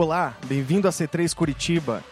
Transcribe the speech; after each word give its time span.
Olá, 0.00 0.34
bem-vindo 0.46 0.88
a 0.88 0.90
C3 0.90 1.34
Curitiba. 1.34 2.02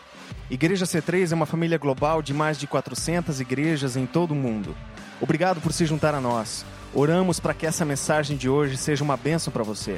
Igreja 0.50 0.84
C3 0.84 1.32
é 1.32 1.34
uma 1.34 1.46
família 1.46 1.78
global 1.78 2.20
de 2.20 2.34
mais 2.34 2.58
de 2.58 2.66
400 2.66 3.40
igrejas 3.40 3.96
em 3.96 4.04
todo 4.04 4.32
o 4.32 4.34
mundo. 4.34 4.76
Obrigado 5.22 5.58
por 5.58 5.72
se 5.72 5.86
juntar 5.86 6.14
a 6.14 6.20
nós. 6.20 6.66
Oramos 6.92 7.40
para 7.40 7.54
que 7.54 7.64
essa 7.64 7.86
mensagem 7.86 8.36
de 8.36 8.46
hoje 8.46 8.76
seja 8.76 9.02
uma 9.02 9.16
bênção 9.16 9.50
para 9.50 9.62
você. 9.62 9.96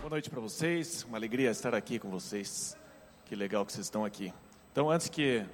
Boa 0.00 0.08
noite 0.08 0.30
para 0.30 0.40
vocês, 0.40 1.04
uma 1.06 1.18
alegria 1.18 1.50
estar 1.50 1.74
aqui 1.74 1.98
com 1.98 2.08
vocês. 2.08 2.74
Que 3.26 3.36
legal 3.36 3.66
que 3.66 3.70
vocês 3.70 3.84
estão 3.84 4.06
aqui. 4.06 4.32
Então, 4.72 4.90
antes 4.90 5.10
que 5.10 5.44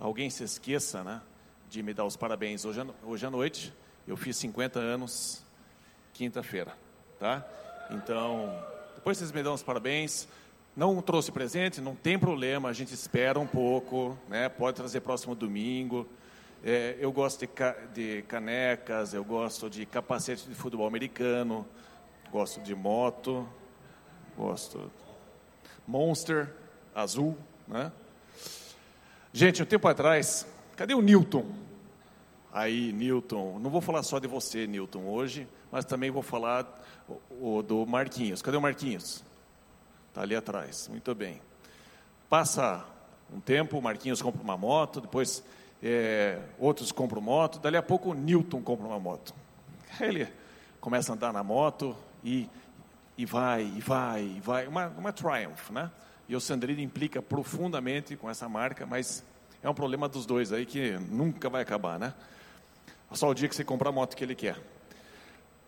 alguém 0.00 0.30
se 0.30 0.42
esqueça, 0.42 1.04
né, 1.04 1.20
de 1.68 1.82
me 1.82 1.92
dar 1.92 2.06
os 2.06 2.16
parabéns, 2.16 2.64
hoje, 2.64 2.80
hoje 3.02 3.26
à 3.26 3.30
noite 3.30 3.74
eu 4.08 4.16
fiz 4.16 4.38
50 4.38 4.78
anos, 4.78 5.44
quinta-feira, 6.14 6.72
tá? 7.18 7.46
Então, 7.90 8.72
depois 9.02 9.18
vocês 9.18 9.32
me 9.32 9.42
dão 9.42 9.54
os 9.54 9.64
parabéns. 9.64 10.28
Não 10.76 11.02
trouxe 11.02 11.32
presente, 11.32 11.80
não 11.80 11.92
tem 11.92 12.16
problema, 12.16 12.68
a 12.68 12.72
gente 12.72 12.94
espera 12.94 13.36
um 13.40 13.46
pouco, 13.48 14.16
né? 14.28 14.48
Pode 14.48 14.76
trazer 14.76 15.00
próximo 15.00 15.34
domingo. 15.34 16.06
É, 16.62 16.96
eu 17.00 17.10
gosto 17.10 17.40
de, 17.40 17.48
ca 17.48 17.72
de 17.92 18.22
canecas, 18.28 19.12
eu 19.12 19.24
gosto 19.24 19.68
de 19.68 19.84
capacete 19.84 20.48
de 20.48 20.54
futebol 20.54 20.86
americano, 20.86 21.66
gosto 22.30 22.60
de 22.60 22.76
moto, 22.76 23.44
gosto 24.36 24.88
Monster 25.84 26.54
azul, 26.94 27.36
né? 27.66 27.90
Gente, 29.32 29.64
um 29.64 29.66
tempo 29.66 29.88
atrás, 29.88 30.46
cadê 30.76 30.94
o 30.94 31.02
Newton? 31.02 31.44
Aí, 32.52 32.92
Newton, 32.92 33.58
não 33.58 33.68
vou 33.68 33.80
falar 33.80 34.04
só 34.04 34.20
de 34.20 34.28
você, 34.28 34.64
Newton, 34.64 35.06
hoje, 35.06 35.48
mas 35.72 35.86
também 35.86 36.10
vou 36.10 36.22
falar 36.22 36.66
o, 37.30 37.62
do 37.62 37.86
Marquinhos. 37.86 38.42
Cadê 38.42 38.58
o 38.58 38.60
Marquinhos? 38.60 39.24
Está 40.10 40.20
ali 40.20 40.36
atrás, 40.36 40.86
muito 40.88 41.14
bem. 41.14 41.40
Passa 42.28 42.84
um 43.32 43.40
tempo, 43.40 43.78
o 43.78 43.82
Marquinhos 43.82 44.20
compra 44.20 44.42
uma 44.42 44.58
moto, 44.58 45.00
depois 45.00 45.42
é, 45.82 46.38
outros 46.58 46.92
compram 46.92 47.22
moto, 47.22 47.58
dali 47.58 47.78
a 47.78 47.82
pouco 47.82 48.10
o 48.10 48.14
Newton 48.14 48.60
compra 48.60 48.86
uma 48.86 49.00
moto. 49.00 49.34
Ele 49.98 50.28
começa 50.78 51.12
a 51.12 51.14
andar 51.14 51.32
na 51.32 51.42
moto 51.42 51.96
e, 52.22 52.48
e 53.16 53.24
vai, 53.24 53.62
e 53.62 53.80
vai, 53.80 54.22
e 54.22 54.40
vai, 54.40 54.66
uma, 54.66 54.88
uma 54.88 55.12
Triumph, 55.12 55.70
né? 55.70 55.90
E 56.28 56.36
o 56.36 56.40
Sandrine 56.40 56.82
implica 56.82 57.22
profundamente 57.22 58.14
com 58.16 58.28
essa 58.28 58.48
marca, 58.48 58.84
mas 58.84 59.24
é 59.62 59.68
um 59.68 59.74
problema 59.74 60.08
dos 60.08 60.26
dois 60.26 60.52
aí 60.52 60.66
que 60.66 60.92
nunca 61.10 61.48
vai 61.48 61.62
acabar, 61.62 61.98
né? 61.98 62.12
Só 63.12 63.28
o 63.28 63.34
dia 63.34 63.48
que 63.48 63.56
você 63.56 63.64
comprar 63.64 63.88
a 63.88 63.92
moto 63.92 64.14
que 64.14 64.24
ele 64.24 64.34
quer. 64.34 64.58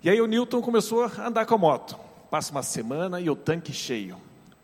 E 0.05 0.10
aí 0.10 0.20
o 0.20 0.27
Newton 0.27 0.60
começou 0.60 1.02
a 1.02 1.27
andar 1.27 1.47
com 1.47 1.55
a 1.55 1.58
moto. 1.58 1.98
Passa 2.30 2.52
uma 2.52 2.62
semana 2.62 3.22
e 3.22 3.30
o 3.30 3.34
tanque 3.34 3.72
cheio. 3.72 4.19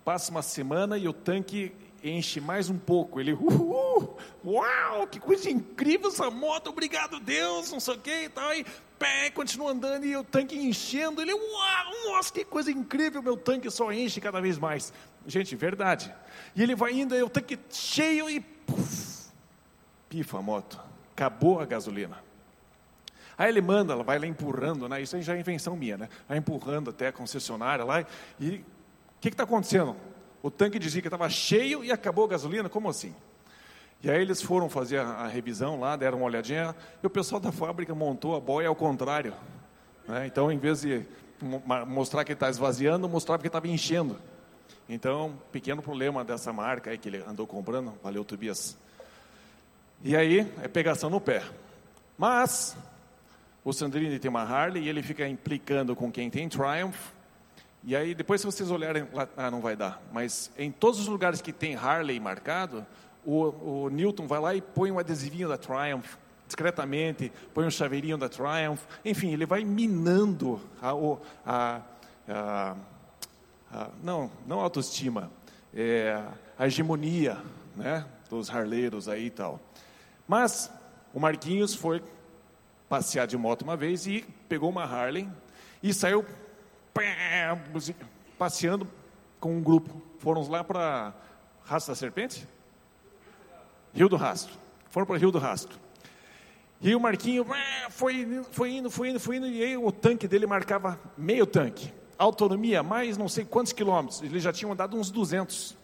Passa 0.04 0.30
uma 0.30 0.42
semana 0.42 0.98
e 0.98 1.08
o 1.08 1.14
tanque 1.14 1.72
enche 2.04 2.42
mais 2.42 2.68
um 2.68 2.76
pouco. 2.76 3.18
Ele, 3.18 3.32
uhul, 3.32 4.18
uau, 4.44 5.06
que 5.06 5.18
coisa 5.18 5.48
incrível 5.48 6.08
essa 6.10 6.30
moto, 6.30 6.68
obrigado 6.68 7.18
Deus, 7.18 7.72
não 7.72 7.80
sei 7.80 7.94
o 7.94 7.98
que 7.98 8.24
e 8.24 8.28
tal. 8.28 8.52
E 8.52 8.66
pé, 8.98 9.30
continua 9.30 9.70
andando 9.70 10.04
e 10.04 10.14
o 10.14 10.22
tanque 10.22 10.58
enchendo. 10.58 11.22
Ele, 11.22 11.32
uau, 11.32 12.12
nossa, 12.12 12.30
que 12.30 12.44
coisa 12.44 12.70
incrível, 12.70 13.22
meu 13.22 13.38
tanque 13.38 13.70
só 13.70 13.90
enche 13.90 14.20
cada 14.20 14.42
vez 14.42 14.58
mais. 14.58 14.92
Gente, 15.26 15.56
verdade. 15.56 16.14
E 16.54 16.62
ele 16.62 16.74
vai 16.74 16.92
indo, 16.92 17.16
e 17.16 17.22
o 17.22 17.30
tanque 17.30 17.58
cheio 17.70 18.28
e 18.28 18.40
puf, 18.40 19.30
pifa 20.06 20.36
a 20.36 20.42
moto. 20.42 20.78
Acabou 21.14 21.60
a 21.60 21.64
gasolina. 21.64 22.28
Aí 23.40 23.48
ele 23.48 23.62
manda, 23.62 23.94
ela 23.94 24.04
vai 24.04 24.18
lá 24.18 24.26
empurrando, 24.26 24.86
né? 24.86 25.00
Isso 25.00 25.16
aí 25.16 25.22
já 25.22 25.34
é 25.34 25.40
invenção 25.40 25.74
minha, 25.74 25.96
né? 25.96 26.10
Vai 26.28 26.36
empurrando 26.36 26.90
até 26.90 27.06
a 27.08 27.12
concessionária 27.12 27.82
lá. 27.82 28.04
E 28.38 28.56
o 28.56 28.64
que 29.18 29.28
está 29.28 29.44
acontecendo? 29.44 29.96
O 30.42 30.50
tanque 30.50 30.78
dizia 30.78 31.00
que 31.00 31.08
estava 31.08 31.26
cheio 31.30 31.82
e 31.82 31.90
acabou 31.90 32.26
a 32.26 32.28
gasolina? 32.28 32.68
Como 32.68 32.90
assim? 32.90 33.14
E 34.02 34.10
aí 34.10 34.20
eles 34.20 34.42
foram 34.42 34.68
fazer 34.68 34.98
a, 34.98 35.04
a, 35.04 35.26
revisão 35.26 35.80
lá, 35.80 35.96
deram 35.96 36.18
uma 36.18 36.26
olhadinha, 36.26 36.76
e 37.02 37.06
o 37.06 37.08
pessoal 37.08 37.40
da 37.40 37.50
fábrica 37.50 37.94
montou 37.94 38.36
a 38.36 38.40
boia 38.40 38.68
ao 38.68 38.76
contrário. 38.76 39.32
Né? 40.06 40.26
Então, 40.26 40.52
em 40.52 40.58
vez 40.58 40.82
de 40.82 41.06
mostrar 41.86 42.26
que 42.26 42.32
está 42.32 42.50
esvaziando, 42.50 43.08
mostrava 43.08 43.40
que 43.40 43.48
estava 43.48 43.66
enchendo. 43.66 44.18
Então, 44.86 45.32
pequeno 45.50 45.80
problema 45.80 46.22
dessa 46.22 46.52
marca 46.52 46.90
aí 46.90 46.98
que 46.98 47.08
ele 47.08 47.24
andou 47.26 47.46
comprando, 47.46 47.94
valeu 48.02 48.22
Tobias. 48.22 48.76
E 50.04 50.14
aí, 50.14 50.40
é 50.62 50.68
pegação 50.68 51.08
no 51.08 51.22
pé. 51.22 51.42
Mas, 52.18 52.76
o 53.64 53.72
Sandrini 53.72 54.18
tem 54.18 54.28
uma 54.28 54.42
Harley 54.42 54.84
e 54.84 54.88
ele 54.88 55.02
fica 55.02 55.26
implicando 55.28 55.94
com 55.94 56.10
quem 56.10 56.30
tem 56.30 56.48
Triumph. 56.48 57.12
E 57.82 57.96
aí, 57.96 58.14
depois 58.14 58.40
se 58.40 58.46
vocês 58.46 58.70
olharem 58.70 59.06
lá, 59.12 59.28
ah, 59.36 59.50
não 59.50 59.60
vai 59.60 59.74
dar. 59.74 60.02
Mas 60.12 60.50
em 60.58 60.70
todos 60.70 61.00
os 61.00 61.06
lugares 61.06 61.40
que 61.40 61.52
tem 61.52 61.74
Harley 61.74 62.20
marcado, 62.20 62.86
o, 63.24 63.84
o 63.84 63.88
Newton 63.90 64.26
vai 64.26 64.40
lá 64.40 64.54
e 64.54 64.60
põe 64.60 64.90
um 64.90 64.98
adesivinho 64.98 65.48
da 65.48 65.56
Triumph, 65.56 66.16
discretamente, 66.46 67.32
põe 67.54 67.66
um 67.66 67.70
chaveirinho 67.70 68.18
da 68.18 68.28
Triumph. 68.28 68.82
Enfim, 69.04 69.32
ele 69.32 69.46
vai 69.46 69.64
minando 69.64 70.60
a, 70.82 70.92
a, 71.46 71.80
a 72.28 72.76
a, 73.72 73.88
não, 74.02 74.30
não 74.46 74.60
autoestima, 74.60 75.30
é, 75.72 76.20
a 76.58 76.66
hegemonia 76.66 77.38
né, 77.76 78.04
dos 78.28 78.50
harleiros 78.50 79.08
aí 79.08 79.26
e 79.26 79.30
tal. 79.30 79.60
Mas 80.26 80.70
o 81.14 81.20
Marquinhos 81.20 81.74
foi 81.74 82.02
passear 82.90 83.26
de 83.26 83.38
moto 83.38 83.62
uma 83.62 83.76
vez 83.76 84.06
e 84.06 84.22
pegou 84.48 84.68
uma 84.68 84.84
Harley 84.84 85.26
e 85.82 85.94
saiu 85.94 86.26
passeando 88.36 88.86
com 89.38 89.56
um 89.56 89.62
grupo. 89.62 90.02
Foram 90.18 90.46
lá 90.46 90.62
para 90.62 91.14
Rastro 91.64 91.92
da 91.92 91.96
Serpente? 91.96 92.46
Rio 93.94 94.08
do 94.08 94.16
Rastro. 94.16 94.52
Foram 94.90 95.06
para 95.06 95.16
Rio 95.16 95.30
do 95.30 95.38
Rastro. 95.38 95.78
E 96.82 96.94
o 96.94 97.00
Marquinho 97.00 97.46
foi, 97.90 98.44
foi 98.50 98.70
indo, 98.72 98.90
foi 98.90 99.08
indo, 99.08 99.20
foi 99.20 99.36
indo, 99.36 99.46
e 99.46 99.62
aí 99.62 99.76
o 99.76 99.90
tanque 99.90 100.28
dele 100.28 100.46
marcava 100.46 101.00
meio 101.16 101.46
tanque 101.46 101.92
autonomia, 102.20 102.82
mais 102.82 103.16
não 103.16 103.28
sei 103.28 103.46
quantos 103.46 103.72
quilômetros. 103.72 104.20
Eles 104.20 104.42
já 104.42 104.52
tinham 104.52 104.72
andado 104.72 104.94
uns 104.94 105.10
200. 105.10 105.74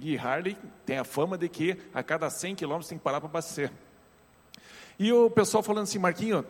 E 0.00 0.16
Harley 0.16 0.56
tem 0.86 0.98
a 0.98 1.04
fama 1.04 1.36
de 1.36 1.48
que 1.50 1.76
a 1.92 2.02
cada 2.02 2.30
100 2.30 2.54
quilômetros 2.54 2.88
tem 2.88 2.96
que 2.96 3.04
parar 3.04 3.20
para 3.20 3.28
abastecer. 3.28 3.70
E 5.02 5.12
o 5.12 5.28
pessoal 5.28 5.64
falando 5.64 5.82
assim, 5.82 5.98
Marquinho, 5.98 6.46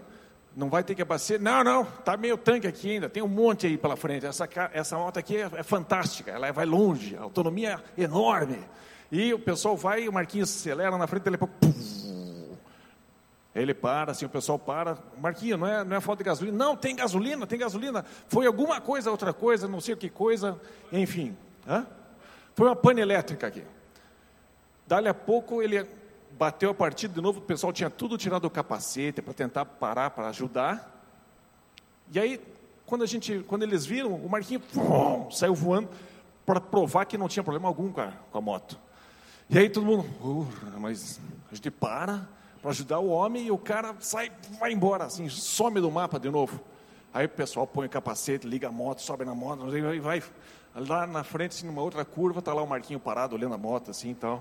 não 0.55 0.69
vai 0.69 0.85
ter 0.85 0.95
que 0.95 1.01
abastecer? 1.01 1.41
Não, 1.41 1.65
não, 1.65 1.85
está 1.85 2.19
meio 2.19 2.37
tanque 2.37 2.67
aqui 2.67 2.91
ainda, 2.91 3.09
tem 3.09 3.23
um 3.23 3.27
monte 3.27 3.67
aí 3.67 3.79
pela 3.79 3.97
frente. 3.97 4.27
Essa, 4.27 4.47
essa 4.75 4.99
moto 4.99 5.17
aqui 5.17 5.39
é, 5.39 5.49
é 5.57 5.63
fantástica, 5.63 6.33
ela 6.33 6.53
vai 6.53 6.67
longe, 6.67 7.17
a 7.17 7.23
autonomia 7.23 7.83
é 7.97 8.03
enorme. 8.03 8.59
E 9.11 9.33
o 9.33 9.39
pessoal 9.39 9.75
vai, 9.75 10.07
o 10.07 10.13
Marquinhos 10.13 10.55
acelera 10.55 10.99
na 10.99 11.07
frente, 11.07 11.27
ele 11.27 11.39
ele 13.55 13.73
para, 13.73 14.13
assim, 14.13 14.27
o 14.27 14.29
pessoal 14.29 14.59
para. 14.59 14.99
Marquinhos, 15.19 15.59
não 15.59 15.67
é, 15.67 15.83
não 15.83 15.97
é 15.97 16.01
falta 16.03 16.23
de 16.23 16.29
gasolina? 16.29 16.59
Não, 16.59 16.77
tem 16.77 16.95
gasolina, 16.95 17.47
tem 17.47 17.59
gasolina. 17.59 18.05
Foi 18.29 18.47
alguma 18.47 18.83
coisa, 18.83 19.11
outra 19.11 19.33
coisa, 19.33 19.67
não 19.67 19.81
sei 19.81 19.95
o 19.95 19.97
que 19.97 20.11
coisa, 20.11 20.61
enfim. 20.93 21.35
Hã? 21.67 21.87
Foi 22.55 22.67
uma 22.67 22.77
pane 22.77 23.01
elétrica 23.01 23.47
aqui. 23.47 23.65
Dali 24.87 25.09
a 25.09 25.15
pouco 25.15 25.63
ele 25.63 26.02
bateu 26.39 26.71
a 26.71 26.75
partida 26.75 27.15
de 27.15 27.21
novo, 27.21 27.39
o 27.39 27.43
pessoal 27.43 27.73
tinha 27.73 27.91
tudo 27.91 28.19
tirado 28.19 28.43
do 28.43 28.51
capacete 28.51 29.23
para 29.23 29.35
tentar 29.35 29.65
parar, 29.65 30.11
para 30.11 30.29
ajudar. 30.29 30.91
E 32.13 32.19
aí, 32.19 32.41
quando, 32.87 33.03
a 33.03 33.07
gente, 33.07 33.45
quando 33.47 33.63
eles 33.63 33.87
viram, 33.87 34.15
o 34.15 34.29
Marquinhos 34.29 34.63
pum, 34.73 35.31
saiu 35.31 35.55
voando 35.55 35.89
para 36.45 36.61
provar 36.61 37.05
que 37.05 37.17
não 37.17 37.29
tinha 37.29 37.43
problema 37.43 37.69
algum 37.69 37.93
com 37.93 38.01
a, 38.01 38.13
com 38.31 38.39
a 38.39 38.41
moto. 38.41 38.79
E 39.49 39.59
aí 39.59 39.69
todo 39.69 39.85
mundo, 39.85 40.07
mas 40.79 41.21
a 41.51 41.55
gente 41.55 41.71
para 41.71 42.27
para 42.63 42.71
ajudar 42.71 43.01
o 43.01 43.09
homem 43.09 43.47
e 43.47 43.51
o 43.51 43.59
cara 43.59 43.97
sai, 43.99 44.31
vai 44.61 44.73
embora, 44.73 45.05
assim, 45.05 45.29
some 45.29 45.81
do 45.81 45.91
mapa 45.91 46.19
de 46.19 46.31
novo. 46.31 46.61
Aí 47.13 47.27
o 47.27 47.29
pessoal 47.29 47.67
põe 47.67 47.87
o 47.87 47.91
capacete, 47.91 48.47
liga 48.47 48.69
a 48.69 48.73
moto, 48.73 49.03
sobe 49.03 49.25
na 49.25 49.35
moto, 49.35 49.77
e 49.77 49.99
vai 49.99 50.23
lá 50.75 51.05
na 51.05 51.25
frente, 51.25 51.57
assim, 51.57 51.67
numa 51.67 51.83
outra 51.83 52.05
curva, 52.05 52.39
está 52.39 52.55
lá 52.55 52.63
o 52.63 52.67
Marquinho 52.67 53.01
parado 53.01 53.35
olhando 53.35 53.57
a 53.57 53.59
moto, 53.59 53.91
assim, 53.91 54.11
então. 54.11 54.41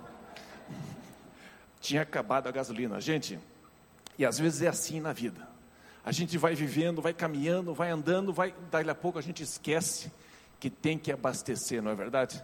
Tinha 1.81 2.03
acabado 2.03 2.47
a 2.47 2.51
gasolina. 2.51 3.01
Gente, 3.01 3.37
e 4.17 4.25
às 4.25 4.39
vezes 4.39 4.61
é 4.61 4.67
assim 4.67 5.01
na 5.01 5.11
vida. 5.11 5.49
A 6.05 6.11
gente 6.11 6.37
vai 6.37 6.55
vivendo, 6.55 7.01
vai 7.01 7.13
caminhando, 7.13 7.73
vai 7.73 7.91
andando, 7.91 8.31
vai, 8.31 8.53
daí 8.71 8.89
a 8.89 8.95
pouco 8.95 9.19
a 9.19 9.21
gente 9.21 9.43
esquece 9.43 10.11
que 10.59 10.69
tem 10.69 10.97
que 10.97 11.11
abastecer, 11.11 11.81
não 11.81 11.91
é 11.91 11.95
verdade? 11.95 12.43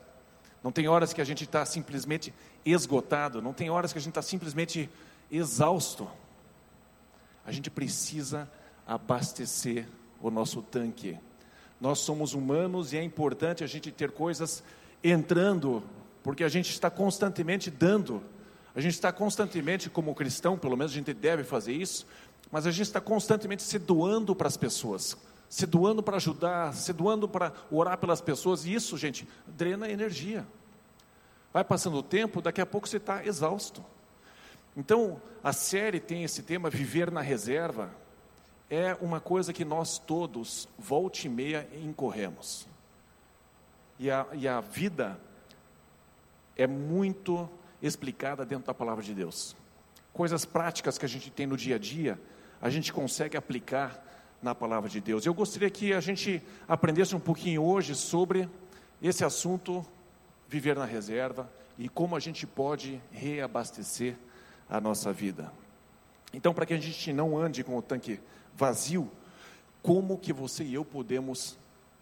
Não 0.64 0.72
tem 0.72 0.88
horas 0.88 1.14
que 1.14 1.22
a 1.22 1.24
gente 1.24 1.44
está 1.44 1.66
simplesmente 1.66 2.34
esgotado, 2.66 3.42
não 3.42 3.54
tem 3.54 3.70
horas 3.70 3.94
que 3.94 4.00
a 4.00 4.02
gente 4.02 4.12
está 4.12 4.22
simplesmente 4.22 4.90
exausto, 5.32 6.10
a 7.46 7.52
gente 7.52 7.70
precisa 7.70 8.50
abastecer 8.86 9.88
o 10.22 10.30
nosso 10.30 10.62
tanque. 10.62 11.18
Nós 11.80 12.00
somos 12.00 12.34
humanos 12.34 12.92
e 12.92 12.98
é 12.98 13.04
importante 13.04 13.64
a 13.64 13.68
gente 13.68 13.92
ter 13.92 14.12
coisas 14.12 14.64
entrando, 15.04 15.84
porque 16.24 16.44
a 16.44 16.50
gente 16.50 16.72
está 16.72 16.90
constantemente 16.90 17.70
dando. 17.70 18.24
A 18.78 18.80
gente 18.80 18.94
está 18.94 19.12
constantemente, 19.12 19.90
como 19.90 20.14
cristão, 20.14 20.56
pelo 20.56 20.78
menos 20.78 20.92
a 20.92 20.96
gente 20.96 21.12
deve 21.12 21.44
fazer 21.44 21.74
isso, 21.74 22.06
mas 22.52 22.68
a 22.68 22.70
gente 22.70 22.86
está 22.86 23.02
constantemente 23.02 23.64
se 23.64 23.80
doando 23.80 24.36
para 24.36 24.48
as 24.48 24.56
pessoas. 24.56 25.18
se 25.50 25.66
doando 25.66 26.04
para 26.04 26.18
ajudar, 26.18 26.76
se 26.76 26.94
doando 26.94 27.28
para 27.28 27.54
orar 27.72 27.98
pelas 27.98 28.22
pessoas, 28.22 28.66
e 28.66 28.74
isso, 28.76 28.96
gente, 28.98 29.28
drena 29.48 29.90
energia. 29.90 30.46
Vai 31.52 31.64
passando 31.64 31.98
o 31.98 32.04
tempo, 32.04 32.40
daqui 32.40 32.62
a 32.62 32.68
pouco 32.68 32.88
você 32.88 32.98
está 32.98 33.26
exausto. 33.26 33.84
Então, 34.76 35.20
a 35.44 35.52
série 35.54 36.00
tem 36.00 36.24
esse 36.24 36.44
tema, 36.44 36.70
Viver 36.70 37.10
na 37.10 37.22
Reserva, 37.22 37.90
é 38.70 38.96
uma 39.02 39.20
coisa 39.20 39.52
que 39.52 39.66
nós 39.66 39.98
todos, 39.98 40.70
volte 40.78 41.26
e 41.26 41.30
meia, 41.30 41.68
incorremos. 41.82 42.68
E 43.98 44.12
a, 44.12 44.28
e 44.34 44.48
a 44.48 44.62
vida 44.62 45.20
é 46.56 46.68
muito 46.68 47.50
explicada 47.82 48.46
dentro 48.46 48.68
da 48.68 48.74
palavra 48.74 49.04
de 49.04 49.14
Deus. 49.14 49.56
Coisas 50.14 50.46
práticas 50.46 50.98
que 50.98 51.06
a 51.06 51.10
gente 51.10 51.30
tem 51.30 51.46
no 51.46 51.58
dia 51.58 51.76
a 51.76 51.80
dia, 51.80 52.20
a 52.62 52.70
gente 52.70 52.92
consegue 52.92 53.38
aplicar 53.38 54.04
na 54.42 54.54
palavra 54.54 54.90
de 54.90 55.00
Deus. 55.00 55.26
Eu 55.26 55.34
gostaria 55.34 55.70
que 55.70 55.94
a 55.94 56.00
gente 56.00 56.42
aprendesse 56.68 57.16
um 57.16 57.20
pouquinho 57.20 57.64
hoje 57.64 57.96
sobre 57.96 58.50
esse 59.02 59.24
assunto, 59.24 59.86
viver 60.48 60.76
na 60.76 60.86
reserva, 60.86 61.50
e 61.78 61.88
como 61.88 62.16
a 62.16 62.20
gente 62.20 62.48
pode 62.48 63.02
reabastecer 63.12 64.16
a 64.70 64.82
nossa 64.82 65.14
vida. 65.14 65.52
Então, 66.34 66.54
para 66.54 66.66
que 66.66 66.74
a 66.74 66.80
gente 66.80 67.14
não 67.14 67.38
ande 67.38 67.64
com 67.64 67.78
o 67.78 67.82
tanque 67.82 68.20
vazio, 68.56 69.10
como 69.82 70.18
que 70.18 70.34
você 70.34 70.64
e 70.64 70.74
eu 70.74 70.84
podemos 70.84 71.58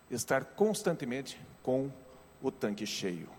estar 0.09 0.45
constantemente 0.45 1.39
com 1.61 1.91
o 2.41 2.49
tanque 2.49 2.85
cheio? 2.85 3.29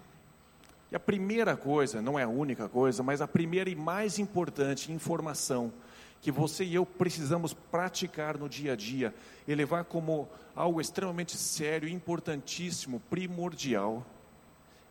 E 0.90 0.96
a 0.96 1.00
primeira 1.00 1.56
coisa, 1.56 2.00
não 2.00 2.18
é 2.18 2.22
a 2.22 2.28
única 2.28 2.68
coisa, 2.68 3.02
mas 3.02 3.20
a 3.20 3.26
primeira 3.26 3.68
e 3.68 3.74
mais 3.74 4.18
importante 4.18 4.92
informação 4.92 5.72
que 6.20 6.30
você 6.32 6.64
e 6.64 6.74
eu 6.74 6.84
precisamos 6.84 7.52
praticar 7.52 8.36
no 8.36 8.48
dia 8.48 8.72
a 8.72 8.76
dia 8.76 9.14
e 9.46 9.54
levar 9.54 9.84
como 9.84 10.28
algo 10.54 10.80
extremamente 10.80 11.36
sério, 11.36 11.88
importantíssimo, 11.88 13.00
primordial, 13.10 14.04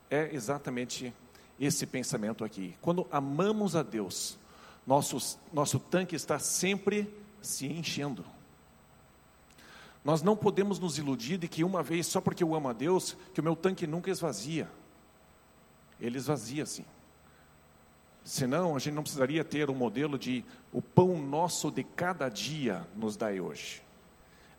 é 0.09 0.33
exatamente 0.33 1.13
esse 1.59 1.85
pensamento 1.85 2.43
aqui. 2.43 2.75
Quando 2.81 3.07
amamos 3.11 3.75
a 3.75 3.83
Deus, 3.83 4.37
nosso, 4.85 5.39
nosso 5.51 5.79
tanque 5.79 6.15
está 6.15 6.37
sempre 6.39 7.13
se 7.41 7.65
enchendo. 7.65 8.23
Nós 10.03 10.21
não 10.21 10.37
podemos 10.37 10.79
nos 10.79 10.97
iludir 10.97 11.37
de 11.37 11.47
que 11.47 11.63
uma 11.63 11.81
vez, 11.81 12.05
só 12.05 12.21
porque 12.21 12.43
eu 12.43 12.53
amo 12.53 12.69
a 12.69 12.73
Deus, 12.73 13.17
que 13.33 13.39
o 13.39 13.43
meu 13.43 13.55
tanque 13.55 13.87
nunca 13.87 14.11
esvazia. 14.11 14.69
Ele 15.99 16.17
esvazia 16.17 16.65
sim. 16.65 16.85
Senão, 18.23 18.75
a 18.75 18.79
gente 18.79 18.93
não 18.93 19.03
precisaria 19.03 19.43
ter 19.43 19.69
um 19.69 19.75
modelo 19.75 20.17
de 20.17 20.43
o 20.73 20.81
pão 20.81 21.21
nosso 21.21 21.69
de 21.69 21.83
cada 21.83 22.27
dia 22.27 22.85
nos 22.95 23.15
dai 23.15 23.39
hoje. 23.39 23.83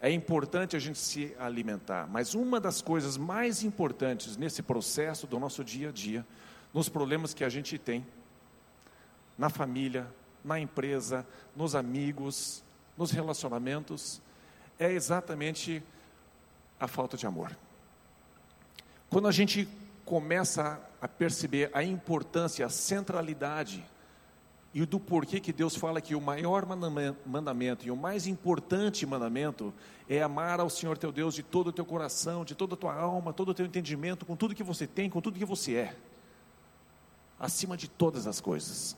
É 0.01 0.11
importante 0.11 0.77
a 0.77 0.79
gente 0.79 0.99
se 0.99 1.35
alimentar, 1.39 2.07
mas 2.07 2.35
uma 2.35 2.61
das 2.61 2.81
coisas 2.81 3.17
mais 3.17 3.65
importantes 3.65 4.37
nesse 4.37 4.63
processo 4.63 5.27
do 5.27 5.39
nosso 5.39 5.65
dia 5.65 5.89
a 5.89 5.93
dia 5.93 6.25
nos 6.73 6.89
problemas 6.89 7.35
que 7.35 7.43
a 7.43 7.49
gente 7.49 7.77
tem 7.77 8.07
na 9.37 9.49
família, 9.49 10.07
na 10.45 10.61
empresa, 10.61 11.27
nos 11.57 11.75
amigos, 11.75 12.63
nos 12.97 13.11
relacionamentos, 13.11 14.23
é 14.79 14.93
exatamente 14.93 15.83
a 16.79 16.87
falta 16.87 17.17
de 17.17 17.27
amor. 17.27 17.57
Quando 19.11 19.27
a 19.27 19.33
gente 19.33 19.69
começa 20.05 20.81
a 21.07 21.09
perceber 21.09 21.71
a 21.73 21.85
importância, 21.85 22.67
a 22.67 22.69
centralidade 22.69 23.87
e 24.75 24.85
do 24.85 24.99
porquê 24.99 25.39
que 25.39 25.53
Deus 25.53 25.77
fala 25.77 26.01
que 26.01 26.17
o 26.17 26.21
maior 26.21 26.67
mandamento 26.67 27.87
e 27.87 27.93
o 27.93 27.97
mais 27.97 28.27
importante 28.27 29.07
mandamento 29.07 29.73
é 30.09 30.21
amar 30.21 30.59
ao 30.59 30.69
Senhor 30.69 30.99
teu 30.99 31.13
Deus 31.13 31.33
de 31.33 31.45
todo 31.45 31.69
o 31.69 31.73
teu 31.73 31.85
coração, 31.85 32.45
de 32.45 32.57
toda 32.57 32.75
a 32.75 32.77
tua 32.77 32.93
alma, 32.93 33.33
todo 33.33 33.51
o 33.51 33.55
teu 33.55 33.65
entendimento, 33.65 34.27
com 34.27 34.35
tudo 34.35 34.53
que 34.53 34.65
você 34.65 34.85
tem, 34.85 35.09
com 35.09 35.21
tudo 35.21 35.39
que 35.39 35.45
você 35.45 35.77
é 35.77 35.97
acima 37.39 37.77
de 37.77 37.87
todas 37.87 38.27
as 38.27 38.41
coisas. 38.41 38.97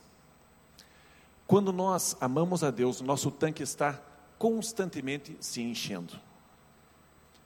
Quando 1.46 1.75
nós 1.75 2.16
amamos 2.22 2.64
a 2.64 2.70
Deus, 2.70 3.02
nosso 3.02 3.31
tanque 3.31 3.62
está 3.62 4.00
constantemente 4.38 5.37
se 5.40 5.60
enchendo. 5.60 6.19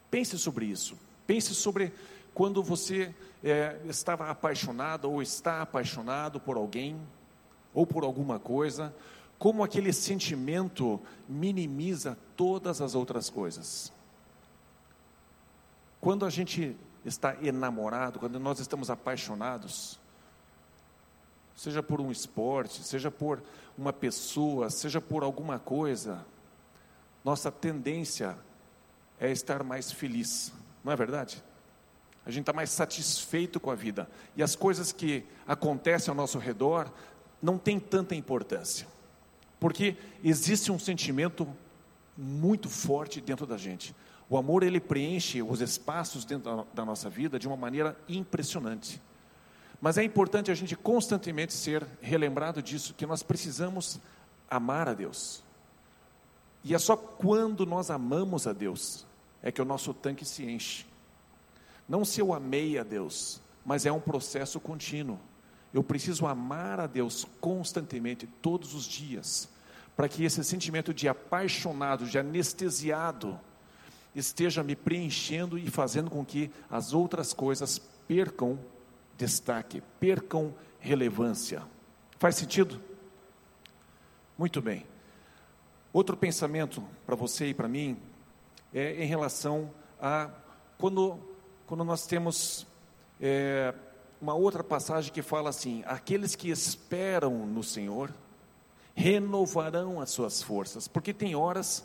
Pense 0.09 0.39
sobre 0.39 0.67
isso. 0.67 0.97
Pense 1.27 1.53
sobre 1.53 1.93
quando 2.35 2.63
você 2.63 3.15
é, 3.43 3.81
estava 3.85 4.31
apaixonado 4.31 5.11
ou 5.11 5.23
está 5.23 5.63
apaixonado 5.63 6.41
por 6.41 6.57
alguém 6.57 7.01
ou 7.75 7.87
por 7.87 8.05
alguma 8.05 8.39
coisa, 8.39 8.95
como 9.39 9.65
aquele 9.65 9.93
sentimento 9.93 11.01
minimiza 11.29 12.17
todas 12.37 12.81
as 12.81 12.95
outras 12.95 13.29
coisas. 13.29 13.93
Quando 16.01 16.25
a 16.25 16.31
gente 16.31 16.77
está 17.05 17.37
enamorado, 17.43 18.19
quando 18.19 18.39
nós 18.39 18.61
estamos 18.61 18.91
apaixonados, 18.91 19.99
seja 21.57 21.83
por 21.83 22.01
um 22.01 22.11
esporte, 22.11 22.83
seja 22.83 23.11
por 23.11 23.43
uma 23.77 23.93
pessoa, 23.93 24.71
seja 24.71 25.01
por 25.01 25.23
alguma 25.23 25.59
coisa, 25.59 26.25
nossa 27.25 27.51
tendência 27.51 28.37
é 29.19 29.31
estar 29.31 29.63
mais 29.63 29.93
feliz, 29.93 30.53
não 30.85 30.93
é 30.93 30.97
verdade? 30.97 31.43
A 32.25 32.31
gente 32.31 32.43
está 32.43 32.53
mais 32.53 32.71
satisfeito 32.71 33.59
com 33.59 33.71
a 33.71 33.75
vida 33.75 34.09
e 34.37 34.43
as 34.43 34.55
coisas 34.55 34.93
que 34.93 35.25
acontecem 35.47 36.11
ao 36.11 36.17
nosso 36.17 36.39
redor 36.39 36.91
não 37.43 37.59
têm 37.59 37.81
tanta 37.81 38.15
importância, 38.15 38.87
porque 39.59 39.97
existe 40.23 40.71
um 40.71 40.79
sentimento 40.79 41.49
muito 42.17 42.69
forte 42.69 43.21
dentro 43.21 43.47
da 43.47 43.57
gente. 43.57 43.95
O 44.31 44.37
amor 44.37 44.63
ele 44.63 44.81
preenche 44.81 45.43
os 45.43 45.61
espaços 45.61 46.25
dentro 46.25 46.67
da 46.73 46.85
nossa 46.85 47.11
vida 47.11 47.39
de 47.39 47.49
uma 47.49 47.57
maneira 47.57 47.97
impressionante. 48.09 49.01
Mas 49.81 49.99
é 49.99 50.05
importante 50.05 50.51
a 50.51 50.55
gente 50.55 50.77
constantemente 50.77 51.53
ser 51.53 51.85
relembrado 52.01 52.63
disso, 52.63 52.95
que 52.95 53.05
nós 53.05 53.23
precisamos 53.23 53.99
amar 54.49 54.89
a 54.89 54.95
Deus. 54.95 55.43
E 56.63 56.75
é 56.75 56.79
só 56.79 56.97
quando 56.97 57.67
nós 57.67 57.91
amamos 57.91 58.47
a 58.47 58.53
Deus 58.53 59.05
é 59.43 59.51
que 59.51 59.61
o 59.61 59.65
nosso 59.65 59.93
tanque 59.93 60.25
se 60.25 60.45
enche. 60.45 60.87
Não 61.89 62.05
se 62.05 62.21
eu 62.21 62.33
amei 62.33 62.79
a 62.79 62.83
Deus, 62.83 63.41
mas 63.65 63.87
é 63.87 63.93
um 63.93 64.01
processo 64.01 64.61
contínuo. 64.61 65.19
Eu 65.73 65.83
preciso 65.83 66.27
amar 66.27 66.81
a 66.81 66.87
Deus 66.87 67.27
constantemente, 67.41 68.27
todos 68.27 68.75
os 68.75 68.85
dias, 68.85 69.49
para 69.97 70.09
que 70.09 70.25
esse 70.25 70.43
sentimento 70.45 70.93
de 70.93 71.09
apaixonado, 71.09 72.07
de 72.07 72.19
anestesiado, 72.19 73.39
esteja 74.15 74.63
me 74.63 74.77
preenchendo 74.77 75.59
e 75.59 75.71
fazendo 75.71 76.11
com 76.11 76.25
que 76.25 76.51
as 76.71 76.93
outras 76.93 77.33
coisas 77.33 77.79
percam 78.07 78.59
destaque, 79.17 79.83
percam 79.99 80.55
relevância. 80.79 81.63
Faz 82.19 82.37
sentido? 82.37 82.81
Muito 84.37 84.61
bem. 84.61 84.85
Outro 85.93 86.17
pensamento 86.17 86.83
para 87.07 87.15
você 87.15 87.49
e 87.49 87.55
para 87.55 87.69
mim 87.69 87.97
é 88.73 89.03
em 89.03 89.07
relação 89.07 89.71
a 90.01 90.31
quando, 90.79 91.19
quando 91.73 91.85
nós 91.85 92.07
temos 92.07 92.67
é, 93.19 93.73
uma 94.21 94.35
outra 94.35 94.63
passagem 94.63 95.11
que 95.11 95.23
fala 95.23 95.49
assim: 95.49 95.83
aqueles 95.87 96.37
que 96.37 96.51
esperam 96.51 97.47
no 97.47 97.63
Senhor 97.63 98.13
renovarão 98.95 99.99
as 99.99 100.11
suas 100.11 100.43
forças, 100.43 100.87
porque 100.87 101.15
tem 101.15 101.35
horas 101.35 101.83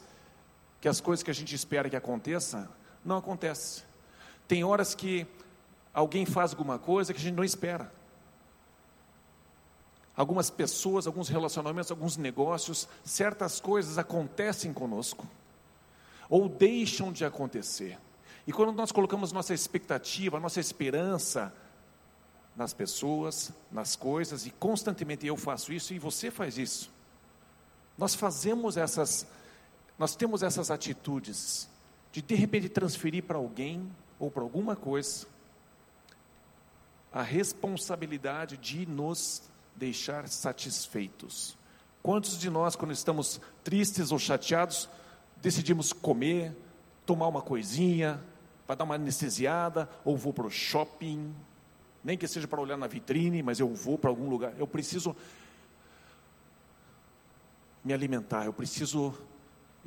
que 0.82 0.90
as 0.90 1.00
coisas 1.00 1.24
que 1.24 1.32
a 1.32 1.34
gente 1.34 1.56
espera 1.56 1.90
que 1.90 1.96
aconteça 1.96 2.70
não 3.06 3.16
acontecem. 3.16 3.86
Tem 4.46 4.62
horas 4.62 4.94
que 4.94 5.26
alguém 5.94 6.26
faz 6.26 6.52
alguma 6.52 6.78
coisa 6.78 7.14
que 7.14 7.20
a 7.22 7.24
gente 7.24 7.36
não 7.36 7.44
espera. 7.46 7.90
Algumas 10.18 10.50
pessoas, 10.50 11.08
alguns 11.08 11.30
relacionamentos, 11.30 11.92
alguns 11.92 12.18
negócios, 12.18 12.90
certas 13.06 13.62
coisas 13.62 13.98
acontecem 13.98 14.74
conosco, 14.74 15.26
ou 16.30 16.50
deixam 16.50 17.10
de 17.10 17.24
acontecer. 17.24 17.98
E 18.48 18.54
quando 18.54 18.72
nós 18.72 18.94
colocamos 18.94 19.34
nossa 19.34 19.54
expectativa, 19.54 20.40
nossa 20.40 20.62
esperança 20.62 21.54
nas 22.56 22.74
pessoas, 22.74 23.52
nas 23.70 23.98
coisas, 23.98 24.46
e 24.46 24.52
constantemente 24.52 25.28
eu 25.28 25.36
faço 25.36 25.74
isso 25.74 25.94
e 25.94 26.00
você 26.00 26.32
faz 26.32 26.58
isso, 26.58 26.90
nós 27.98 28.16
fazemos 28.16 28.78
essas, 28.78 29.28
nós 30.00 30.16
temos 30.16 30.42
essas 30.42 30.72
atitudes 30.72 31.68
de 32.12 32.22
de 32.22 32.36
repente 32.36 32.70
transferir 32.70 33.24
para 33.24 33.38
alguém 33.38 33.92
ou 34.18 34.32
para 34.32 34.42
alguma 34.42 34.76
coisa 34.76 35.28
a 37.12 37.22
responsabilidade 37.22 38.58
de 38.58 38.86
nos 38.86 39.44
deixar 39.76 40.28
satisfeitos. 40.28 41.58
Quantos 42.02 42.40
de 42.40 42.50
nós, 42.50 42.76
quando 42.76 42.92
estamos 42.92 43.42
tristes 43.64 44.12
ou 44.12 44.20
chateados, 44.20 44.90
decidimos 45.42 45.92
comer, 45.92 46.56
tomar 47.06 47.28
uma 47.28 47.42
coisinha, 47.42 48.24
para 48.68 48.76
dar 48.76 48.84
uma 48.84 48.96
anestesiada, 48.96 49.90
ou 50.06 50.16
vou 50.16 50.34
para 50.34 50.46
o 50.46 50.52
shopping, 50.52 51.34
nem 52.04 52.18
que 52.18 52.28
seja 52.28 52.48
para 52.48 52.62
olhar 52.62 52.78
na 52.78 52.86
vitrine, 52.86 53.42
mas 53.42 53.60
eu 53.60 53.74
vou 53.74 53.98
para 53.98 54.10
algum 54.10 54.30
lugar. 54.30 54.54
Eu 54.60 54.68
preciso 54.68 55.16
me 57.84 57.94
alimentar, 57.94 58.46
eu 58.46 58.54
preciso 58.54 59.16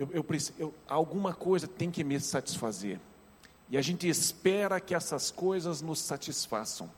eu, 0.00 0.08
eu, 0.12 0.26
eu, 0.58 0.74
alguma 0.88 1.34
coisa 1.34 1.68
tem 1.68 1.90
que 1.90 2.02
me 2.02 2.18
satisfazer. 2.18 2.98
E 3.68 3.76
a 3.76 3.82
gente 3.82 4.08
espera 4.08 4.80
que 4.80 4.94
essas 4.94 5.30
coisas 5.30 5.82
nos 5.82 5.98
satisfaçam. 6.00 6.90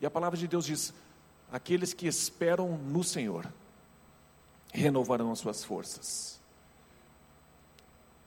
E 0.00 0.06
a 0.06 0.10
palavra 0.10 0.38
de 0.38 0.48
Deus 0.48 0.64
diz: 0.64 0.94
aqueles 1.52 1.92
que 1.92 2.06
esperam 2.06 2.78
no 2.78 3.04
Senhor 3.04 3.46
renovarão 4.72 5.30
as 5.30 5.38
suas 5.38 5.62
forças. 5.62 6.40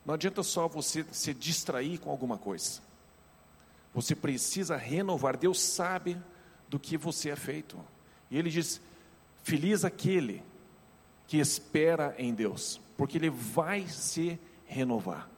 Não 0.06 0.14
adianta 0.14 0.44
só 0.44 0.68
você 0.68 1.06
se 1.12 1.34
distrair 1.34 1.98
com 1.98 2.12
alguma 2.12 2.38
coisa. 2.38 2.80
Você 3.94 4.16
precisa 4.16 4.78
renovar. 4.78 5.36
Deus 5.36 5.60
sabe 5.60 6.18
do 6.70 6.78
que 6.78 6.98
você 6.98 7.30
é 7.30 7.36
feito. 7.36 7.78
E 8.30 8.38
Ele 8.38 8.50
diz: 8.50 8.80
Feliz 9.44 9.84
aquele 9.84 10.44
que 11.28 11.38
espera 11.38 12.14
em 12.20 12.34
Deus, 12.34 12.80
porque 12.98 13.18
Ele 13.18 13.30
vai 13.30 13.88
se 13.88 14.40
renovar. 14.66 15.30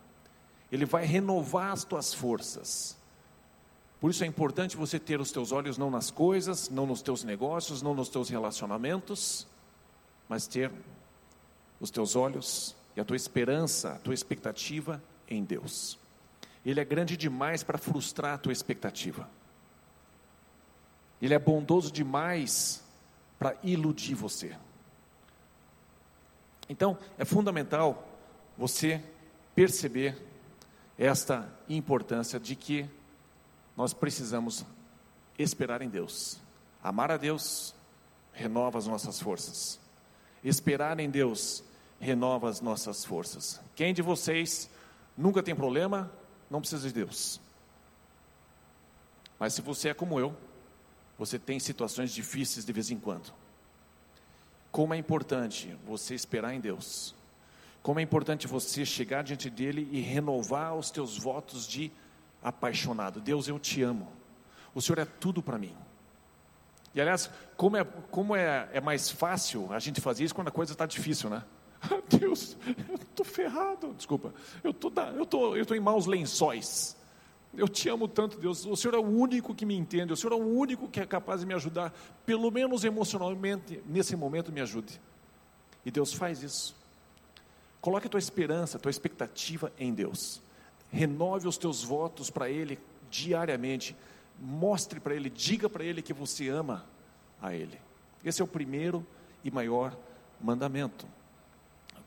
Ele 0.69 0.85
vai 0.85 1.05
renovar 1.05 1.71
as 1.71 1.85
tuas 1.85 2.13
forças. 2.13 2.97
Por 4.01 4.11
isso 4.11 4.23
é 4.23 4.27
importante 4.27 4.77
você 4.77 4.99
ter 4.99 5.19
os 5.19 5.31
teus 5.31 5.51
olhos 5.51 5.77
não 5.77 5.89
nas 5.89 6.11
coisas, 6.11 6.69
não 6.69 6.85
nos 6.85 7.01
teus 7.01 7.23
negócios, 7.23 7.81
não 7.81 7.95
nos 7.95 8.09
teus 8.09 8.29
relacionamentos, 8.29 9.47
mas 10.27 10.45
ter 10.45 10.71
os 11.79 11.89
teus 11.89 12.15
olhos 12.15 12.75
e 12.97 12.99
a 12.99 13.05
tua 13.05 13.15
esperança, 13.15 13.93
a 13.93 13.99
tua 13.99 14.15
expectativa 14.15 15.01
em 15.29 15.43
Deus. 15.43 15.99
Ele 16.65 16.79
é 16.79 16.83
grande 16.83 17.15
demais 17.15 17.61
para 17.61 17.77
frustrar 17.77 18.33
a 18.33 18.37
tua 18.39 18.51
expectativa. 18.51 19.29
Ele 21.21 21.35
é 21.35 21.37
bondoso 21.37 21.91
demais 21.91 22.83
para 23.37 23.55
iludir 23.61 24.15
você. 24.15 24.57
Então, 26.67 26.97
é 27.19 27.23
fundamental 27.23 28.03
você 28.57 28.99
perceber 29.53 30.19
esta 30.97 31.47
importância 31.69 32.39
de 32.39 32.55
que 32.55 32.89
nós 33.77 33.93
precisamos 33.93 34.65
esperar 35.37 35.83
em 35.83 35.89
Deus. 35.89 36.39
Amar 36.83 37.11
a 37.11 37.17
Deus 37.17 37.75
renova 38.33 38.79
as 38.79 38.87
nossas 38.87 39.21
forças. 39.21 39.79
Esperar 40.43 40.99
em 40.99 41.11
Deus 41.11 41.63
renova 41.99 42.49
as 42.49 42.61
nossas 42.61 43.03
forças. 43.03 43.61
Quem 43.75 43.93
de 43.93 44.01
vocês 44.01 44.69
nunca 45.17 45.41
tem 45.41 45.55
problema, 45.55 46.11
não 46.49 46.59
precisa 46.59 46.87
de 46.87 46.93
Deus. 46.93 47.39
Mas 49.39 49.53
se 49.53 49.61
você 49.61 49.89
é 49.89 49.93
como 49.93 50.19
eu, 50.19 50.35
você 51.17 51.37
tem 51.39 51.59
situações 51.59 52.11
difíceis 52.11 52.65
de 52.65 52.71
vez 52.71 52.91
em 52.91 52.99
quando. 52.99 53.33
Como 54.71 54.93
é 54.93 54.97
importante 54.97 55.75
você 55.85 56.13
esperar 56.13 56.53
em 56.53 56.59
Deus. 56.59 57.15
Como 57.81 57.99
é 57.99 58.03
importante 58.03 58.47
você 58.47 58.85
chegar 58.85 59.23
diante 59.23 59.49
dele 59.49 59.87
e 59.91 60.01
renovar 60.01 60.75
os 60.75 60.91
teus 60.91 61.17
votos 61.17 61.67
de 61.67 61.91
apaixonado. 62.43 63.19
Deus, 63.19 63.47
eu 63.47 63.57
te 63.57 63.81
amo. 63.81 64.07
O 64.75 64.81
Senhor 64.81 64.99
é 64.99 65.05
tudo 65.05 65.41
para 65.41 65.57
mim. 65.57 65.75
E 66.93 67.01
aliás, 67.01 67.29
como, 67.55 67.77
é, 67.77 67.83
como 67.83 68.35
é, 68.35 68.69
é 68.73 68.81
mais 68.81 69.09
fácil 69.09 69.71
a 69.71 69.79
gente 69.79 70.01
fazer 70.01 70.23
isso 70.23 70.35
quando 70.35 70.49
a 70.49 70.51
coisa 70.51 70.73
está 70.73 70.85
difícil, 70.85 71.29
né? 71.29 71.43
Deus, 72.19 72.57
eu 72.89 72.95
estou 72.95 73.25
ferrado. 73.25 73.93
Desculpa, 73.93 74.33
eu 74.63 74.73
tô, 74.73 74.91
eu 75.15 75.25
tô, 75.25 75.55
eu 75.55 75.65
tô 75.65 75.75
em 75.75 75.79
maus 75.79 76.05
lençóis. 76.05 76.97
Eu 77.55 77.67
te 77.67 77.89
amo 77.89 78.07
tanto, 78.07 78.37
Deus. 78.37 78.65
O 78.65 78.75
Senhor 78.75 78.93
é 78.93 78.99
o 78.99 79.05
único 79.05 79.55
que 79.55 79.65
me 79.65 79.75
entende. 79.75 80.13
O 80.13 80.17
Senhor 80.17 80.33
é 80.33 80.35
o 80.35 80.45
único 80.45 80.87
que 80.87 80.99
é 80.99 81.05
capaz 81.05 81.41
de 81.41 81.47
me 81.47 81.53
ajudar. 81.53 81.93
Pelo 82.25 82.51
menos 82.51 82.83
emocionalmente, 82.83 83.81
nesse 83.87 84.15
momento, 84.15 84.51
me 84.51 84.61
ajude. 84.61 84.99
E 85.85 85.89
Deus 85.89 86.13
faz 86.13 86.43
isso. 86.43 86.75
Coloque 87.81 88.07
a 88.07 88.09
tua 88.09 88.19
esperança, 88.19 88.77
a 88.77 88.79
tua 88.79 88.91
expectativa 88.91 89.71
em 89.79 89.93
Deus. 89.93 90.41
Renove 90.91 91.47
os 91.47 91.57
teus 91.57 91.83
votos 91.83 92.29
para 92.29 92.49
Ele 92.49 92.77
diariamente. 93.09 93.95
Mostre 94.39 94.99
para 94.99 95.15
Ele, 95.15 95.29
diga 95.29 95.69
para 95.69 95.83
Ele 95.83 96.01
que 96.01 96.13
você 96.13 96.49
ama 96.49 96.85
a 97.41 97.53
Ele. 97.53 97.79
Esse 98.23 98.41
é 98.41 98.45
o 98.45 98.47
primeiro 98.47 99.05
e 99.43 99.49
maior 99.49 99.97
mandamento. 100.41 101.07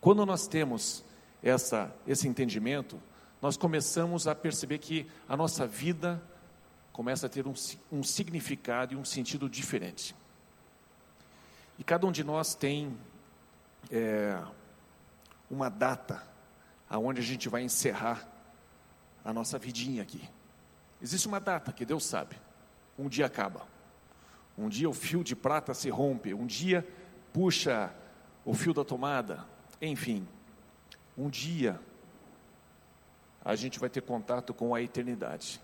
Quando 0.01 0.25
nós 0.25 0.47
temos 0.47 1.05
essa, 1.43 1.95
esse 2.07 2.27
entendimento, 2.27 3.01
nós 3.41 3.57
começamos 3.57 4.27
a 4.27 4.35
perceber 4.35 4.79
que 4.79 5.07
a 5.29 5.37
nossa 5.37 5.67
vida 5.67 6.23
começa 6.93 7.27
a 7.27 7.29
ter 7.29 7.47
um, 7.47 7.55
um 7.91 8.03
significado 8.03 8.95
e 8.95 8.97
um 8.97 9.05
sentido 9.05 9.49
diferente. 9.49 10.15
E 11.79 11.85
cada 11.85 12.07
um 12.07 12.13
de 12.13 12.23
nós 12.23 12.55
tem 12.55 12.97
é, 13.91 14.39
uma 15.51 15.69
data 15.69 16.23
aonde 16.89 17.21
a 17.21 17.25
gente 17.25 17.49
vai 17.49 17.63
encerrar 17.63 18.29
a 19.25 19.33
nossa 19.33 19.59
vidinha 19.59 20.03
aqui. 20.03 20.29
Existe 21.01 21.27
uma 21.27 21.41
data 21.41 21.73
que 21.73 21.85
Deus 21.85 22.05
sabe. 22.05 22.37
Um 22.99 23.09
dia 23.09 23.27
acaba. 23.27 23.67
Um 24.59 24.69
dia 24.69 24.89
o 24.91 24.93
fio 24.93 25.25
de 25.25 25.35
prata 25.35 25.73
se 25.73 25.89
rompe. 25.89 26.35
Um 26.35 26.47
dia 26.47 26.87
puxa 27.33 27.91
o 28.45 28.53
fio 28.53 28.75
da 28.75 28.85
tomada. 28.85 29.47
Enfim, 29.81 30.27
um 31.17 31.29
dia 31.29 31.81
a 33.45 33.57
gente 33.57 33.79
vai 33.79 33.89
ter 33.89 34.03
contato 34.03 34.53
com 34.53 34.75
a 34.75 34.83
eternidade. 34.83 35.61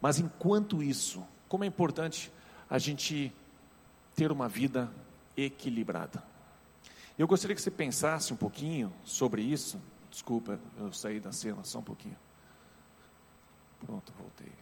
Mas 0.00 0.18
enquanto 0.18 0.82
isso, 0.82 1.26
como 1.48 1.64
é 1.64 1.66
importante 1.66 2.32
a 2.68 2.78
gente 2.78 3.32
ter 4.14 4.30
uma 4.30 4.48
vida 4.48 4.90
equilibrada. 5.36 6.22
Eu 7.18 7.26
gostaria 7.26 7.54
que 7.54 7.62
você 7.62 7.70
pensasse 7.70 8.32
um 8.32 8.36
pouquinho 8.36 8.92
sobre 9.04 9.42
isso. 9.42 9.80
Desculpa, 10.10 10.58
eu 10.78 10.92
saí 10.92 11.20
da 11.20 11.32
cena 11.32 11.62
só 11.64 11.78
um 11.78 11.82
pouquinho. 11.82 12.16
Pronto, 13.84 14.12
voltei. 14.18 14.52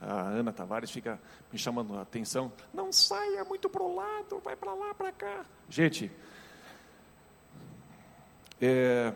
A 0.00 0.22
Ana 0.22 0.52
Tavares 0.52 0.90
fica 0.90 1.20
me 1.52 1.58
chamando 1.58 1.96
a 1.96 2.02
atenção. 2.02 2.52
Não 2.74 2.92
saia 2.92 3.44
muito 3.44 3.68
para 3.68 3.82
o 3.82 3.94
lado, 3.94 4.40
vai 4.40 4.56
para 4.56 4.74
lá, 4.74 4.92
para 4.94 5.12
cá. 5.12 5.46
Gente, 5.68 6.10
é, 8.64 9.12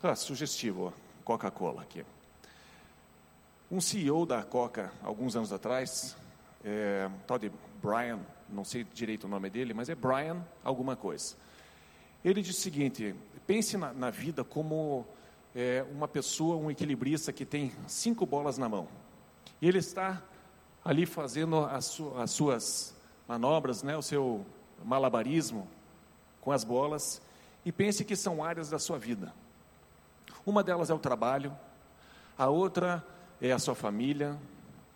ah, 0.00 0.14
sugestivo, 0.14 0.94
Coca-Cola 1.24 1.82
aqui. 1.82 2.04
Um 3.68 3.80
CEO 3.80 4.24
da 4.24 4.44
Coca, 4.44 4.92
alguns 5.02 5.34
anos 5.34 5.52
atrás, 5.52 6.16
é, 6.64 7.10
tal 7.26 7.36
de 7.36 7.50
Brian, 7.82 8.20
não 8.48 8.64
sei 8.64 8.84
direito 8.94 9.24
o 9.24 9.28
nome 9.28 9.50
dele, 9.50 9.74
mas 9.74 9.88
é 9.88 9.94
Brian 9.96 10.40
alguma 10.62 10.94
coisa. 10.94 11.34
Ele 12.24 12.40
disse 12.40 12.60
o 12.60 12.62
seguinte: 12.62 13.12
pense 13.44 13.76
na, 13.76 13.92
na 13.92 14.10
vida 14.10 14.44
como 14.44 15.04
é, 15.56 15.84
uma 15.90 16.06
pessoa, 16.06 16.56
um 16.56 16.70
equilibrista 16.70 17.32
que 17.32 17.44
tem 17.44 17.72
cinco 17.88 18.24
bolas 18.24 18.56
na 18.56 18.68
mão. 18.68 18.86
E 19.60 19.66
ele 19.66 19.78
está 19.78 20.22
ali 20.84 21.06
fazendo 21.06 21.64
as, 21.64 21.86
su, 21.86 22.14
as 22.16 22.30
suas 22.30 22.94
manobras, 23.26 23.82
né, 23.82 23.96
o 23.96 24.02
seu 24.02 24.46
malabarismo 24.84 25.68
com 26.40 26.52
as 26.52 26.64
bolas, 26.64 27.20
e 27.64 27.72
pense 27.72 28.04
que 28.04 28.16
são 28.16 28.42
áreas 28.42 28.70
da 28.70 28.78
sua 28.78 28.98
vida. 28.98 29.32
Uma 30.46 30.62
delas 30.62 30.90
é 30.90 30.94
o 30.94 30.98
trabalho, 30.98 31.56
a 32.36 32.48
outra 32.48 33.04
é 33.40 33.52
a 33.52 33.58
sua 33.58 33.74
família, 33.74 34.38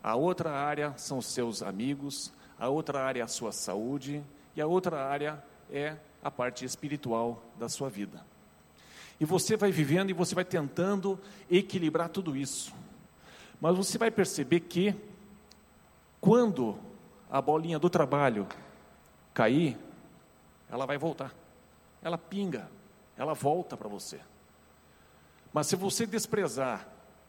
a 0.03 0.17
outra 0.17 0.51
área 0.51 0.95
são 0.97 1.19
os 1.19 1.27
seus 1.27 1.63
amigos, 1.63 2.33
a 2.59 2.69
outra 2.69 3.05
área 3.05 3.21
é 3.21 3.25
a 3.25 3.29
sua 3.29 3.53
saúde 3.53 4.23
e 4.57 4.61
a 4.61 4.67
outra 4.67 5.05
área 5.05 5.43
é 5.71 5.97
a 6.23 6.31
parte 6.31 6.65
espiritual 6.65 7.43
da 7.59 7.69
sua 7.69 7.89
vida. 7.89 8.25
E 9.21 9.25
você 9.25 9.57
vai 9.57 9.71
vivendo 9.71 10.11
e 10.11 10.13
você 10.13 10.35
vai 10.35 10.45
tentando 10.45 11.19
equilibrar 11.51 12.09
tudo 12.09 12.37
isso. 12.37 12.73
Mas 13.61 13.77
você 13.77 13.99
vai 13.99 14.11
perceber 14.11 14.61
que 14.61 14.95
quando 16.21 16.77
a 17.31 17.41
bolinha 17.41 17.79
do 17.79 17.89
trabalho 17.89 18.47
cair, 19.33 19.79
ela 20.73 20.87
vai 20.87 20.97
voltar. 20.97 21.35
Ela 22.00 22.17
pinga, 22.17 22.69
ela 23.14 23.35
volta 23.35 23.76
para 23.76 23.88
você. 23.88 24.19
Mas 25.52 25.67
se 25.67 25.76
você 25.76 26.07
desprezar 26.07 26.88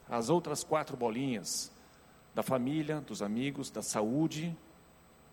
as 0.10 0.30
outras 0.30 0.64
quatro 0.64 0.96
bolinhas 0.96 1.70
da 2.34 2.42
família, 2.42 3.02
dos 3.02 3.22
amigos, 3.22 3.70
da 3.70 3.82
saúde 3.82 4.58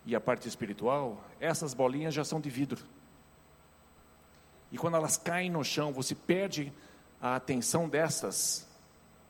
e 0.04 0.16
a 0.16 0.20
parte 0.20 0.48
espiritual, 0.48 1.22
essas 1.38 1.72
bolinhas 1.72 2.12
já 2.12 2.24
são 2.24 2.40
de 2.40 2.50
vidro. 2.50 2.84
E 4.72 4.76
quando 4.76 4.96
elas 4.96 5.16
caem 5.16 5.50
no 5.50 5.62
chão, 5.62 5.92
você 5.92 6.14
perde 6.14 6.72
a 7.22 7.36
atenção 7.36 7.88
dessas. 7.88 8.68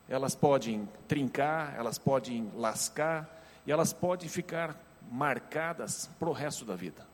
Elas 0.09 0.35
podem 0.35 0.89
trincar, 1.07 1.77
elas 1.77 1.99
podem 1.99 2.51
lascar 2.57 3.29
e 3.67 3.71
elas 3.71 3.93
podem 3.93 4.29
ficar 4.29 4.75
marcadas 5.11 6.11
para 6.19 6.31
o 6.31 6.33
resto 6.33 6.65
da 6.65 6.75
vida. 6.75 7.10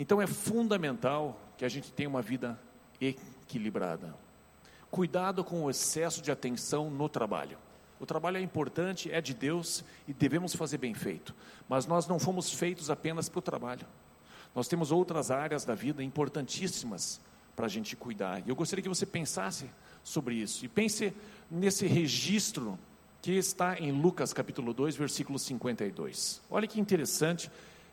Então 0.00 0.22
é 0.22 0.26
fundamental 0.26 1.38
que 1.58 1.64
a 1.64 1.68
gente 1.68 1.92
tenha 1.92 2.08
uma 2.08 2.22
vida 2.22 2.58
equilibrada. 2.98 4.14
Cuidado 4.90 5.44
com 5.44 5.64
o 5.64 5.68
excesso 5.68 6.22
de 6.22 6.32
atenção 6.32 6.90
no 6.90 7.06
trabalho. 7.06 7.58
O 8.00 8.06
trabalho 8.06 8.38
é 8.38 8.40
importante, 8.40 9.12
é 9.12 9.20
de 9.20 9.34
Deus 9.34 9.84
e 10.08 10.14
devemos 10.14 10.54
fazer 10.54 10.78
bem 10.78 10.94
feito. 10.94 11.34
Mas 11.68 11.84
nós 11.84 12.06
não 12.06 12.18
fomos 12.18 12.50
feitos 12.50 12.88
apenas 12.88 13.28
para 13.28 13.40
o 13.40 13.42
trabalho. 13.42 13.86
Nós 14.54 14.68
temos 14.68 14.90
outras 14.90 15.30
áreas 15.30 15.66
da 15.66 15.74
vida 15.74 16.02
importantíssimas 16.02 17.20
para 17.54 17.66
a 17.66 17.68
gente 17.68 17.94
cuidar. 17.94 18.40
E 18.46 18.48
eu 18.48 18.56
gostaria 18.56 18.82
que 18.82 18.88
você 18.88 19.04
pensasse 19.04 19.66
sobre 20.02 20.34
isso. 20.34 20.64
E 20.64 20.68
pense 20.68 21.12
nesse 21.50 21.86
registro 21.86 22.78
que 23.20 23.32
está 23.32 23.78
em 23.78 23.92
Lucas 23.92 24.32
capítulo 24.32 24.72
2, 24.72 24.96
versículo 24.96 25.38
52. 25.38 26.40
Olha 26.50 26.66
que 26.66 26.80
interessante, 26.80 27.50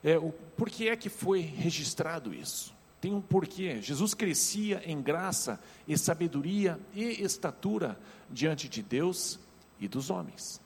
é, 0.07 0.17
o, 0.17 0.31
por 0.31 0.69
que 0.69 0.87
é 0.87 0.95
que 0.95 1.09
foi 1.09 1.41
registrado 1.41 2.33
isso? 2.33 2.73
Tem 3.01 3.13
um 3.13 3.19
porquê. 3.19 3.81
Jesus 3.81 4.13
crescia 4.13 4.81
em 4.85 5.01
graça 5.01 5.59
e 5.85 5.97
sabedoria 5.97 6.79
e 6.93 7.21
estatura 7.21 7.99
diante 8.29 8.69
de 8.69 8.81
Deus 8.81 9.37
e 9.77 9.85
dos 9.85 10.09
homens. 10.09 10.61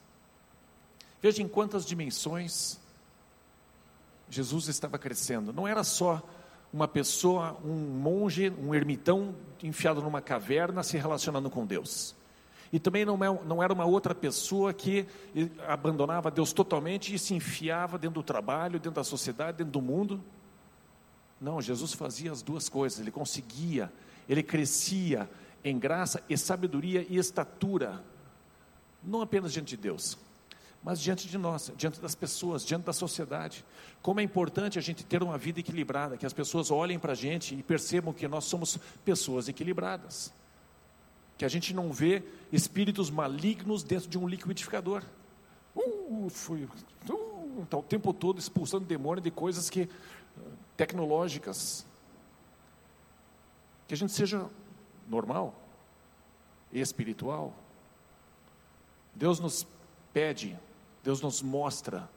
Veja 1.19 1.41
em 1.41 1.47
quantas 1.47 1.87
dimensões 1.87 2.79
Jesus 4.29 4.67
estava 4.67 4.99
crescendo. 4.99 5.51
Não 5.51 5.67
era 5.67 5.83
só 5.83 6.21
uma 6.71 6.87
pessoa, 6.87 7.57
um 7.65 7.75
monge, 7.75 8.51
um 8.51 8.75
ermitão 8.75 9.35
enfiado 9.63 10.03
numa 10.03 10.21
caverna 10.21 10.83
se 10.83 10.97
relacionando 10.97 11.49
com 11.49 11.65
Deus. 11.65 12.15
E 12.71 12.79
também 12.79 13.03
não, 13.03 13.15
é, 13.23 13.43
não 13.45 13.61
era 13.61 13.73
uma 13.73 13.85
outra 13.85 14.15
pessoa 14.15 14.73
que 14.73 15.05
abandonava 15.67 16.31
Deus 16.31 16.53
totalmente 16.53 17.13
e 17.13 17.19
se 17.19 17.33
enfiava 17.33 17.97
dentro 17.97 18.21
do 18.21 18.23
trabalho, 18.23 18.79
dentro 18.79 18.91
da 18.95 19.03
sociedade, 19.03 19.57
dentro 19.57 19.73
do 19.73 19.81
mundo. 19.81 20.23
Não, 21.39 21.61
Jesus 21.61 21.93
fazia 21.93 22.31
as 22.31 22.41
duas 22.41 22.69
coisas, 22.69 22.99
ele 22.99 23.11
conseguia, 23.11 23.91
ele 24.29 24.41
crescia 24.41 25.29
em 25.63 25.77
graça 25.77 26.23
e 26.29 26.37
sabedoria 26.37 27.05
e 27.09 27.17
estatura, 27.17 28.03
não 29.03 29.21
apenas 29.21 29.51
diante 29.51 29.75
de 29.75 29.77
Deus, 29.77 30.17
mas 30.83 30.99
diante 30.99 31.27
de 31.27 31.37
nós, 31.37 31.71
diante 31.75 31.99
das 31.99 32.15
pessoas, 32.15 32.65
diante 32.65 32.85
da 32.85 32.93
sociedade. 32.93 33.65
Como 34.01 34.19
é 34.19 34.23
importante 34.23 34.79
a 34.79 34.81
gente 34.81 35.03
ter 35.03 35.21
uma 35.21 35.37
vida 35.37 35.59
equilibrada, 35.59 36.17
que 36.17 36.25
as 36.25 36.33
pessoas 36.33 36.71
olhem 36.71 36.97
para 36.97 37.11
a 37.11 37.15
gente 37.15 37.53
e 37.53 37.61
percebam 37.61 38.13
que 38.13 38.27
nós 38.27 38.45
somos 38.45 38.79
pessoas 39.03 39.47
equilibradas. 39.49 40.31
Que 41.41 41.45
a 41.45 41.49
gente 41.49 41.73
não 41.73 41.91
vê 41.91 42.21
espíritos 42.51 43.09
malignos 43.09 43.81
dentro 43.81 44.07
de 44.07 44.15
um 44.15 44.27
liquidificador. 44.27 45.01
Uh, 45.75 46.29
fui, 46.29 46.65
uh, 47.09 47.65
tá 47.67 47.77
o 47.77 47.81
tempo 47.81 48.13
todo 48.13 48.37
expulsando 48.37 48.85
demônio 48.85 49.23
de 49.23 49.31
coisas 49.31 49.67
que 49.67 49.89
tecnológicas. 50.77 51.83
Que 53.87 53.95
a 53.95 53.97
gente 53.97 54.11
seja 54.11 54.47
normal 55.09 55.59
e 56.71 56.79
espiritual. 56.79 57.55
Deus 59.15 59.39
nos 59.39 59.65
pede 60.13 60.55
Deus 61.03 61.21
nos 61.21 61.41
mostra 61.41 62.07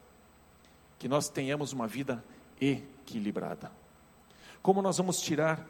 que 0.98 1.08
nós 1.08 1.30
tenhamos 1.30 1.72
uma 1.72 1.86
vida 1.86 2.22
equilibrada. 2.60 3.72
Como 4.60 4.82
nós 4.82 4.98
vamos 4.98 5.18
tirar 5.18 5.66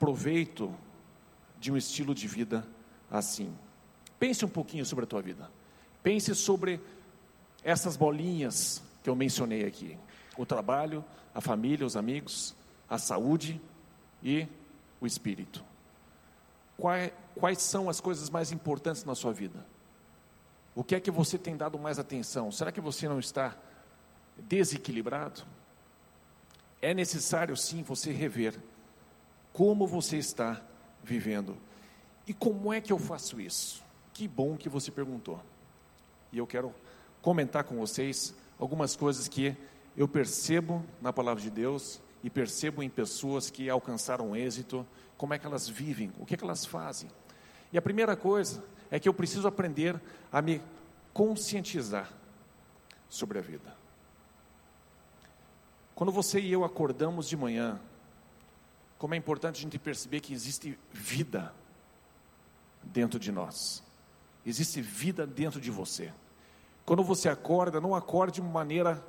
proveito 0.00 0.74
de 1.60 1.70
um 1.70 1.76
estilo 1.76 2.12
de 2.12 2.26
vida 2.26 2.66
assim? 3.10 3.54
Pense 4.18 4.44
um 4.44 4.48
pouquinho 4.48 4.84
sobre 4.84 5.04
a 5.04 5.08
tua 5.08 5.22
vida. 5.22 5.50
Pense 6.02 6.34
sobre 6.34 6.80
essas 7.62 7.96
bolinhas 7.96 8.82
que 9.02 9.10
eu 9.10 9.16
mencionei 9.16 9.64
aqui: 9.64 9.98
o 10.36 10.44
trabalho, 10.44 11.04
a 11.34 11.40
família, 11.40 11.86
os 11.86 11.96
amigos, 11.96 12.54
a 12.88 12.98
saúde 12.98 13.60
e 14.22 14.46
o 15.00 15.06
espírito. 15.06 15.64
Quais, 16.76 17.12
quais 17.34 17.62
são 17.62 17.88
as 17.88 18.00
coisas 18.00 18.30
mais 18.30 18.52
importantes 18.52 19.04
na 19.04 19.14
sua 19.14 19.32
vida? 19.32 19.66
O 20.74 20.84
que 20.84 20.94
é 20.94 21.00
que 21.00 21.10
você 21.10 21.36
tem 21.36 21.56
dado 21.56 21.78
mais 21.78 21.98
atenção? 21.98 22.52
Será 22.52 22.70
que 22.70 22.80
você 22.80 23.08
não 23.08 23.18
está 23.18 23.56
desequilibrado? 24.36 25.42
É 26.80 26.94
necessário 26.94 27.56
sim 27.56 27.82
você 27.82 28.12
rever 28.12 28.54
como 29.52 29.88
você 29.88 30.18
está 30.18 30.62
vivendo. 31.02 31.56
E 32.28 32.34
como 32.34 32.70
é 32.70 32.78
que 32.78 32.92
eu 32.92 32.98
faço 32.98 33.40
isso? 33.40 33.82
Que 34.12 34.28
bom 34.28 34.54
que 34.54 34.68
você 34.68 34.90
perguntou. 34.90 35.40
E 36.30 36.36
eu 36.36 36.46
quero 36.46 36.74
comentar 37.22 37.64
com 37.64 37.76
vocês 37.76 38.34
algumas 38.58 38.94
coisas 38.94 39.26
que 39.26 39.56
eu 39.96 40.06
percebo 40.06 40.84
na 41.00 41.10
palavra 41.10 41.42
de 41.42 41.48
Deus 41.48 42.02
e 42.22 42.28
percebo 42.28 42.82
em 42.82 42.90
pessoas 42.90 43.48
que 43.48 43.70
alcançaram 43.70 44.36
êxito, 44.36 44.86
como 45.16 45.32
é 45.32 45.38
que 45.38 45.46
elas 45.46 45.66
vivem, 45.66 46.12
o 46.18 46.26
que, 46.26 46.34
é 46.34 46.36
que 46.36 46.44
elas 46.44 46.66
fazem. 46.66 47.08
E 47.72 47.78
a 47.78 47.82
primeira 47.82 48.14
coisa 48.14 48.62
é 48.90 49.00
que 49.00 49.08
eu 49.08 49.14
preciso 49.14 49.48
aprender 49.48 49.98
a 50.30 50.42
me 50.42 50.60
conscientizar 51.14 52.12
sobre 53.08 53.38
a 53.38 53.42
vida. 53.42 53.74
Quando 55.94 56.12
você 56.12 56.38
e 56.38 56.52
eu 56.52 56.62
acordamos 56.62 57.26
de 57.26 57.38
manhã, 57.38 57.80
como 58.98 59.14
é 59.14 59.16
importante 59.16 59.56
a 59.56 59.62
gente 59.62 59.78
perceber 59.78 60.20
que 60.20 60.34
existe 60.34 60.78
vida 60.92 61.54
dentro 62.82 63.18
de 63.18 63.30
nós. 63.32 63.82
Existe 64.44 64.80
vida 64.80 65.26
dentro 65.26 65.60
de 65.60 65.70
você. 65.70 66.12
Quando 66.84 67.02
você 67.02 67.28
acorda, 67.28 67.80
não 67.80 67.94
acorde 67.94 68.40
de 68.40 68.42
maneira 68.42 69.04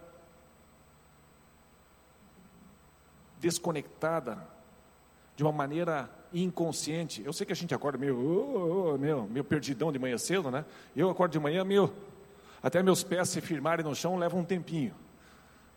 desconectada, 3.40 4.46
de 5.36 5.44
uma 5.44 5.52
maneira 5.52 6.10
inconsciente. 6.34 7.24
Eu 7.24 7.32
sei 7.32 7.46
que 7.46 7.54
a 7.54 7.56
gente 7.56 7.74
acorda 7.74 7.98
meio, 7.98 8.18
oh, 8.18 8.94
oh, 8.94 8.98
meu, 8.98 9.24
meio 9.28 9.44
perdidão 9.44 9.92
de 9.92 9.98
manhã 9.98 10.18
cedo, 10.18 10.52
né? 10.52 10.66
Eu 10.96 11.10
acordo 11.10 11.32
de 11.32 11.40
manhã 11.40 11.64
meio, 11.64 11.94
até 12.62 12.84
meus 12.84 13.04
pés 13.04 13.30
se 13.30 13.40
firmarem 13.40 13.86
no 13.86 13.96
chão 13.96 14.18
leva 14.18 14.36
um 14.36 14.44
tempinho. 14.44 14.94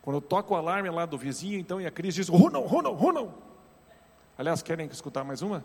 Quando 0.03 0.17
eu 0.17 0.21
toco 0.21 0.55
o 0.55 0.57
alarme 0.57 0.91
lá 0.91 1.07
do 1.07 1.17
vizinho, 1.17 1.59
então, 1.59 1.81
e 1.81 1.87
a 1.87 1.91
Cris 1.91 2.17
diz, 2.17 2.29
Ronald, 2.29 2.67
Ronald, 2.67 3.01
Ronald. 3.01 3.33
Aliás, 4.37 4.61
querem 4.61 4.87
escutar 4.89 5.23
mais 5.23 5.43
uma? 5.43 5.65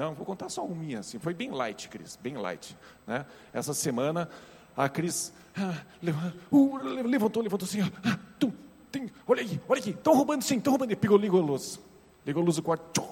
Não, 0.00 0.14
vou 0.14 0.24
contar 0.24 0.48
só 0.48 0.64
uma 0.64 0.74
minha, 0.74 1.00
assim. 1.00 1.18
Foi 1.18 1.34
bem 1.34 1.50
light, 1.50 1.90
Cris, 1.90 2.16
bem 2.16 2.38
light. 2.38 2.74
Né? 3.06 3.26
Essa 3.52 3.74
semana, 3.74 4.30
a 4.74 4.88
Cris 4.88 5.30
ah, 5.54 5.74
uh, 6.50 7.02
levantou, 7.06 7.42
levantou 7.42 7.66
assim, 7.66 7.82
ah, 7.82 8.18
tum, 8.38 8.50
olha 9.28 9.42
aí, 9.42 9.60
olha 9.68 9.78
aqui, 9.78 9.90
estão 9.90 10.14
roubando 10.14 10.42
sim, 10.42 10.56
estão 10.56 10.72
roubando. 10.72 10.92
E 10.92 10.96
pegou, 10.96 11.18
ligou 11.18 11.42
a 11.42 11.44
luz. 11.44 11.78
Ligou 12.24 12.42
a 12.42 12.46
luz 12.46 12.56
do 12.56 12.62
quarto, 12.62 13.04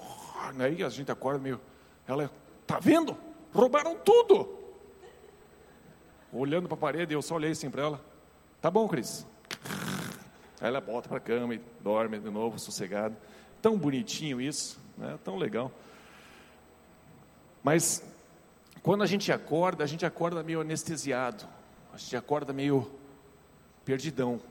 Aí 0.57 0.81
a 0.81 0.89
gente 0.89 1.11
acorda 1.11 1.37
meio. 1.37 1.61
Ela, 2.07 2.31
tá 2.65 2.79
vendo? 2.79 3.15
Roubaram 3.53 3.95
tudo. 4.03 4.49
Olhando 6.33 6.67
para 6.67 6.73
a 6.75 6.79
parede, 6.79 7.13
eu 7.13 7.21
só 7.21 7.35
olhei 7.35 7.51
assim 7.51 7.69
para 7.69 7.83
ela. 7.83 8.01
Tá 8.59 8.71
bom, 8.71 8.87
Cris. 8.87 9.27
Aí 10.59 10.69
ela 10.69 10.81
volta 10.81 11.07
para 11.07 11.19
a 11.19 11.21
cama 11.21 11.53
e 11.53 11.61
dorme 11.81 12.17
de 12.17 12.31
novo, 12.31 12.57
sossegado. 12.57 13.15
Tão 13.61 13.77
bonitinho 13.77 14.41
isso, 14.41 14.79
né? 14.97 15.19
tão 15.23 15.37
legal. 15.37 15.71
Mas 17.63 18.03
quando 18.81 19.03
a 19.03 19.05
gente 19.05 19.31
acorda, 19.31 19.83
a 19.83 19.87
gente 19.87 20.05
acorda 20.05 20.43
meio 20.43 20.61
anestesiado. 20.61 21.45
A 21.93 21.97
gente 21.97 22.15
acorda 22.15 22.53
meio 22.53 22.89
perdidão. 23.83 24.41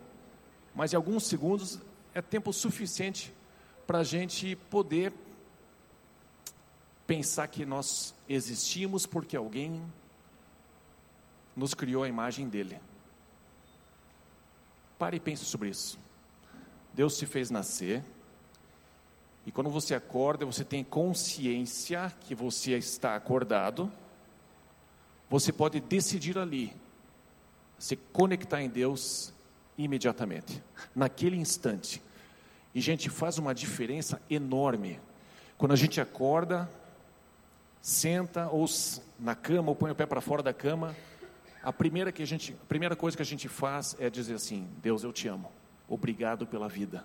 Mas 0.75 0.93
em 0.93 0.97
alguns 0.97 1.25
segundos 1.25 1.79
é 2.15 2.21
tempo 2.21 2.53
suficiente 2.53 3.33
para 3.87 3.99
a 3.99 4.05
gente 4.05 4.55
poder 4.71 5.13
pensar 7.07 7.49
que 7.49 7.65
nós 7.65 8.15
existimos 8.29 9.07
porque 9.07 9.37
alguém 9.37 9.83
nos 11.57 11.73
criou 11.73 12.03
a 12.03 12.09
imagem 12.09 12.49
dele. 12.49 12.79
Pare 14.99 15.17
e 15.17 15.21
pense 15.21 15.45
sobre 15.45 15.71
isso. 15.71 15.99
Deus 16.93 17.17
te 17.17 17.25
fez 17.25 17.51
nascer, 17.51 18.05
e 19.49 19.51
quando 19.51 19.71
você 19.71 19.95
acorda, 19.95 20.45
você 20.45 20.63
tem 20.63 20.85
consciência 20.85 22.13
que 22.21 22.35
você 22.35 22.77
está 22.77 23.17
acordado, 23.17 23.91
você 25.31 25.51
pode 25.51 25.81
decidir 25.81 26.37
ali, 26.37 26.77
se 27.79 27.97
conectar 27.97 28.61
em 28.61 28.69
Deus 28.69 29.33
imediatamente, 29.79 30.63
naquele 30.95 31.39
instante. 31.39 32.03
E, 32.75 32.81
gente, 32.83 33.09
faz 33.09 33.39
uma 33.39 33.55
diferença 33.55 34.21
enorme. 34.29 35.01
Quando 35.57 35.73
a 35.73 35.77
gente 35.77 35.99
acorda, 35.99 36.71
senta 37.81 38.51
ou 38.51 38.67
na 39.19 39.35
cama 39.35 39.71
ou 39.71 39.75
põe 39.75 39.91
o 39.91 39.95
pé 39.95 40.05
para 40.05 40.21
fora 40.21 40.43
da 40.43 40.53
cama, 40.53 40.95
a 41.63 41.73
primeira, 41.73 42.13
que 42.13 42.23
a, 42.23 42.27
gente, 42.27 42.53
a 42.53 42.67
primeira 42.67 42.95
coisa 42.95 43.17
que 43.17 43.23
a 43.23 43.27
gente 43.27 43.49
faz 43.49 43.97
é 43.99 44.11
dizer 44.11 44.35
assim: 44.35 44.69
Deus, 44.83 45.05
eu 45.05 45.13
te 45.13 45.27
amo, 45.27 45.51
obrigado 45.89 46.47
pela 46.47 46.69
vida. 46.69 47.03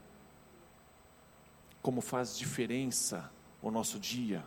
Como 1.83 2.01
faz 2.01 2.35
diferença 2.35 3.31
o 3.61 3.69
nosso 3.69 3.99
dia, 3.99 4.43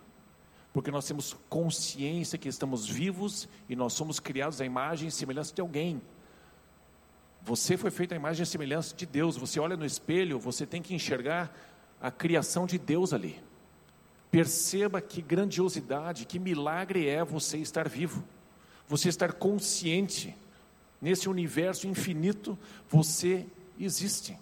porque 0.72 0.90
nós 0.90 1.06
temos 1.06 1.34
consciência 1.48 2.36
que 2.36 2.48
estamos 2.48 2.86
vivos 2.86 3.48
e 3.68 3.76
nós 3.76 3.92
somos 3.92 4.18
criados 4.18 4.60
à 4.60 4.64
imagem 4.64 5.08
e 5.08 5.12
semelhança 5.12 5.54
de 5.54 5.60
alguém. 5.60 6.02
Você 7.42 7.76
foi 7.76 7.90
feito 7.90 8.12
à 8.12 8.16
imagem 8.16 8.42
e 8.42 8.46
semelhança 8.46 8.94
de 8.94 9.06
Deus. 9.06 9.36
Você 9.36 9.60
olha 9.60 9.76
no 9.76 9.86
espelho, 9.86 10.38
você 10.38 10.66
tem 10.66 10.82
que 10.82 10.94
enxergar 10.94 11.56
a 12.00 12.10
criação 12.10 12.66
de 12.66 12.76
Deus 12.76 13.12
ali. 13.12 13.40
Perceba 14.30 15.00
que 15.00 15.22
grandiosidade, 15.22 16.26
que 16.26 16.38
milagre 16.38 17.08
é 17.08 17.24
você 17.24 17.56
estar 17.58 17.88
vivo, 17.88 18.22
você 18.86 19.08
estar 19.08 19.32
consciente. 19.32 20.36
Nesse 21.00 21.28
universo 21.28 21.86
infinito, 21.86 22.58
você 22.88 23.46
existe. 23.78 24.38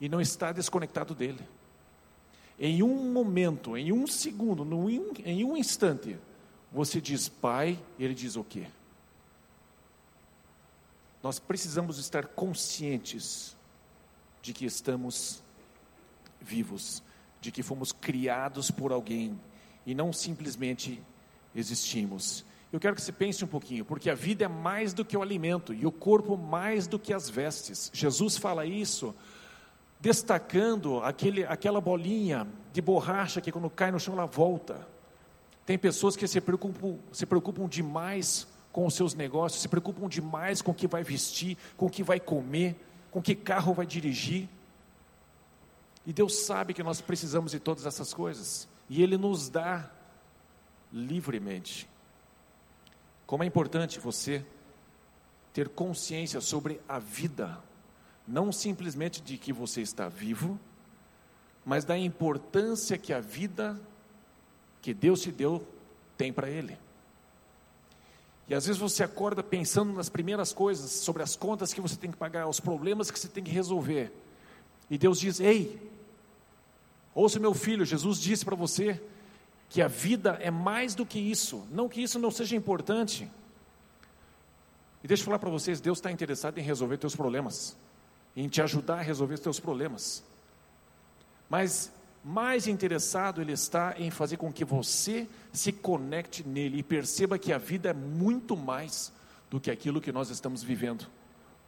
E 0.00 0.08
não 0.08 0.20
está 0.20 0.52
desconectado 0.52 1.14
dele. 1.14 1.40
Em 2.58 2.82
um 2.82 3.12
momento, 3.12 3.76
em 3.76 3.92
um 3.92 4.06
segundo, 4.06 4.64
em 5.24 5.44
um 5.44 5.56
instante, 5.56 6.18
você 6.72 7.00
diz 7.00 7.28
Pai, 7.28 7.78
ele 7.98 8.14
diz 8.14 8.36
o 8.36 8.44
quê? 8.44 8.66
Nós 11.22 11.38
precisamos 11.38 11.98
estar 11.98 12.26
conscientes 12.26 13.56
de 14.40 14.52
que 14.52 14.64
estamos 14.64 15.42
vivos, 16.40 17.02
de 17.40 17.50
que 17.50 17.62
fomos 17.62 17.92
criados 17.92 18.70
por 18.70 18.92
alguém 18.92 19.38
e 19.84 19.94
não 19.94 20.12
simplesmente 20.12 21.02
existimos. 21.54 22.44
Eu 22.72 22.78
quero 22.78 22.94
que 22.94 23.02
você 23.02 23.12
pense 23.12 23.44
um 23.44 23.48
pouquinho, 23.48 23.84
porque 23.84 24.08
a 24.08 24.14
vida 24.14 24.44
é 24.44 24.48
mais 24.48 24.94
do 24.94 25.04
que 25.04 25.16
o 25.16 25.22
alimento 25.22 25.74
e 25.74 25.84
o 25.84 25.92
corpo 25.92 26.36
mais 26.36 26.86
do 26.86 26.98
que 26.98 27.12
as 27.12 27.28
vestes. 27.28 27.90
Jesus 27.92 28.36
fala 28.36 28.64
isso 28.64 29.14
destacando 30.00 31.00
aquele, 31.02 31.44
aquela 31.44 31.80
bolinha 31.80 32.46
de 32.72 32.80
borracha 32.80 33.40
que 33.40 33.52
quando 33.52 33.68
cai 33.68 33.90
no 33.90 34.00
chão 34.00 34.14
ela 34.14 34.26
volta. 34.26 34.86
Tem 35.66 35.78
pessoas 35.78 36.16
que 36.16 36.26
se 36.26 36.40
preocupam, 36.40 36.98
se 37.12 37.26
preocupam 37.26 37.68
demais 37.68 38.46
com 38.72 38.86
os 38.86 38.94
seus 38.94 39.14
negócios, 39.14 39.60
se 39.60 39.68
preocupam 39.68 40.08
demais 40.08 40.62
com 40.62 40.70
o 40.70 40.74
que 40.74 40.86
vai 40.86 41.02
vestir, 41.02 41.56
com 41.76 41.86
o 41.86 41.90
que 41.90 42.02
vai 42.02 42.18
comer, 42.18 42.76
com 43.10 43.20
que 43.20 43.34
carro 43.34 43.74
vai 43.74 43.86
dirigir. 43.86 44.48
E 46.06 46.12
Deus 46.12 46.40
sabe 46.46 46.72
que 46.72 46.82
nós 46.82 47.00
precisamos 47.00 47.52
de 47.52 47.60
todas 47.60 47.84
essas 47.84 48.14
coisas, 48.14 48.66
e 48.88 49.02
Ele 49.02 49.16
nos 49.16 49.48
dá 49.48 49.90
livremente. 50.92 51.88
Como 53.26 53.44
é 53.44 53.46
importante 53.46 54.00
você 54.00 54.44
ter 55.52 55.68
consciência 55.68 56.40
sobre 56.40 56.80
a 56.88 56.98
vida, 56.98 57.58
não 58.30 58.52
simplesmente 58.52 59.20
de 59.20 59.36
que 59.36 59.52
você 59.52 59.80
está 59.80 60.08
vivo, 60.08 60.58
mas 61.64 61.84
da 61.84 61.98
importância 61.98 62.96
que 62.96 63.12
a 63.12 63.20
vida 63.20 63.78
que 64.80 64.94
Deus 64.94 65.20
te 65.20 65.32
deu 65.32 65.66
tem 66.16 66.32
para 66.32 66.48
Ele. 66.48 66.78
E 68.48 68.54
às 68.54 68.66
vezes 68.66 68.80
você 68.80 69.04
acorda 69.04 69.42
pensando 69.42 69.92
nas 69.92 70.08
primeiras 70.08 70.52
coisas, 70.52 70.90
sobre 70.90 71.22
as 71.22 71.36
contas 71.36 71.72
que 71.72 71.80
você 71.80 71.96
tem 71.96 72.10
que 72.10 72.16
pagar, 72.16 72.48
os 72.48 72.58
problemas 72.58 73.10
que 73.10 73.18
você 73.18 73.28
tem 73.28 73.44
que 73.44 73.50
resolver. 73.50 74.12
E 74.88 74.98
Deus 74.98 75.20
diz: 75.20 75.38
Ei, 75.38 75.80
ouça 77.14 77.38
meu 77.38 77.54
filho, 77.54 77.84
Jesus 77.84 78.18
disse 78.20 78.44
para 78.44 78.56
você 78.56 79.00
que 79.68 79.80
a 79.80 79.86
vida 79.86 80.36
é 80.40 80.50
mais 80.50 80.94
do 80.94 81.06
que 81.06 81.18
isso, 81.18 81.64
não 81.70 81.88
que 81.88 82.02
isso 82.02 82.18
não 82.18 82.30
seja 82.30 82.56
importante. 82.56 83.30
E 85.02 85.06
deixa 85.06 85.22
eu 85.22 85.26
falar 85.26 85.38
para 85.38 85.50
vocês: 85.50 85.80
Deus 85.80 85.98
está 85.98 86.10
interessado 86.10 86.58
em 86.58 86.62
resolver 86.62 86.98
teus 86.98 87.14
problemas, 87.14 87.76
em 88.40 88.48
te 88.48 88.62
ajudar 88.62 89.00
a 89.00 89.02
resolver 89.02 89.38
teus 89.38 89.60
problemas. 89.60 90.22
Mas 91.48 91.92
mais 92.24 92.66
interessado 92.66 93.42
ele 93.42 93.52
está 93.52 93.94
em 93.98 94.10
fazer 94.10 94.38
com 94.38 94.50
que 94.50 94.64
você 94.64 95.28
se 95.52 95.70
conecte 95.70 96.46
nele 96.46 96.78
e 96.78 96.82
perceba 96.82 97.38
que 97.38 97.52
a 97.52 97.58
vida 97.58 97.90
é 97.90 97.92
muito 97.92 98.56
mais 98.56 99.12
do 99.50 99.60
que 99.60 99.70
aquilo 99.70 100.00
que 100.00 100.10
nós 100.10 100.30
estamos 100.30 100.62
vivendo 100.62 101.06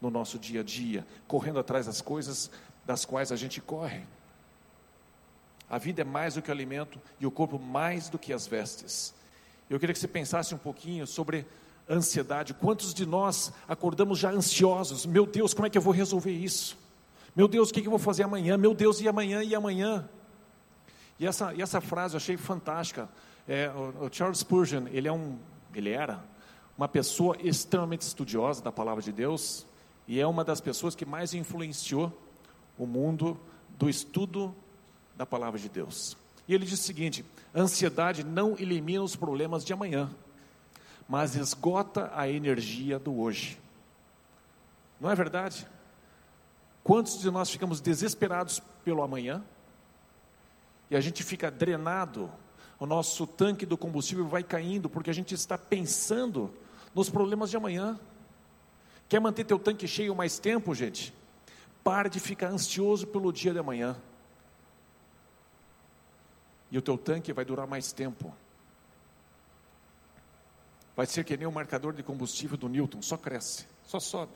no 0.01 0.11
nosso 0.11 0.39
dia 0.39 0.61
a 0.61 0.65
dia, 0.65 1.07
correndo 1.29 1.59
atrás 1.59 1.85
das 1.85 2.01
coisas 2.01 2.51
das 2.87 3.05
quais 3.05 3.31
a 3.31 3.37
gente 3.37 3.61
corre. 3.61 4.03
A 5.69 5.77
vida 5.77 6.01
é 6.01 6.05
mais 6.05 6.35
do 6.35 6.43
que 6.43 6.49
o 6.49 6.53
alimento 6.55 6.99
e 7.21 7.27
o 7.27 7.31
corpo 7.31 7.59
mais 7.59 8.09
do 8.09 8.19
que 8.19 8.33
as 8.33 8.47
vestes. 8.47 9.15
Eu 9.69 9.79
queria 9.79 9.93
que 9.93 9.99
você 9.99 10.09
pensasse 10.09 10.55
um 10.55 10.59
pouquinho 10.59 11.07
sobre 11.07 11.47
ansiedade. 11.89 12.55
Quantos 12.55 12.95
de 12.95 13.05
nós 13.05 13.53
acordamos 13.69 14.19
já 14.19 14.31
ansiosos? 14.31 15.07
Meu 15.07 15.27
Deus, 15.27 15.55
como 15.55 15.67
é 15.67 15.71
que 15.71 15.79
eu 15.79 15.83
vou 15.83 15.93
resolver 15.93 16.33
isso? 16.33 16.79
Meu 17.35 17.49
Deus, 17.49 17.71
o 17.71 17.73
que 17.73 17.81
eu 17.81 17.91
vou 17.91 17.99
fazer 17.99 18.25
amanhã? 18.25 18.57
Meu 18.57 18.75
Deus, 18.75 19.01
e 19.01 19.09
amanhã 19.09 19.43
e 19.43 19.55
amanhã? 19.55 20.09
E 21.19 21.27
essa, 21.27 21.55
e 21.55 21.63
essa 21.63 21.81
frase 21.81 22.15
eu 22.15 22.19
achei 22.19 22.37
fantástica. 22.37 23.09
É, 23.47 23.71
o, 23.71 24.07
o 24.07 24.09
Charles 24.13 24.39
Spurgeon, 24.39 24.87
ele, 24.91 25.09
é 25.09 25.13
um, 25.13 25.39
ele 25.75 25.91
era 25.91 26.23
uma 26.77 26.89
pessoa 26.89 27.37
extremamente 27.41 28.03
estudiosa 28.03 28.63
da 28.63 28.73
palavra 28.73 29.03
de 29.03 29.13
Deus 29.13 29.67
e 30.07 30.21
é 30.21 30.27
uma 30.27 30.45
das 30.45 30.61
pessoas 30.61 30.95
que 30.95 31.05
mais 31.05 31.33
influenciou 31.33 32.13
o 32.77 32.87
mundo 32.87 33.39
do 33.79 33.89
estudo 33.89 34.55
da 35.17 35.25
palavra 35.25 35.59
de 35.59 35.69
Deus. 35.69 36.17
E 36.47 36.55
ele 36.55 36.65
diz 36.65 36.81
o 36.81 36.83
seguinte: 36.83 37.25
ansiedade 37.55 38.25
não 38.25 38.57
elimina 38.59 39.03
os 39.03 39.17
problemas 39.17 39.65
de 39.65 39.73
amanhã, 39.73 40.11
mas 41.09 41.35
esgota 41.35 42.11
a 42.15 42.29
energia 42.29 42.99
do 42.99 43.19
hoje. 43.19 43.59
Não 45.01 45.11
é 45.11 45.15
verdade? 45.15 45.67
Quantos 46.85 47.21
de 47.21 47.31
nós 47.31 47.51
ficamos 47.51 47.81
desesperados 47.81 48.61
pelo 48.85 49.03
amanhã? 49.03 49.43
e 50.93 50.97
a 50.97 51.01
gente 51.01 51.23
fica 51.23 51.51
drenado, 51.51 52.31
o 52.79 52.85
nosso 52.85 53.27
tanque 53.27 53.65
do 53.65 53.79
combustível 53.79 54.27
vai 54.27 54.43
caindo, 54.43 54.91
porque 54.91 55.09
a 55.09 55.13
gente 55.15 55.35
está 55.35 55.57
pensando 55.57 56.53
nos 56.95 57.09
problemas 57.09 57.49
de 57.49 57.57
amanhã. 57.57 57.99
Quer 59.09 59.19
manter 59.19 59.45
teu 59.45 59.59
tanque 59.59 59.89
cheio 59.89 60.15
mais 60.15 60.39
tempo, 60.39 60.75
gente? 60.75 61.15
Pare 61.83 62.11
de 62.11 62.21
ficar 62.21 62.49
ansioso 62.49 63.07
pelo 63.07 63.33
dia 63.33 63.55
de 63.55 63.59
amanhã. 63.59 63.97
E 66.71 66.77
o 66.77 66.83
teu 66.83 66.99
tanque 66.99 67.33
vai 67.33 67.47
durar 67.47 67.67
mais 67.67 67.91
tempo. 67.91 68.31
Vai 70.95 71.07
ser 71.07 71.25
que 71.25 71.37
nem 71.37 71.47
o 71.47 71.53
marcador 71.53 71.93
de 71.93 72.03
combustível 72.03 72.57
do 72.57 72.69
Newton, 72.69 73.01
só 73.01 73.17
cresce, 73.17 73.67
só 73.85 73.99
sobe. 73.99 74.33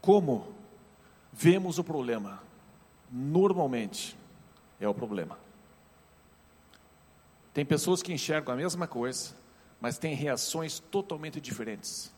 Como 0.00 0.54
vemos 1.32 1.78
o 1.78 1.84
problema. 1.84 2.42
Normalmente 3.10 4.16
é 4.80 4.88
o 4.88 4.94
problema. 4.94 5.38
Tem 7.52 7.64
pessoas 7.64 8.02
que 8.02 8.12
enxergam 8.12 8.52
a 8.52 8.56
mesma 8.56 8.86
coisa, 8.86 9.34
mas 9.80 9.98
têm 9.98 10.14
reações 10.14 10.78
totalmente 10.78 11.40
diferentes 11.40 12.12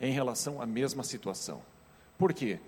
em 0.00 0.12
relação 0.12 0.60
à 0.60 0.66
mesma 0.66 1.02
situação. 1.02 1.62
Por 2.18 2.32
quê? 2.32 2.58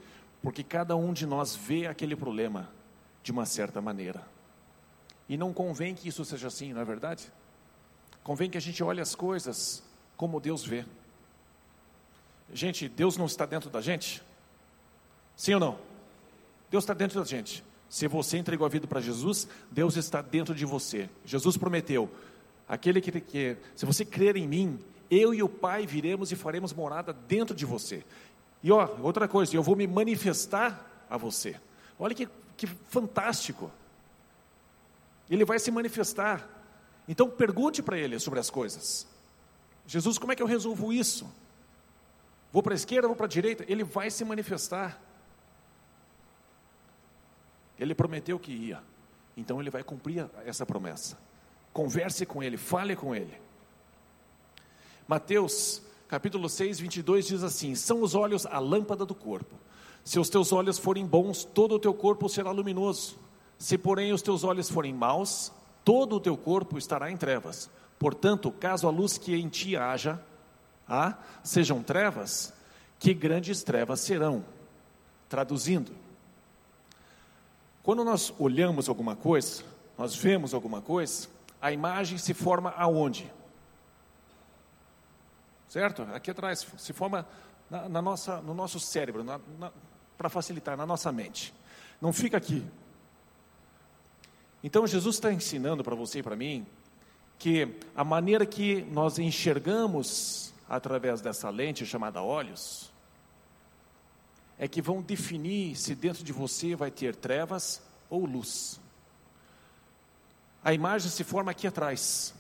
Porque 0.42 0.62
cada 0.62 0.96
um 0.96 1.12
de 1.12 1.26
nós 1.26 1.54
vê 1.54 1.86
aquele 1.86 2.16
problema 2.16 2.68
de 3.22 3.30
uma 3.30 3.46
certa 3.46 3.80
maneira. 3.80 4.31
E 5.28 5.36
não 5.36 5.52
convém 5.52 5.94
que 5.94 6.08
isso 6.08 6.24
seja 6.24 6.48
assim, 6.48 6.72
não 6.72 6.80
é 6.80 6.84
verdade? 6.84 7.32
Convém 8.22 8.50
que 8.50 8.58
a 8.58 8.60
gente 8.60 8.82
olhe 8.82 9.00
as 9.00 9.14
coisas 9.14 9.82
como 10.16 10.40
Deus 10.40 10.64
vê. 10.64 10.84
Gente, 12.52 12.88
Deus 12.88 13.16
não 13.16 13.26
está 13.26 13.46
dentro 13.46 13.70
da 13.70 13.80
gente? 13.80 14.22
Sim 15.36 15.54
ou 15.54 15.60
não? 15.60 15.78
Deus 16.70 16.84
está 16.84 16.94
dentro 16.94 17.18
da 17.18 17.26
gente. 17.26 17.64
Se 17.88 18.06
você 18.06 18.38
entregou 18.38 18.64
a 18.64 18.70
vida 18.70 18.86
para 18.86 19.00
Jesus, 19.00 19.48
Deus 19.70 19.96
está 19.96 20.22
dentro 20.22 20.54
de 20.54 20.64
você. 20.64 21.10
Jesus 21.24 21.56
prometeu: 21.56 22.10
aquele 22.68 23.00
que, 23.00 23.20
que, 23.20 23.56
se 23.74 23.84
você 23.84 24.04
crer 24.04 24.36
em 24.36 24.46
mim, 24.48 24.78
eu 25.10 25.34
e 25.34 25.42
o 25.42 25.48
Pai 25.48 25.86
viremos 25.86 26.32
e 26.32 26.36
faremos 26.36 26.72
morada 26.72 27.12
dentro 27.12 27.54
de 27.54 27.66
você. 27.66 28.02
E 28.62 28.70
ó, 28.70 28.88
outra 29.02 29.26
coisa, 29.26 29.54
eu 29.54 29.62
vou 29.62 29.76
me 29.76 29.86
manifestar 29.86 31.06
a 31.10 31.16
você. 31.16 31.60
Olha 31.98 32.14
que, 32.14 32.28
que 32.56 32.66
fantástico. 32.66 33.70
Ele 35.32 35.46
vai 35.46 35.58
se 35.58 35.70
manifestar. 35.70 36.46
Então 37.08 37.28
pergunte 37.30 37.82
para 37.82 37.96
ele 37.96 38.18
sobre 38.18 38.38
as 38.38 38.50
coisas. 38.50 39.06
Jesus, 39.86 40.18
como 40.18 40.30
é 40.30 40.36
que 40.36 40.42
eu 40.42 40.46
resolvo 40.46 40.92
isso? 40.92 41.26
Vou 42.52 42.62
para 42.62 42.74
a 42.74 42.76
esquerda, 42.76 43.08
vou 43.08 43.16
para 43.16 43.24
a 43.24 43.28
direita? 43.28 43.64
Ele 43.66 43.82
vai 43.82 44.10
se 44.10 44.26
manifestar. 44.26 45.00
Ele 47.78 47.94
prometeu 47.94 48.38
que 48.38 48.52
ia, 48.52 48.82
então 49.34 49.58
ele 49.58 49.70
vai 49.70 49.82
cumprir 49.82 50.28
essa 50.44 50.66
promessa. 50.66 51.18
Converse 51.72 52.26
com 52.26 52.42
ele, 52.42 52.58
fale 52.58 52.94
com 52.94 53.14
ele. 53.14 53.40
Mateus 55.08 55.82
capítulo 56.08 56.46
6, 56.46 56.78
22 56.78 57.26
diz 57.26 57.42
assim: 57.42 57.74
São 57.74 58.02
os 58.02 58.14
olhos 58.14 58.44
a 58.44 58.58
lâmpada 58.58 59.06
do 59.06 59.14
corpo. 59.14 59.56
Se 60.04 60.18
os 60.18 60.28
teus 60.28 60.52
olhos 60.52 60.78
forem 60.78 61.06
bons, 61.06 61.42
todo 61.42 61.76
o 61.76 61.78
teu 61.78 61.94
corpo 61.94 62.28
será 62.28 62.50
luminoso. 62.50 63.18
Se, 63.62 63.78
porém, 63.78 64.12
os 64.12 64.22
teus 64.22 64.42
olhos 64.42 64.68
forem 64.68 64.92
maus, 64.92 65.52
todo 65.84 66.16
o 66.16 66.20
teu 66.20 66.36
corpo 66.36 66.76
estará 66.76 67.12
em 67.12 67.16
trevas. 67.16 67.70
Portanto, 67.96 68.50
caso 68.50 68.88
a 68.88 68.90
luz 68.90 69.16
que 69.16 69.36
em 69.36 69.48
ti 69.48 69.76
haja, 69.76 70.20
há, 70.88 71.16
sejam 71.44 71.80
trevas, 71.80 72.52
que 72.98 73.14
grandes 73.14 73.62
trevas 73.62 74.00
serão. 74.00 74.44
Traduzindo, 75.28 75.92
quando 77.84 78.02
nós 78.04 78.34
olhamos 78.36 78.88
alguma 78.88 79.14
coisa, 79.14 79.62
nós 79.96 80.16
vemos 80.16 80.52
alguma 80.52 80.82
coisa, 80.82 81.28
a 81.60 81.70
imagem 81.70 82.18
se 82.18 82.34
forma 82.34 82.70
aonde? 82.76 83.32
Certo? 85.68 86.02
Aqui 86.12 86.32
atrás, 86.32 86.66
se 86.76 86.92
forma 86.92 87.24
na, 87.70 87.88
na 87.88 88.02
nossa, 88.02 88.42
no 88.42 88.54
nosso 88.54 88.80
cérebro, 88.80 89.24
para 90.18 90.28
facilitar, 90.28 90.76
na 90.76 90.84
nossa 90.84 91.12
mente. 91.12 91.54
Não 92.00 92.12
fica 92.12 92.36
aqui. 92.36 92.66
Então 94.62 94.86
Jesus 94.86 95.16
está 95.16 95.32
ensinando 95.32 95.82
para 95.82 95.94
você 95.94 96.20
e 96.20 96.22
para 96.22 96.36
mim 96.36 96.66
que 97.38 97.76
a 97.96 98.04
maneira 98.04 98.46
que 98.46 98.82
nós 98.82 99.18
enxergamos 99.18 100.54
através 100.68 101.20
dessa 101.20 101.50
lente 101.50 101.84
chamada 101.84 102.22
olhos 102.22 102.92
é 104.58 104.68
que 104.68 104.80
vão 104.80 105.02
definir 105.02 105.74
se 105.74 105.94
dentro 105.94 106.22
de 106.22 106.32
você 106.32 106.76
vai 106.76 106.90
ter 106.90 107.16
trevas 107.16 107.82
ou 108.08 108.24
luz. 108.24 108.80
A 110.62 110.72
imagem 110.72 111.10
se 111.10 111.24
forma 111.24 111.50
aqui 111.50 111.66
atrás. 111.66 112.32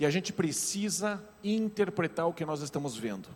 E 0.00 0.04
a 0.04 0.10
gente 0.10 0.32
precisa 0.32 1.22
interpretar 1.44 2.26
o 2.26 2.32
que 2.32 2.44
nós 2.44 2.60
estamos 2.60 2.96
vendo. 2.96 3.28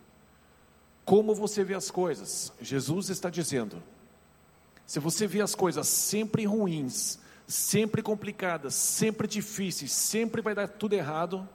Como 1.05 1.33
você 1.33 1.63
vê 1.63 1.73
as 1.73 1.89
coisas? 1.89 2.51
Jesus 2.59 3.09
está 3.09 3.29
dizendo: 3.29 3.81
se 4.85 4.99
você 4.99 5.25
vê 5.25 5.39
as 5.39 5.55
coisas 5.55 5.87
sempre 5.87 6.43
ruins, 6.45 7.19
sempre 7.47 8.01
complicadas, 8.01 8.75
sempre 8.75 9.25
difíceis, 9.25 9.93
sempre 9.93 10.41
vai 10.41 10.53
dar 10.53 10.67
tudo 10.67 10.93
errado, 10.93 11.47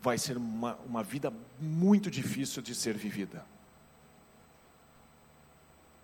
vai 0.00 0.16
ser 0.16 0.38
uma, 0.38 0.76
uma 0.86 1.02
vida 1.02 1.32
muito 1.60 2.10
difícil 2.10 2.62
de 2.62 2.74
ser 2.74 2.96
vivida. 2.96 3.44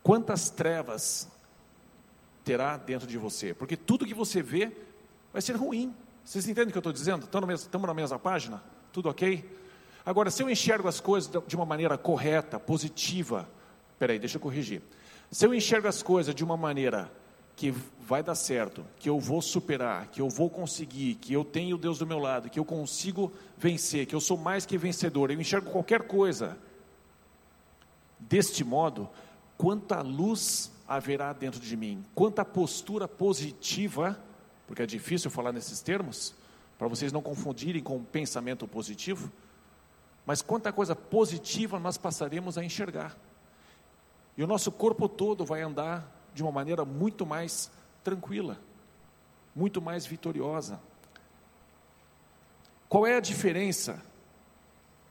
Quantas 0.03 0.51
trevas 0.51 1.29
terá 2.45 2.77
dentro 2.77 3.07
de 3.07 3.17
você? 3.17 3.55
Porque 3.55 3.77
tudo 3.77 4.07
que 4.07 4.15
você 4.15 4.43
vê 4.43 4.71
vai 5.33 5.41
ser 5.41 5.57
ruim. 5.57 5.95
Vocês 6.25 6.47
entendem 6.47 6.69
o 6.69 6.73
que 6.73 6.79
eu 6.79 6.81
estou 6.81 6.93
dizendo? 6.93 7.25
Estamos 7.25 7.87
na 7.87 7.95
mesma 7.95 8.19
página? 8.19 8.63
Tudo 8.93 9.09
ok? 9.09 9.59
Agora, 10.05 10.31
se 10.31 10.43
eu 10.43 10.51
enxergo 10.51 10.89
as 10.89 11.01
coisas 11.01 11.31
de 11.47 11.57
uma 11.57 11.67
maneira 11.67 11.97
correta, 11.97 12.59
positiva, 12.59 13.49
peraí, 13.99 14.19
deixa 14.19 14.37
eu 14.37 14.41
corrigir. 14.41 14.83
Se 15.31 15.47
eu 15.47 15.55
enxergo 15.55 15.89
as 15.89 16.03
coisas 16.03 16.35
de 16.35 16.43
uma 16.43 16.57
maneira 16.57 17.11
que 17.61 17.75
vai 18.01 18.23
dar 18.23 18.35
certo, 18.35 18.85
que 18.99 19.11
eu 19.11 19.21
vou 19.21 19.43
superar, 19.43 20.09
que 20.09 20.21
eu 20.21 20.31
vou 20.31 20.49
conseguir, 20.49 21.17
que 21.17 21.33
eu 21.33 21.45
tenho 21.45 21.77
Deus 21.77 21.99
do 21.99 22.07
meu 22.07 22.19
lado, 22.19 22.49
que 22.49 22.59
eu 22.59 22.65
consigo 22.65 23.31
vencer, 23.59 24.07
que 24.07 24.15
eu 24.15 24.21
sou 24.21 24.39
mais 24.39 24.65
que 24.65 24.79
vencedor, 24.79 25.31
eu 25.31 25.39
enxergo 25.39 25.71
qualquer 25.71 26.07
coisa 26.07 26.57
deste 28.19 28.65
modo, 28.65 29.11
quanta 29.59 30.01
luz 30.01 30.73
haverá 30.89 31.35
dentro 31.35 31.61
de 31.61 31.77
mim, 31.77 32.03
quanta 32.15 32.45
postura 32.45 33.07
positiva 33.07 34.19
porque 34.71 34.83
é 34.83 34.87
difícil 34.87 35.33
falar 35.33 35.53
nesses 35.53 35.83
termos, 35.83 36.33
para 36.79 36.87
vocês 36.87 37.13
não 37.13 37.21
confundirem 37.21 37.83
com 37.83 38.03
pensamento 38.05 38.69
positivo, 38.69 39.31
mas 40.25 40.41
quanta 40.41 40.73
coisa 40.73 40.95
positiva 40.95 41.77
nós 41.81 41.99
passaremos 41.99 42.57
a 42.57 42.65
enxergar. 42.65 43.17
E 44.37 44.45
o 44.45 44.47
nosso 44.47 44.71
corpo 44.71 45.09
todo 45.09 45.45
vai 45.45 45.61
andar 45.61 46.20
de 46.35 46.43
uma 46.43 46.53
maneira 46.53 46.85
muito 46.85 47.27
mais 47.27 47.71
tranquila, 48.03 48.59
muito 49.55 49.81
mais 49.81 50.07
vitoriosa. 50.07 50.81
Qual 52.89 53.07
é 53.07 53.17
a 53.17 53.21
diferença 53.21 54.03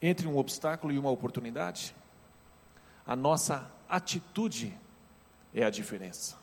entre 0.02 0.28
um 0.28 0.38
obstáculo 0.38 0.92
e 0.92 1.00
uma 1.00 1.10
oportunidade? 1.10 1.96
A 3.06 3.16
nossa 3.16 3.72
atitude 3.88 4.78
é 5.54 5.64
a 5.64 5.70
diferença. 5.70 6.38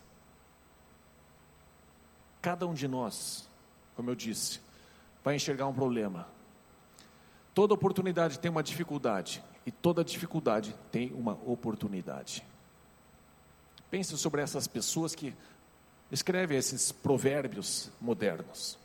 Cada 2.40 2.66
um 2.66 2.74
de 2.74 2.88
nós, 2.88 3.48
como 3.94 4.10
eu 4.10 4.14
disse, 4.14 4.60
vai 5.22 5.34
enxergar 5.36 5.66
um 5.66 5.74
problema. 5.74 6.26
Toda 7.52 7.74
oportunidade 7.74 8.38
tem 8.38 8.50
uma 8.50 8.62
dificuldade 8.62 9.42
e 9.64 9.70
toda 9.70 10.04
dificuldade 10.04 10.74
tem 10.92 11.12
uma 11.12 11.32
oportunidade. 11.44 12.46
Pense 13.90 14.16
sobre 14.18 14.42
essas 14.42 14.66
pessoas 14.66 15.14
que 15.14 15.34
escrevem 16.10 16.58
esses 16.58 16.92
provérbios 16.92 17.90
modernos. 18.00 18.78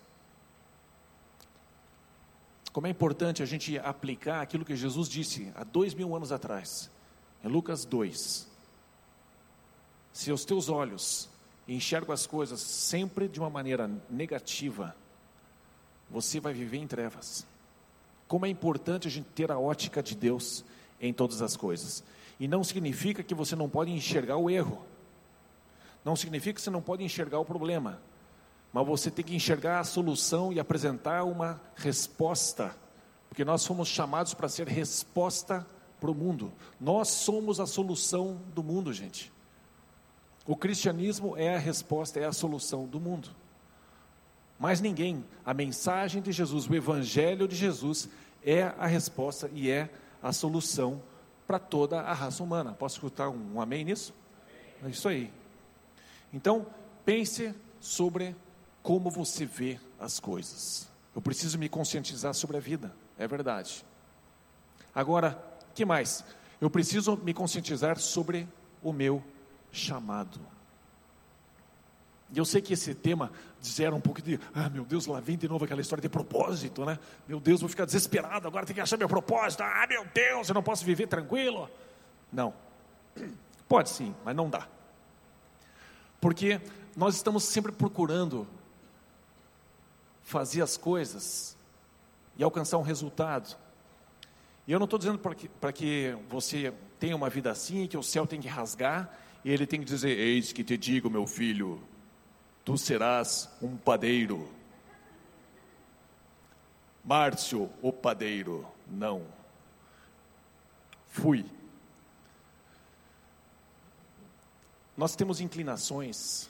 Como 2.72 2.88
é 2.88 2.90
importante 2.90 3.44
a 3.44 3.46
gente 3.46 3.78
aplicar 3.80 4.42
aquilo 4.42 4.64
que 4.64 4.76
Jesus 4.76 5.10
disse 5.10 5.52
há 5.56 5.64
dois 5.64 5.94
mil 5.94 6.16
anos 6.16 6.32
atrás, 6.32 6.90
em 7.44 7.48
Lucas 7.48 7.84
2. 7.84 8.48
Se 10.14 10.32
os 10.32 10.46
teus 10.46 10.70
olhos 10.70 11.30
e 11.68 11.76
enxergo 11.76 12.14
as 12.14 12.26
coisas 12.26 12.62
sempre 12.62 13.28
de 13.28 13.40
uma 13.40 13.50
maneira 13.50 13.90
negativa, 14.10 14.96
você 16.10 16.40
vai 16.40 16.54
viver 16.54 16.78
em 16.78 16.88
trevas. 16.88 17.46
Como 18.28 18.46
é 18.46 18.50
importante 18.50 19.08
a 19.08 19.12
gente 19.12 19.28
ter 19.36 19.52
a 19.52 19.60
ótica 19.60 20.02
de 20.02 20.16
Deus 20.16 20.64
em 21.00 21.12
todas 21.12 21.42
as 21.42 21.58
coisas. 21.58 22.04
E 22.40 22.48
não 22.48 22.64
significa 22.64 23.24
que 23.24 23.36
você 23.36 23.56
não 23.56 23.70
pode 23.70 23.92
enxergar 23.92 24.38
o 24.38 24.50
erro. 24.50 24.86
Não 26.04 26.16
significa 26.16 26.56
que 26.56 26.62
você 26.62 26.70
não 26.70 26.82
pode 26.82 27.04
enxergar 27.04 27.40
o 27.40 27.46
problema. 27.46 28.02
Mas 28.74 28.88
você 28.88 29.12
tem 29.12 29.24
que 29.24 29.36
enxergar 29.36 29.80
a 29.80 29.84
solução 29.84 30.52
e 30.52 30.60
apresentar 30.60 31.24
uma 31.24 31.62
resposta. 31.76 32.76
Porque 33.30 33.46
nós 33.46 33.66
fomos 33.66 33.88
chamados 33.88 34.34
para 34.34 34.50
ser 34.50 34.68
resposta 34.68 35.66
para 36.00 36.10
o 36.10 36.16
mundo. 36.16 36.52
Nós 36.80 37.10
somos 37.10 37.60
a 37.60 37.66
solução 37.66 38.42
do 38.54 38.64
mundo, 38.64 38.92
gente. 38.92 39.32
O 40.46 40.56
cristianismo 40.56 41.38
é 41.38 41.56
a 41.56 41.60
resposta, 41.60 42.20
é 42.20 42.26
a 42.26 42.34
solução 42.34 42.88
do 42.88 43.00
mundo. 43.00 43.30
Mas 44.60 44.82
ninguém, 44.82 45.26
a 45.46 45.54
mensagem 45.54 46.22
de 46.22 46.32
Jesus, 46.32 46.68
o 46.68 46.76
evangelho 46.76 47.48
de 47.48 47.56
Jesus 47.56 48.10
é 48.44 48.64
a 48.78 48.88
resposta 48.88 49.50
e 49.54 49.70
é 49.70 49.90
a 50.22 50.32
solução 50.34 51.02
para 51.46 51.60
toda 51.60 52.02
a 52.02 52.14
raça 52.14 52.44
humana. 52.44 52.74
Posso 52.74 52.96
escutar 52.96 53.30
um, 53.30 53.56
um 53.56 53.62
amém 53.62 53.84
nisso? 53.84 54.14
Amém. 54.80 54.90
É 54.90 54.90
isso 54.90 55.08
aí. 55.08 55.32
Então, 56.34 56.66
pense 57.06 57.54
sobre 57.80 58.36
como 58.82 59.10
você 59.10 59.46
vê 59.46 59.80
as 60.00 60.20
coisas. 60.20 60.90
Eu 61.16 61.22
preciso 61.22 61.58
me 61.58 61.68
conscientizar 61.68 62.34
sobre 62.34 62.58
a 62.58 62.60
vida, 62.60 62.94
é 63.18 63.28
verdade. 63.28 63.86
Agora, 64.94 65.42
que 65.74 65.86
mais? 65.86 66.24
Eu 66.60 66.70
preciso 66.70 67.18
me 67.18 67.34
conscientizar 67.34 68.00
sobre 68.00 68.48
o 68.82 68.94
meu 68.94 69.24
chamado. 69.72 70.40
E 72.34 72.38
eu 72.38 72.46
sei 72.46 72.62
que 72.62 72.74
esse 72.74 72.96
tema 72.96 73.32
gera 73.62 73.94
um 73.94 74.00
pouco 74.00 74.22
de, 74.22 74.40
ah, 74.56 74.70
meu 74.70 74.86
Deus, 74.86 75.06
lá 75.06 75.20
vem 75.20 75.38
de 75.38 75.50
novo 75.50 75.66
aquela 75.66 75.82
história 75.82 76.02
de 76.02 76.08
propósito, 76.08 76.86
né? 76.86 76.98
Meu 77.28 77.40
Deus, 77.42 77.60
vou 77.60 77.70
ficar 77.70 77.84
desesperado, 77.84 78.48
agora 78.48 78.66
tem 78.66 78.74
que 78.74 78.82
achar 78.82 78.98
meu 78.98 79.10
propósito. 79.10 79.64
Ah, 79.64 79.86
meu 79.90 80.06
Deus, 80.14 80.48
eu 80.48 80.54
não 80.54 80.64
posso 80.64 80.86
viver 80.86 81.08
tranquilo. 81.08 81.70
Não. 82.32 82.54
Pode 83.68 83.90
sim, 83.90 84.16
mas 84.24 84.34
não 84.36 84.50
dá. 84.50 84.68
Porque 86.22 86.62
nós 86.96 87.16
estamos 87.16 87.44
sempre 87.44 87.72
procurando 87.72 88.48
fazer 90.22 90.62
as 90.62 90.78
coisas 90.78 91.58
e 92.38 92.44
alcançar 92.44 92.78
um 92.78 92.84
resultado. 92.84 93.58
E 94.68 94.72
eu 94.72 94.80
não 94.80 94.86
estou 94.86 95.00
dizendo 95.00 95.18
para 95.18 95.34
que, 95.36 95.50
que 95.74 96.18
você 96.30 96.72
tenha 97.00 97.16
uma 97.16 97.30
vida 97.30 97.50
assim, 97.50 97.88
que 97.88 97.98
o 97.98 98.04
céu 98.04 98.28
tem 98.28 98.40
que 98.40 98.48
rasgar 98.48 99.18
e 99.44 99.52
ele 99.52 99.66
tem 99.66 99.80
que 99.80 99.86
dizer: 99.86 100.18
Eis 100.18 100.54
que 100.54 100.64
te 100.64 100.78
digo, 100.78 101.10
meu 101.10 101.26
filho, 101.26 101.82
tu 102.64 102.78
serás 102.78 103.50
um 103.62 103.76
padeiro. 103.76 104.48
Márcio, 107.04 107.68
o 107.82 107.92
padeiro, 107.92 108.66
não. 108.88 109.24
Fui. 111.10 111.44
Nós 115.02 115.16
temos 115.16 115.42
inclinações 115.42 116.48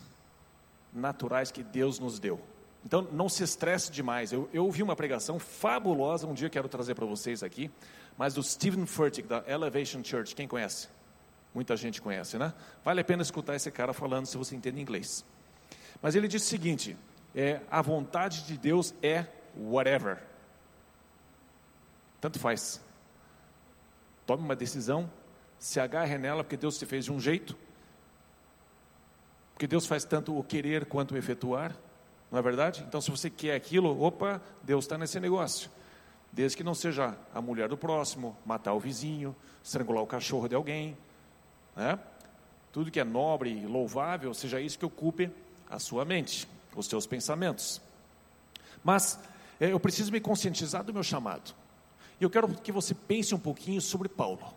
naturais 0.91 1.51
que 1.51 1.63
Deus 1.63 1.99
nos 1.99 2.19
deu. 2.19 2.37
Então, 2.85 3.01
não 3.09 3.29
se 3.29 3.43
estresse 3.43 3.89
demais. 3.89 4.33
Eu, 4.33 4.49
eu 4.51 4.65
ouvi 4.65 4.83
uma 4.83 4.93
pregação 4.93 5.39
fabulosa, 5.39 6.27
um 6.27 6.33
dia 6.33 6.49
quero 6.49 6.67
trazer 6.67 6.93
para 6.93 7.05
vocês 7.05 7.43
aqui, 7.43 7.71
mas 8.17 8.33
do 8.33 8.43
Stephen 8.43 8.85
Furtick, 8.85 9.25
da 9.25 9.41
Elevation 9.47 10.03
Church. 10.03 10.35
Quem 10.35 10.49
conhece? 10.49 10.89
Muita 11.55 11.77
gente 11.77 12.01
conhece, 12.01 12.37
né? 12.37 12.53
Vale 12.83 12.99
a 12.99 13.03
pena 13.05 13.21
escutar 13.21 13.55
esse 13.55 13.71
cara 13.71 13.93
falando 13.93 14.25
se 14.25 14.35
você 14.35 14.53
entende 14.53 14.81
inglês. 14.81 15.23
Mas 16.01 16.15
ele 16.15 16.27
diz 16.27 16.43
o 16.43 16.45
seguinte: 16.45 16.97
é, 17.33 17.61
a 17.71 17.81
vontade 17.81 18.43
de 18.43 18.57
Deus 18.57 18.93
é 19.01 19.27
whatever. 19.57 20.21
Tanto 22.19 22.37
faz. 22.37 22.81
Tome 24.25 24.43
uma 24.43 24.57
decisão, 24.57 25.09
se 25.57 25.79
agarre 25.79 26.17
nela, 26.17 26.43
porque 26.43 26.57
Deus 26.57 26.77
te 26.77 26.85
fez 26.85 27.05
de 27.05 27.13
um 27.13 27.19
jeito. 27.21 27.55
Porque 29.61 29.67
Deus 29.67 29.85
faz 29.85 30.03
tanto 30.03 30.35
o 30.35 30.43
querer 30.43 30.87
quanto 30.87 31.13
o 31.13 31.17
efetuar, 31.19 31.77
não 32.31 32.39
é 32.39 32.41
verdade? 32.41 32.83
Então, 32.87 32.99
se 32.99 33.11
você 33.11 33.29
quer 33.29 33.53
aquilo, 33.53 34.01
opa, 34.01 34.41
Deus 34.63 34.85
está 34.85 34.97
nesse 34.97 35.19
negócio. 35.19 35.69
Desde 36.31 36.57
que 36.57 36.63
não 36.63 36.73
seja 36.73 37.15
a 37.31 37.39
mulher 37.39 37.69
do 37.69 37.77
próximo, 37.77 38.35
matar 38.43 38.73
o 38.73 38.79
vizinho, 38.79 39.35
estrangular 39.63 40.01
o 40.01 40.07
cachorro 40.07 40.47
de 40.47 40.55
alguém, 40.55 40.97
né? 41.75 41.99
Tudo 42.71 42.89
que 42.89 42.99
é 42.99 43.03
nobre 43.03 43.51
e 43.51 43.67
louvável, 43.67 44.33
seja 44.33 44.59
isso 44.59 44.79
que 44.79 44.85
ocupe 44.85 45.29
a 45.69 45.77
sua 45.77 46.03
mente, 46.03 46.47
os 46.75 46.87
seus 46.87 47.05
pensamentos. 47.05 47.79
Mas 48.83 49.19
é, 49.59 49.71
eu 49.71 49.79
preciso 49.79 50.11
me 50.11 50.19
conscientizar 50.19 50.83
do 50.83 50.91
meu 50.91 51.03
chamado. 51.03 51.53
E 52.19 52.23
eu 52.23 52.31
quero 52.31 52.47
que 52.47 52.71
você 52.71 52.95
pense 52.95 53.35
um 53.35 53.39
pouquinho 53.39 53.79
sobre 53.79 54.09
Paulo. 54.09 54.55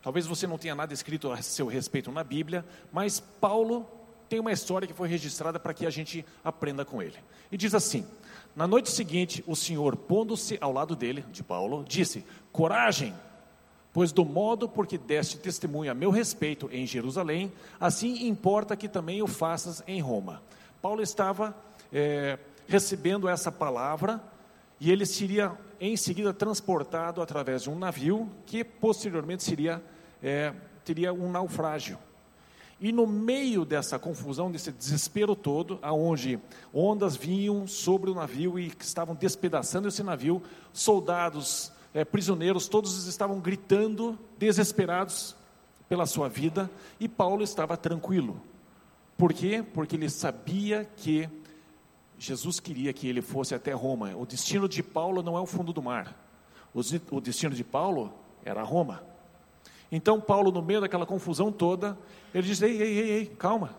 Talvez 0.00 0.26
você 0.26 0.46
não 0.46 0.58
tenha 0.58 0.76
nada 0.76 0.94
escrito 0.94 1.32
a 1.32 1.42
seu 1.42 1.66
respeito 1.66 2.12
na 2.12 2.22
Bíblia, 2.22 2.64
mas 2.92 3.18
Paulo 3.18 3.84
tem 4.32 4.40
uma 4.40 4.50
história 4.50 4.88
que 4.88 4.94
foi 4.94 5.08
registrada 5.08 5.60
para 5.60 5.74
que 5.74 5.84
a 5.84 5.90
gente 5.90 6.24
aprenda 6.42 6.86
com 6.86 7.02
ele. 7.02 7.18
E 7.50 7.56
diz 7.58 7.74
assim: 7.74 8.06
Na 8.56 8.66
noite 8.66 8.90
seguinte, 8.90 9.44
o 9.46 9.54
Senhor, 9.54 9.94
pondo-se 9.94 10.56
ao 10.58 10.72
lado 10.72 10.96
dele, 10.96 11.22
de 11.30 11.42
Paulo, 11.42 11.84
disse: 11.86 12.24
Coragem, 12.50 13.14
Pois 13.92 14.10
do 14.10 14.24
modo 14.24 14.66
por 14.66 14.86
que 14.86 14.96
deste 14.96 15.36
testemunho 15.36 15.90
a 15.90 15.94
meu 15.94 16.10
respeito 16.10 16.66
em 16.72 16.86
Jerusalém, 16.86 17.52
assim 17.78 18.26
importa 18.26 18.74
que 18.74 18.88
também 18.88 19.20
o 19.20 19.26
faças 19.26 19.84
em 19.86 20.00
Roma. 20.00 20.42
Paulo 20.80 21.02
estava 21.02 21.54
é, 21.92 22.38
recebendo 22.66 23.28
essa 23.28 23.52
palavra 23.52 24.18
e 24.80 24.90
ele 24.90 25.04
seria 25.04 25.52
em 25.78 25.94
seguida 25.94 26.32
transportado 26.32 27.20
através 27.20 27.64
de 27.64 27.70
um 27.70 27.78
navio 27.78 28.30
que 28.46 28.64
posteriormente 28.64 29.42
seria, 29.42 29.82
é, 30.22 30.54
teria 30.86 31.12
um 31.12 31.30
naufrágio. 31.30 31.98
E 32.82 32.90
no 32.90 33.06
meio 33.06 33.64
dessa 33.64 33.96
confusão, 33.96 34.50
desse 34.50 34.72
desespero 34.72 35.36
todo, 35.36 35.78
aonde 35.80 36.40
ondas 36.74 37.14
vinham 37.14 37.64
sobre 37.64 38.10
o 38.10 38.14
navio 38.14 38.58
e 38.58 38.72
estavam 38.80 39.14
despedaçando 39.14 39.86
esse 39.86 40.02
navio, 40.02 40.42
soldados, 40.72 41.70
é, 41.94 42.04
prisioneiros, 42.04 42.66
todos 42.66 43.06
estavam 43.06 43.38
gritando, 43.38 44.18
desesperados 44.36 45.36
pela 45.88 46.06
sua 46.06 46.28
vida, 46.28 46.68
e 46.98 47.08
Paulo 47.08 47.44
estava 47.44 47.76
tranquilo. 47.76 48.42
Por 49.16 49.32
quê? 49.32 49.64
Porque 49.72 49.94
ele 49.94 50.10
sabia 50.10 50.84
que 50.96 51.28
Jesus 52.18 52.58
queria 52.58 52.92
que 52.92 53.06
ele 53.06 53.22
fosse 53.22 53.54
até 53.54 53.72
Roma. 53.72 54.16
O 54.16 54.26
destino 54.26 54.68
de 54.68 54.82
Paulo 54.82 55.22
não 55.22 55.36
é 55.36 55.40
o 55.40 55.46
fundo 55.46 55.72
do 55.72 55.80
mar. 55.80 56.16
O 56.74 57.20
destino 57.20 57.54
de 57.54 57.62
Paulo 57.62 58.12
era 58.44 58.64
Roma. 58.64 59.11
Então, 59.94 60.18
Paulo, 60.18 60.50
no 60.50 60.62
meio 60.62 60.80
daquela 60.80 61.04
confusão 61.04 61.52
toda, 61.52 61.98
ele 62.32 62.46
diz: 62.46 62.62
Ei, 62.62 62.80
ei, 62.80 62.98
ei, 62.98 63.10
ei, 63.10 63.26
calma, 63.26 63.76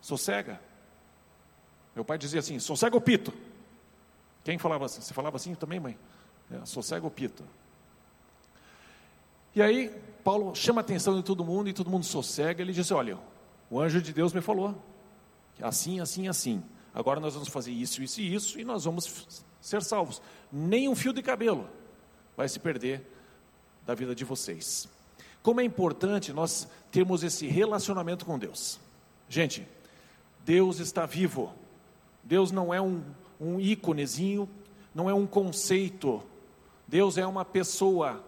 sossega. 0.00 0.60
Meu 1.92 2.04
pai 2.04 2.16
dizia 2.16 2.38
assim: 2.38 2.60
sossega 2.60 2.96
o 2.96 3.00
pito. 3.00 3.34
Quem 4.44 4.56
falava 4.58 4.86
assim? 4.86 5.00
Você 5.00 5.12
falava 5.12 5.36
assim 5.36 5.56
também, 5.56 5.80
mãe? 5.80 5.98
É, 6.52 6.64
sossega 6.64 7.04
o 7.04 7.10
pito. 7.10 7.42
E 9.52 9.60
aí, 9.60 9.88
Paulo 10.22 10.54
chama 10.54 10.80
a 10.80 10.82
atenção 10.82 11.16
de 11.16 11.24
todo 11.24 11.44
mundo 11.44 11.68
e 11.68 11.72
todo 11.72 11.90
mundo 11.90 12.04
sossega. 12.04 12.62
Ele 12.62 12.72
diz: 12.72 12.92
Olha, 12.92 13.18
o 13.68 13.80
anjo 13.80 14.00
de 14.00 14.12
Deus 14.12 14.32
me 14.32 14.40
falou, 14.40 14.80
assim, 15.60 15.98
assim, 15.98 16.28
assim. 16.28 16.62
Agora 16.94 17.18
nós 17.18 17.34
vamos 17.34 17.48
fazer 17.48 17.72
isso, 17.72 18.02
isso 18.04 18.20
e 18.20 18.34
isso 18.34 18.58
e 18.58 18.64
nós 18.64 18.84
vamos 18.84 19.26
ser 19.60 19.82
salvos. 19.82 20.22
Nem 20.50 20.88
um 20.88 20.94
fio 20.94 21.12
de 21.12 21.22
cabelo 21.22 21.68
vai 22.36 22.48
se 22.48 22.60
perder 22.60 23.04
da 23.84 23.96
vida 23.96 24.14
de 24.14 24.24
vocês. 24.24 24.88
Como 25.42 25.60
é 25.60 25.64
importante 25.64 26.32
nós 26.32 26.68
termos 26.90 27.22
esse 27.22 27.46
relacionamento 27.46 28.26
com 28.26 28.38
Deus. 28.38 28.78
Gente, 29.28 29.66
Deus 30.44 30.80
está 30.80 31.06
vivo. 31.06 31.52
Deus 32.22 32.50
não 32.50 32.72
é 32.72 32.80
um, 32.80 33.02
um 33.40 33.58
íconezinho, 33.58 34.48
não 34.94 35.08
é 35.08 35.14
um 35.14 35.26
conceito, 35.26 36.22
Deus 36.86 37.16
é 37.16 37.26
uma 37.26 37.44
pessoa 37.44 38.22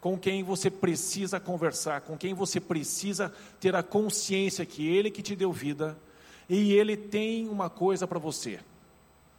com 0.00 0.16
quem 0.16 0.42
você 0.42 0.70
precisa 0.70 1.40
conversar, 1.40 2.02
com 2.02 2.16
quem 2.16 2.32
você 2.32 2.60
precisa 2.60 3.32
ter 3.60 3.74
a 3.74 3.82
consciência 3.82 4.64
que 4.64 4.88
Ele 4.88 5.10
que 5.10 5.22
te 5.22 5.34
deu 5.34 5.52
vida 5.52 5.98
e 6.48 6.72
Ele 6.72 6.96
tem 6.96 7.48
uma 7.48 7.68
coisa 7.68 8.06
para 8.06 8.18
você. 8.18 8.60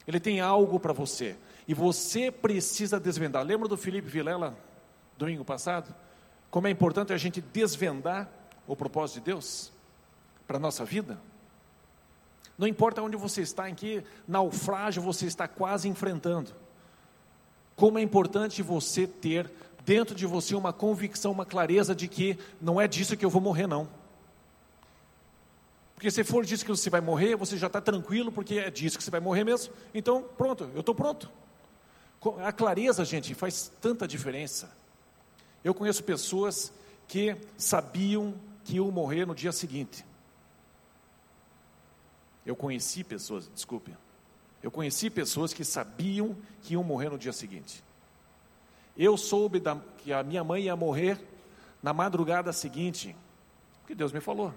Ele 0.05 0.19
tem 0.19 0.39
algo 0.39 0.79
para 0.79 0.93
você 0.93 1.35
e 1.67 1.73
você 1.73 2.29
precisa 2.31 2.99
desvendar. 2.99 3.45
Lembra 3.45 3.67
do 3.67 3.77
Felipe 3.77 4.09
Vilela 4.09 4.57
domingo 5.17 5.43
passado? 5.43 5.93
Como 6.49 6.67
é 6.67 6.69
importante 6.71 7.13
a 7.13 7.17
gente 7.17 7.41
desvendar 7.41 8.29
o 8.65 8.75
propósito 8.75 9.15
de 9.15 9.25
Deus 9.25 9.71
para 10.45 10.57
a 10.57 10.59
nossa 10.59 10.85
vida? 10.85 11.19
Não 12.57 12.67
importa 12.67 13.01
onde 13.01 13.15
você 13.15 13.41
está, 13.41 13.69
em 13.69 13.75
que 13.75 14.03
naufrágio 14.27 15.01
você 15.01 15.25
está 15.25 15.47
quase 15.47 15.87
enfrentando. 15.87 16.51
Como 17.75 17.99
é 17.99 18.01
importante 18.01 18.63
você 18.63 19.05
ter 19.05 19.51
dentro 19.85 20.15
de 20.15 20.25
você 20.25 20.55
uma 20.55 20.73
convicção, 20.73 21.31
uma 21.31 21.45
clareza 21.45 21.93
de 21.93 22.07
que 22.07 22.37
não 22.59 22.81
é 22.81 22.87
disso 22.87 23.15
que 23.15 23.23
eu 23.23 23.29
vou 23.29 23.41
morrer, 23.41 23.67
não. 23.67 23.87
Porque 25.93 26.11
se 26.11 26.23
for 26.23 26.45
disso 26.45 26.63
que 26.63 26.69
você 26.69 26.89
vai 26.89 27.01
morrer, 27.01 27.35
você 27.35 27.57
já 27.57 27.67
está 27.67 27.81
tranquilo, 27.81 28.31
porque 28.31 28.55
é 28.59 28.69
disso 28.69 28.97
que 28.97 29.03
você 29.03 29.09
vai 29.09 29.19
morrer 29.19 29.43
mesmo. 29.43 29.73
Então, 29.93 30.23
pronto, 30.37 30.69
eu 30.73 30.81
estou 30.81 30.93
pronto. 30.93 31.31
A 32.43 32.51
clareza, 32.51 33.05
gente, 33.05 33.33
faz 33.33 33.71
tanta 33.81 34.07
diferença. 34.07 34.69
Eu 35.63 35.73
conheço 35.73 36.03
pessoas 36.03 36.71
que 37.07 37.35
sabiam 37.57 38.33
que 38.63 38.75
iam 38.75 38.91
morrer 38.91 39.25
no 39.25 39.33
dia 39.33 39.51
seguinte. 39.51 40.05
Eu 42.45 42.55
conheci 42.55 43.03
pessoas, 43.03 43.49
desculpe, 43.53 43.93
eu 44.63 44.71
conheci 44.71 45.09
pessoas 45.09 45.53
que 45.53 45.63
sabiam 45.63 46.35
que 46.61 46.73
iam 46.73 46.83
morrer 46.83 47.09
no 47.09 47.17
dia 47.17 47.33
seguinte. 47.33 47.83
Eu 48.97 49.15
soube 49.17 49.59
da, 49.59 49.77
que 49.99 50.11
a 50.11 50.23
minha 50.23 50.43
mãe 50.43 50.63
ia 50.63 50.75
morrer 50.75 51.19
na 51.83 51.93
madrugada 51.93 52.51
seguinte, 52.51 53.15
porque 53.81 53.93
Deus 53.93 54.11
me 54.11 54.19
falou. 54.19 54.53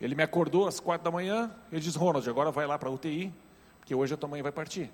Ele 0.00 0.14
me 0.14 0.22
acordou 0.22 0.66
às 0.66 0.80
quatro 0.80 1.04
da 1.04 1.10
manhã, 1.10 1.54
ele 1.70 1.80
diz, 1.80 1.94
Ronald, 1.94 2.28
agora 2.28 2.50
vai 2.50 2.66
lá 2.66 2.78
para 2.78 2.88
a 2.88 2.92
UTI, 2.92 3.32
porque 3.78 3.94
hoje 3.94 4.14
a 4.14 4.16
tua 4.16 4.28
mãe 4.28 4.42
vai 4.42 4.50
partir. 4.50 4.90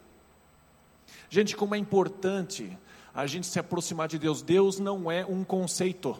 Gente, 1.30 1.56
como 1.56 1.74
é 1.74 1.78
importante 1.78 2.76
a 3.14 3.26
gente 3.26 3.48
se 3.48 3.58
aproximar 3.58 4.06
de 4.06 4.16
Deus. 4.16 4.42
Deus 4.42 4.78
não 4.78 5.10
é 5.10 5.26
um 5.26 5.42
conceito. 5.42 6.16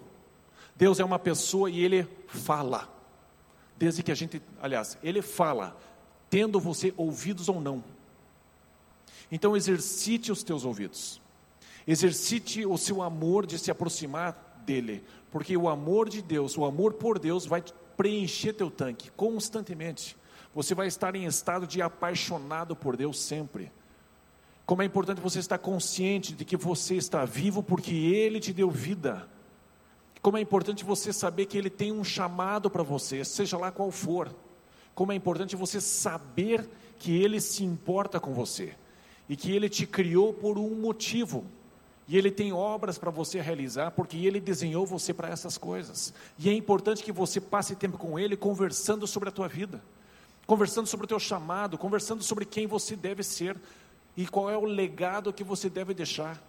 Deus 0.74 0.98
é 0.98 1.04
uma 1.04 1.18
pessoa 1.18 1.70
e 1.70 1.80
Ele 1.84 2.08
fala. 2.26 2.92
Desde 3.76 4.02
que 4.02 4.10
a 4.10 4.14
gente, 4.16 4.42
aliás, 4.60 4.98
Ele 5.00 5.22
fala 5.22 5.76
tendo 6.28 6.58
você 6.58 6.92
ouvidos 6.96 7.48
ou 7.48 7.60
não. 7.60 7.84
Então 9.30 9.56
exercite 9.56 10.32
os 10.32 10.42
teus 10.42 10.64
ouvidos. 10.64 11.20
Exercite 11.86 12.66
o 12.66 12.76
seu 12.76 13.00
amor 13.00 13.46
de 13.46 13.58
se 13.58 13.70
aproximar 13.70 14.60
dele, 14.66 15.02
porque 15.30 15.56
o 15.56 15.68
amor 15.68 16.08
de 16.08 16.20
Deus, 16.20 16.58
o 16.58 16.64
amor 16.64 16.94
por 16.94 17.18
Deus 17.18 17.46
vai 17.46 17.62
preencher 17.96 18.52
teu 18.54 18.70
tanque 18.70 19.10
constantemente. 19.12 20.16
Você 20.52 20.74
vai 20.74 20.88
estar 20.88 21.14
em 21.14 21.24
estado 21.24 21.66
de 21.66 21.80
apaixonado 21.80 22.74
por 22.74 22.96
Deus 22.96 23.20
sempre. 23.20 23.70
Como 24.68 24.82
é 24.82 24.84
importante 24.84 25.18
você 25.18 25.38
estar 25.38 25.56
consciente 25.56 26.34
de 26.34 26.44
que 26.44 26.54
você 26.54 26.96
está 26.96 27.24
vivo 27.24 27.62
porque 27.62 27.94
Ele 27.94 28.38
te 28.38 28.52
deu 28.52 28.70
vida. 28.70 29.26
Como 30.20 30.36
é 30.36 30.40
importante 30.42 30.84
você 30.84 31.10
saber 31.10 31.46
que 31.46 31.56
Ele 31.56 31.70
tem 31.70 31.90
um 31.90 32.04
chamado 32.04 32.68
para 32.68 32.82
você, 32.82 33.24
seja 33.24 33.56
lá 33.56 33.72
qual 33.72 33.90
for 33.90 34.28
como 34.98 35.12
é 35.12 35.14
importante 35.14 35.54
você 35.54 35.80
saber 35.80 36.68
que 36.98 37.16
Ele 37.22 37.40
se 37.40 37.62
importa 37.62 38.18
com 38.18 38.34
você 38.34 38.74
e 39.28 39.36
que 39.36 39.52
Ele 39.52 39.68
te 39.68 39.86
criou 39.86 40.34
por 40.34 40.58
um 40.58 40.74
motivo. 40.74 41.46
E 42.08 42.18
Ele 42.18 42.32
tem 42.32 42.52
obras 42.52 42.98
para 42.98 43.08
você 43.08 43.40
realizar, 43.40 43.92
porque 43.92 44.16
Ele 44.16 44.40
desenhou 44.40 44.84
você 44.84 45.14
para 45.14 45.28
essas 45.28 45.56
coisas. 45.56 46.12
E 46.36 46.48
é 46.48 46.52
importante 46.52 47.04
que 47.04 47.12
você 47.12 47.40
passe 47.40 47.76
tempo 47.76 47.96
com 47.96 48.18
Ele 48.18 48.36
conversando 48.36 49.06
sobre 49.06 49.28
a 49.28 49.32
tua 49.32 49.46
vida, 49.46 49.80
conversando 50.48 50.88
sobre 50.88 51.04
o 51.04 51.08
teu 51.08 51.20
chamado, 51.20 51.78
conversando 51.78 52.24
sobre 52.24 52.44
quem 52.44 52.66
você 52.66 52.96
deve 52.96 53.22
ser 53.22 53.56
e 54.18 54.26
qual 54.26 54.50
é 54.50 54.56
o 54.56 54.64
legado 54.64 55.32
que 55.32 55.44
você 55.44 55.70
deve 55.70 55.94
deixar. 55.94 56.42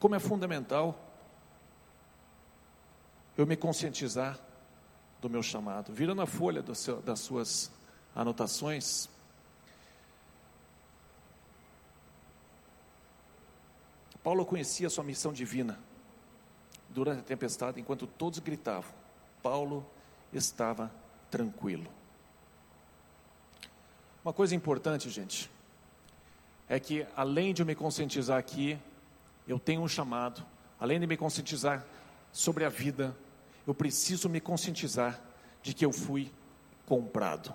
Como 0.00 0.16
é 0.16 0.18
fundamental 0.18 0.98
eu 3.38 3.46
me 3.46 3.56
conscientizar 3.56 4.36
do 5.22 5.30
meu 5.30 5.44
chamado. 5.44 5.92
Virando 5.92 6.22
a 6.22 6.26
folha 6.26 6.60
seu, 6.74 7.00
das 7.02 7.20
suas 7.20 7.70
anotações. 8.16 9.08
Paulo 14.20 14.44
conhecia 14.44 14.90
sua 14.90 15.04
missão 15.04 15.32
divina. 15.32 15.78
Durante 16.88 17.20
a 17.20 17.22
tempestade, 17.22 17.80
enquanto 17.80 18.08
todos 18.08 18.40
gritavam, 18.40 18.90
Paulo 19.40 19.86
estava 20.32 20.90
tranquilo. 21.30 21.86
Uma 24.24 24.32
coisa 24.32 24.52
importante, 24.56 25.08
gente, 25.10 25.53
é 26.68 26.80
que 26.80 27.06
além 27.16 27.52
de 27.52 27.62
eu 27.62 27.66
me 27.66 27.74
conscientizar 27.74 28.38
aqui, 28.38 28.78
eu 29.46 29.58
tenho 29.58 29.82
um 29.82 29.88
chamado, 29.88 30.44
além 30.80 30.98
de 30.98 31.06
me 31.06 31.16
conscientizar 31.16 31.84
sobre 32.32 32.64
a 32.64 32.68
vida, 32.68 33.16
eu 33.66 33.74
preciso 33.74 34.28
me 34.28 34.40
conscientizar 34.40 35.20
de 35.62 35.74
que 35.74 35.84
eu 35.84 35.92
fui 35.92 36.30
comprado. 36.86 37.54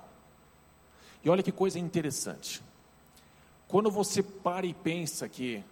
E 1.24 1.30
olha 1.30 1.44
que 1.44 1.52
coisa 1.52 1.78
interessante. 1.78 2.62
Quando 3.68 3.92
você 3.92 4.24
para 4.24 4.66
e 4.66 4.74
pensa 4.74 5.28
que, 5.28 5.64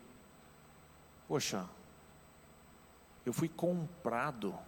poxa, 1.27 1.65
eu 3.25 3.33
fui 3.33 3.49
comprado, 3.49 4.49
o 4.49 4.59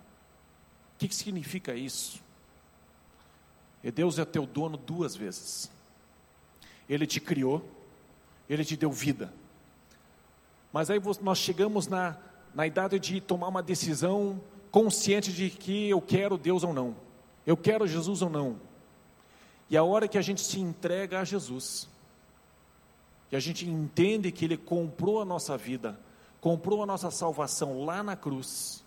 que, 0.97 1.07
que 1.07 1.15
significa 1.15 1.75
isso? 1.75 2.21
E 3.83 3.91
Deus 3.91 4.19
é 4.19 4.25
teu 4.25 4.45
dono 4.45 4.77
duas 4.77 5.15
vezes. 5.15 5.71
Ele 6.87 7.05
te 7.05 7.19
criou, 7.19 7.63
ele 8.49 8.65
te 8.65 8.75
deu 8.75 8.91
vida. 8.91 9.31
Mas 10.73 10.89
aí 10.89 10.99
nós 11.21 11.37
chegamos 11.37 11.87
na, 11.87 12.17
na 12.53 12.65
idade 12.67 12.99
de 12.99 13.21
tomar 13.21 13.47
uma 13.47 13.63
decisão 13.63 14.41
consciente 14.71 15.31
de 15.31 15.49
que 15.49 15.89
eu 15.89 16.01
quero 16.01 16.37
Deus 16.37 16.63
ou 16.63 16.73
não, 16.73 16.95
eu 17.45 17.55
quero 17.55 17.87
Jesus 17.87 18.21
ou 18.21 18.29
não. 18.29 18.57
E 19.69 19.77
a 19.77 19.83
hora 19.83 20.07
que 20.07 20.17
a 20.17 20.21
gente 20.21 20.41
se 20.41 20.59
entrega 20.59 21.19
a 21.19 21.23
Jesus, 21.23 21.87
que 23.29 23.35
a 23.35 23.39
gente 23.39 23.67
entende 23.67 24.31
que 24.31 24.45
Ele 24.45 24.57
comprou 24.57 25.21
a 25.21 25.25
nossa 25.25 25.55
vida 25.57 25.97
comprou 26.41 26.81
a 26.81 26.85
nossa 26.85 27.11
salvação 27.11 27.83
lá 27.83 28.01
na 28.01 28.15
cruz, 28.15 28.83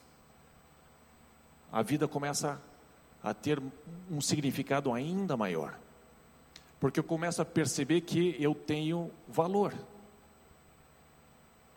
a 1.70 1.82
vida 1.82 2.08
começa 2.08 2.60
a 3.22 3.32
ter 3.32 3.62
um 4.10 4.20
significado 4.20 4.92
ainda 4.92 5.36
maior. 5.36 5.78
Porque 6.82 6.98
eu 6.98 7.04
começo 7.04 7.40
a 7.40 7.44
perceber 7.44 8.00
que 8.00 8.34
eu 8.42 8.56
tenho 8.56 9.08
valor. 9.28 9.72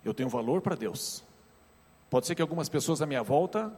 Eu 0.04 0.16
tenho 0.16 0.28
valor 0.28 0.64
para 0.64 0.74
Deus. 0.76 1.24
Pode 2.10 2.26
ser 2.26 2.34
que 2.34 2.42
algumas 2.42 2.68
pessoas 2.70 3.04
à 3.04 3.06
minha 3.06 3.22
volta 3.22 3.72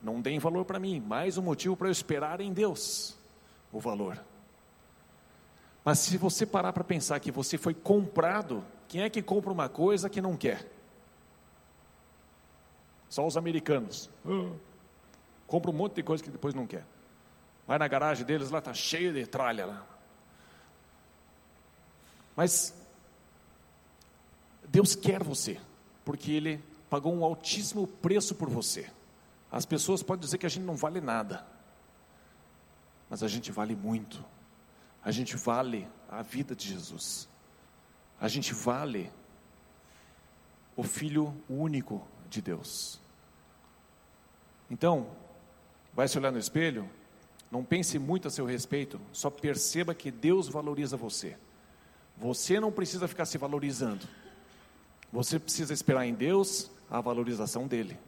não 0.00 0.20
deem 0.20 0.38
valor 0.38 0.64
para 0.64 0.78
mim, 0.78 1.00
mais 1.00 1.36
um 1.36 1.42
motivo 1.42 1.76
para 1.76 1.88
eu 1.88 1.90
esperar 1.90 2.40
em 2.40 2.52
Deus 2.52 3.18
o 3.72 3.80
valor. 3.80 4.24
Mas 5.84 5.98
se 5.98 6.16
você 6.16 6.46
parar 6.46 6.72
para 6.72 6.84
pensar 6.84 7.18
que 7.18 7.32
você 7.32 7.58
foi 7.58 7.74
comprado, 7.74 8.64
quem 8.86 9.02
é 9.02 9.10
que 9.10 9.20
compra 9.20 9.50
uma 9.50 9.68
coisa 9.68 10.08
que 10.08 10.20
não 10.20 10.36
quer? 10.36 10.64
Só 13.08 13.26
os 13.26 13.36
americanos. 13.36 14.08
Compra 15.48 15.72
um 15.72 15.74
monte 15.74 15.96
de 15.96 16.04
coisa 16.04 16.22
que 16.22 16.30
depois 16.30 16.54
não 16.54 16.68
quer. 16.68 16.86
Vai 17.66 17.78
na 17.78 17.88
garagem 17.88 18.24
deles, 18.24 18.48
lá 18.52 18.60
está 18.60 18.72
cheio 18.72 19.12
de 19.12 19.26
tralha 19.26 19.66
lá. 19.66 19.86
Mas 22.36 22.74
Deus 24.68 24.94
quer 24.94 25.22
você, 25.22 25.60
porque 26.04 26.32
Ele 26.32 26.62
pagou 26.88 27.14
um 27.14 27.24
altíssimo 27.24 27.86
preço 27.86 28.34
por 28.34 28.48
você. 28.48 28.90
As 29.50 29.66
pessoas 29.66 30.02
podem 30.02 30.24
dizer 30.24 30.38
que 30.38 30.46
a 30.46 30.48
gente 30.48 30.64
não 30.64 30.76
vale 30.76 31.00
nada, 31.00 31.46
mas 33.08 33.22
a 33.22 33.28
gente 33.28 33.52
vale 33.52 33.76
muito. 33.76 34.24
A 35.04 35.10
gente 35.10 35.36
vale 35.36 35.86
a 36.08 36.22
vida 36.22 36.54
de 36.54 36.68
Jesus. 36.68 37.28
A 38.20 38.28
gente 38.28 38.54
vale 38.54 39.10
o 40.76 40.82
Filho 40.82 41.34
único 41.48 42.06
de 42.30 42.40
Deus. 42.40 43.00
Então, 44.70 45.10
vai 45.92 46.08
se 46.08 46.16
olhar 46.16 46.32
no 46.32 46.38
espelho, 46.38 46.88
não 47.50 47.62
pense 47.62 47.98
muito 47.98 48.26
a 48.26 48.30
seu 48.30 48.46
respeito, 48.46 48.98
só 49.12 49.28
perceba 49.28 49.94
que 49.94 50.10
Deus 50.10 50.48
valoriza 50.48 50.96
você. 50.96 51.36
Você 52.22 52.60
não 52.60 52.70
precisa 52.70 53.08
ficar 53.08 53.24
se 53.24 53.36
valorizando. 53.36 54.06
Você 55.12 55.40
precisa 55.40 55.74
esperar 55.74 56.06
em 56.06 56.14
Deus 56.14 56.70
a 56.88 57.00
valorização 57.00 57.66
dele. 57.66 57.98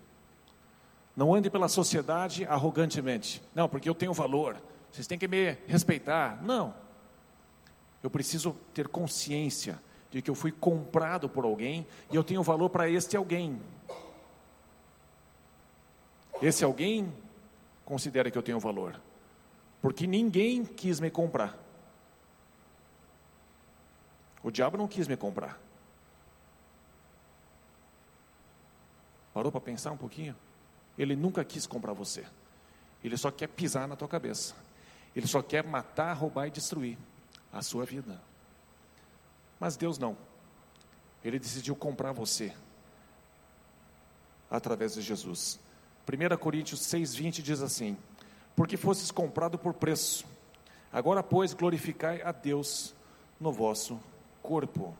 Não 1.16 1.34
ande 1.34 1.50
pela 1.50 1.66
sociedade 1.66 2.44
arrogantemente. 2.44 3.42
Não, 3.52 3.68
porque 3.68 3.88
eu 3.88 3.94
tenho 3.94 4.12
valor. 4.12 4.56
Vocês 4.92 5.08
têm 5.08 5.18
que 5.18 5.26
me 5.26 5.56
respeitar. 5.66 6.40
Não. 6.44 6.72
Eu 8.04 8.08
preciso 8.08 8.56
ter 8.72 8.86
consciência 8.86 9.82
de 10.12 10.22
que 10.22 10.30
eu 10.30 10.34
fui 10.36 10.52
comprado 10.52 11.28
por 11.28 11.44
alguém 11.44 11.84
e 12.08 12.14
eu 12.14 12.22
tenho 12.22 12.42
valor 12.42 12.70
para 12.70 12.88
este 12.88 13.16
alguém. 13.16 13.60
Esse 16.40 16.62
alguém 16.62 17.12
considera 17.84 18.30
que 18.30 18.38
eu 18.38 18.42
tenho 18.42 18.60
valor, 18.60 19.00
porque 19.82 20.06
ninguém 20.06 20.64
quis 20.64 21.00
me 21.00 21.10
comprar. 21.10 21.63
O 24.44 24.50
diabo 24.50 24.76
não 24.76 24.86
quis 24.86 25.08
me 25.08 25.16
comprar. 25.16 25.58
Parou 29.32 29.50
para 29.50 29.60
pensar 29.60 29.90
um 29.90 29.96
pouquinho? 29.96 30.36
Ele 30.98 31.16
nunca 31.16 31.42
quis 31.42 31.66
comprar 31.66 31.94
você. 31.94 32.26
Ele 33.02 33.16
só 33.16 33.30
quer 33.30 33.48
pisar 33.48 33.88
na 33.88 33.96
tua 33.96 34.06
cabeça. 34.06 34.54
Ele 35.16 35.26
só 35.26 35.40
quer 35.40 35.64
matar, 35.64 36.12
roubar 36.12 36.46
e 36.46 36.50
destruir 36.50 36.98
a 37.50 37.62
sua 37.62 37.86
vida. 37.86 38.20
Mas 39.58 39.78
Deus 39.78 39.98
não. 39.98 40.14
Ele 41.24 41.38
decidiu 41.38 41.74
comprar 41.74 42.12
você 42.12 42.54
através 44.50 44.92
de 44.92 45.00
Jesus. 45.00 45.58
1 46.06 46.36
Coríntios 46.36 46.80
6,20 46.80 47.40
diz 47.40 47.62
assim: 47.62 47.96
Porque 48.54 48.76
fostes 48.76 49.10
comprado 49.10 49.58
por 49.58 49.72
preço, 49.72 50.26
agora, 50.92 51.22
pois, 51.22 51.54
glorificai 51.54 52.20
a 52.20 52.30
Deus 52.30 52.94
no 53.40 53.50
vosso 53.50 53.98
corpo. 54.44 54.94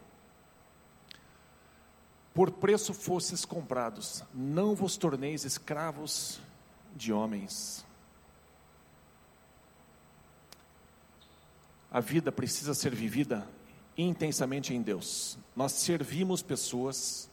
Por 2.33 2.51
preço 2.51 2.95
fostes 2.95 3.45
comprados, 3.45 4.25
não 4.35 4.75
vos 4.75 4.97
torneis 4.97 5.45
escravos 5.45 6.41
de 6.97 7.13
homens. 7.13 7.85
A 11.93 12.01
vida 12.01 12.33
precisa 12.33 12.75
ser 12.75 12.93
vivida 12.93 13.47
intensamente 13.97 14.75
em 14.75 14.83
Deus. 14.83 15.39
Nós 15.55 15.73
servimos 15.73 16.43
pessoas, 16.43 17.31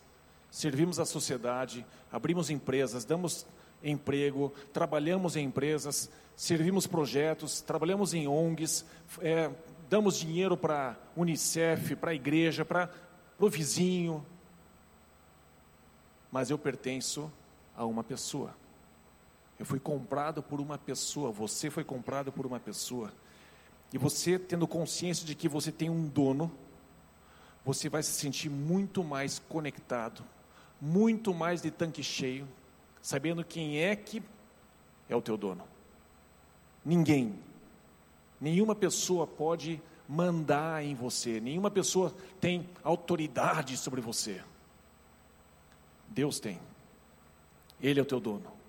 servimos 0.51 0.99
a 0.99 1.05
sociedade, 1.05 1.83
abrimos 2.11 2.51
empresas, 2.51 3.05
damos 3.05 3.47
emprego, 3.83 4.53
trabalhamos 4.71 5.35
em 5.35 5.45
empresas, 5.45 6.11
servimos 6.35 6.85
projetos, 6.85 7.61
trabalhamos 7.61 8.13
em 8.13 8.27
ONGs, 8.27 8.85
é, 9.21 9.49
damos 9.91 10.17
dinheiro 10.17 10.55
para 10.55 10.95
Unicef, 11.17 11.97
para 11.97 12.11
a 12.11 12.15
igreja, 12.15 12.63
para 12.63 12.89
o 13.37 13.49
vizinho. 13.49 14.25
Mas 16.31 16.49
eu 16.49 16.57
pertenço 16.57 17.29
a 17.75 17.85
uma 17.85 18.01
pessoa. 18.01 18.55
Eu 19.59 19.65
fui 19.65 19.81
comprado 19.81 20.41
por 20.41 20.61
uma 20.61 20.77
pessoa, 20.77 21.29
você 21.29 21.69
foi 21.69 21.83
comprado 21.83 22.31
por 22.31 22.45
uma 22.45 22.57
pessoa. 22.57 23.11
E 23.91 23.97
você 23.97 24.39
tendo 24.39 24.65
consciência 24.65 25.25
de 25.25 25.35
que 25.35 25.49
você 25.49 25.73
tem 25.73 25.89
um 25.89 26.07
dono, 26.07 26.49
você 27.65 27.89
vai 27.89 28.01
se 28.01 28.13
sentir 28.13 28.49
muito 28.49 29.03
mais 29.03 29.39
conectado, 29.39 30.23
muito 30.79 31.33
mais 31.33 31.61
de 31.61 31.69
tanque 31.69 32.01
cheio, 32.01 32.47
sabendo 33.01 33.43
quem 33.43 33.79
é 33.79 33.93
que 33.93 34.23
é 35.09 35.15
o 35.17 35.21
teu 35.21 35.35
dono. 35.35 35.65
Ninguém, 36.83 37.37
nenhuma 38.41 38.75
pessoa 38.75 39.25
pode 39.25 39.81
mandar 40.09 40.83
em 40.83 40.93
você, 40.95 41.39
nenhuma 41.39 41.71
pessoa 41.71 42.13
tem 42.41 42.67
autoridade 42.83 43.77
sobre 43.77 44.01
você. 44.01 44.43
Deus 46.09 46.39
tem, 46.39 46.59
Ele 47.79 47.99
é 47.99 48.03
o 48.03 48.05
teu 48.05 48.19
dono. 48.19 48.61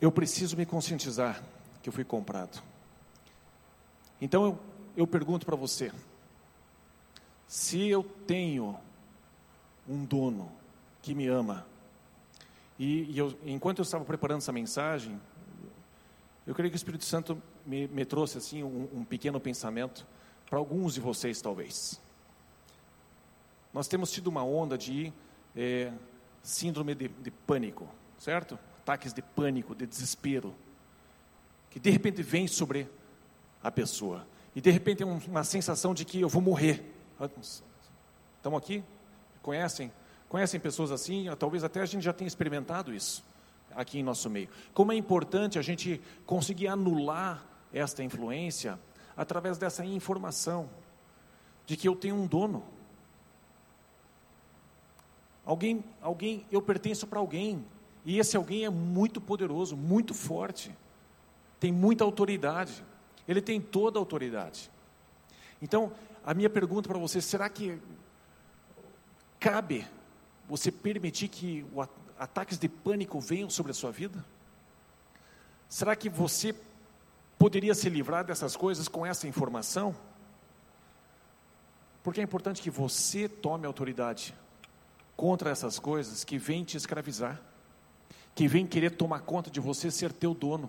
eu 0.00 0.12
preciso 0.12 0.56
me 0.56 0.66
conscientizar 0.66 1.42
que 1.82 1.88
eu 1.88 1.92
fui 1.92 2.04
comprado. 2.04 2.62
Então 4.20 4.44
eu, 4.44 4.58
eu 4.96 5.06
pergunto 5.06 5.46
para 5.46 5.56
você: 5.56 5.92
se 7.46 7.88
eu 7.88 8.02
tenho 8.02 8.78
um 9.88 10.04
dono 10.04 10.50
que 11.02 11.14
me 11.14 11.26
ama, 11.26 11.66
e, 12.78 13.10
e 13.10 13.18
eu, 13.18 13.36
enquanto 13.44 13.78
eu 13.78 13.82
estava 13.82 14.04
preparando 14.04 14.38
essa 14.38 14.52
mensagem, 14.52 15.20
eu 16.46 16.54
creio 16.54 16.70
que 16.70 16.76
o 16.76 16.78
Espírito 16.78 17.04
Santo 17.04 17.42
me, 17.64 17.88
me 17.88 18.04
trouxe 18.04 18.38
assim 18.38 18.62
um, 18.62 18.88
um 18.92 19.04
pequeno 19.04 19.40
pensamento 19.40 20.06
para 20.48 20.58
alguns 20.58 20.94
de 20.94 21.00
vocês 21.00 21.40
talvez. 21.40 22.00
Nós 23.72 23.88
temos 23.88 24.10
tido 24.10 24.28
uma 24.28 24.44
onda 24.44 24.78
de 24.78 25.12
é, 25.54 25.92
síndrome 26.42 26.94
de, 26.94 27.08
de 27.08 27.30
pânico, 27.30 27.88
certo? 28.18 28.58
ataques 28.86 29.12
de 29.12 29.20
pânico, 29.20 29.74
de 29.74 29.84
desespero, 29.84 30.54
que 31.70 31.80
de 31.80 31.90
repente 31.90 32.22
vem 32.22 32.46
sobre 32.46 32.88
a 33.60 33.68
pessoa. 33.68 34.24
E 34.54 34.60
de 34.60 34.70
repente 34.70 35.02
é 35.02 35.06
uma 35.06 35.42
sensação 35.42 35.92
de 35.92 36.04
que 36.04 36.20
eu 36.20 36.28
vou 36.28 36.40
morrer. 36.40 36.94
Estamos 38.36 38.58
aqui? 38.58 38.84
Conhecem? 39.42 39.92
Conhecem 40.28 40.58
pessoas 40.58 40.90
assim? 40.90 41.26
Talvez 41.38 41.62
até 41.64 41.80
a 41.80 41.86
gente 41.86 42.02
já 42.02 42.12
tenha 42.12 42.28
experimentado 42.28 42.92
isso 42.92 43.24
aqui 43.74 43.98
em 43.98 44.02
nosso 44.02 44.28
meio. 44.30 44.48
Como 44.72 44.92
é 44.92 44.96
importante 44.96 45.58
a 45.58 45.62
gente 45.62 46.00
conseguir 46.24 46.68
anular 46.68 47.44
esta 47.72 48.02
influência 48.02 48.78
através 49.16 49.58
dessa 49.58 49.84
informação 49.84 50.68
de 51.66 51.76
que 51.76 51.88
eu 51.88 51.94
tenho 51.94 52.16
um 52.16 52.26
dono. 52.26 52.64
Alguém, 55.44 55.84
alguém, 56.00 56.46
eu 56.50 56.60
pertenço 56.62 57.06
para 57.06 57.18
alguém. 57.18 57.64
E 58.04 58.18
esse 58.18 58.36
alguém 58.36 58.64
é 58.64 58.70
muito 58.70 59.20
poderoso, 59.20 59.76
muito 59.76 60.14
forte, 60.14 60.74
tem 61.58 61.72
muita 61.72 62.04
autoridade, 62.04 62.84
ele 63.26 63.40
tem 63.40 63.60
toda 63.60 63.98
a 63.98 64.00
autoridade. 64.00 64.70
Então, 65.60 65.92
a 66.24 66.32
minha 66.32 66.48
pergunta 66.48 66.88
para 66.88 66.98
você: 66.98 67.20
será 67.20 67.48
que 67.48 67.80
cabe 69.40 69.86
você 70.48 70.70
permitir 70.70 71.28
que 71.28 71.64
ataques 72.18 72.58
de 72.58 72.68
pânico 72.68 73.20
venham 73.20 73.50
sobre 73.50 73.72
a 73.72 73.74
sua 73.74 73.90
vida? 73.90 74.24
Será 75.68 75.96
que 75.96 76.08
você 76.08 76.54
poderia 77.38 77.74
se 77.74 77.88
livrar 77.88 78.24
dessas 78.24 78.56
coisas 78.56 78.88
com 78.88 79.04
essa 79.04 79.26
informação? 79.26 79.94
Porque 82.02 82.20
é 82.20 82.22
importante 82.22 82.62
que 82.62 82.70
você 82.70 83.28
tome 83.28 83.66
autoridade 83.66 84.34
contra 85.16 85.50
essas 85.50 85.78
coisas 85.78 86.22
que 86.24 86.38
vêm 86.38 86.62
te 86.64 86.76
escravizar 86.76 87.40
que 88.36 88.46
vem 88.46 88.66
querer 88.66 88.90
tomar 88.90 89.20
conta 89.20 89.50
de 89.50 89.58
você, 89.58 89.90
ser 89.90 90.12
teu 90.12 90.34
dono. 90.34 90.68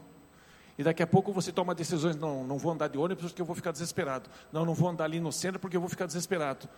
E 0.77 0.83
daqui 0.83 1.03
a 1.03 1.07
pouco 1.07 1.33
você 1.33 1.51
toma 1.51 1.75
decisões, 1.75 2.15
não, 2.15 2.45
não 2.45 2.57
vou 2.57 2.71
andar 2.71 2.87
de 2.87 2.97
ônibus 2.97 3.25
porque 3.25 3.41
eu 3.41 3.45
vou 3.45 3.55
ficar 3.55 3.73
desesperado. 3.73 4.29
Não, 4.53 4.63
não 4.63 4.73
vou 4.73 4.89
andar 4.89 5.03
ali 5.03 5.19
no 5.19 5.33
centro 5.33 5.59
porque 5.59 5.75
eu 5.75 5.81
vou 5.81 5.89
ficar 5.89 6.05
desesperado. 6.05 6.69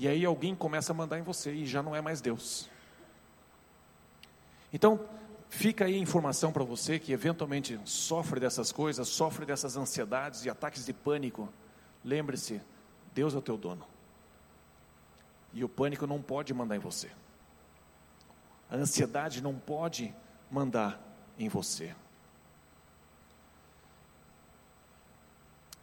E 0.00 0.08
aí 0.08 0.24
alguém 0.24 0.54
começa 0.54 0.92
a 0.92 0.94
mandar 0.94 1.18
em 1.18 1.22
você 1.22 1.52
e 1.52 1.66
já 1.66 1.82
não 1.82 1.94
é 1.94 2.00
mais 2.00 2.22
Deus. 2.22 2.70
Então, 4.72 4.98
fica 5.50 5.84
aí 5.84 5.94
a 5.94 5.98
informação 5.98 6.50
para 6.50 6.64
você 6.64 6.98
que 6.98 7.12
eventualmente 7.12 7.78
sofre 7.84 8.40
dessas 8.40 8.72
coisas, 8.72 9.06
sofre 9.08 9.44
dessas 9.44 9.76
ansiedades 9.76 10.46
e 10.46 10.48
ataques 10.48 10.86
de 10.86 10.94
pânico. 10.94 11.52
Lembre-se, 12.02 12.62
Deus 13.14 13.34
é 13.34 13.36
o 13.36 13.42
teu 13.42 13.58
dono. 13.58 13.86
E 15.52 15.62
o 15.62 15.68
pânico 15.68 16.06
não 16.06 16.22
pode 16.22 16.54
mandar 16.54 16.76
em 16.76 16.80
você. 16.80 17.10
A 18.70 18.76
ansiedade 18.76 19.42
não 19.42 19.54
pode 19.54 20.14
mandar 20.50 20.98
em 21.38 21.50
você. 21.50 21.94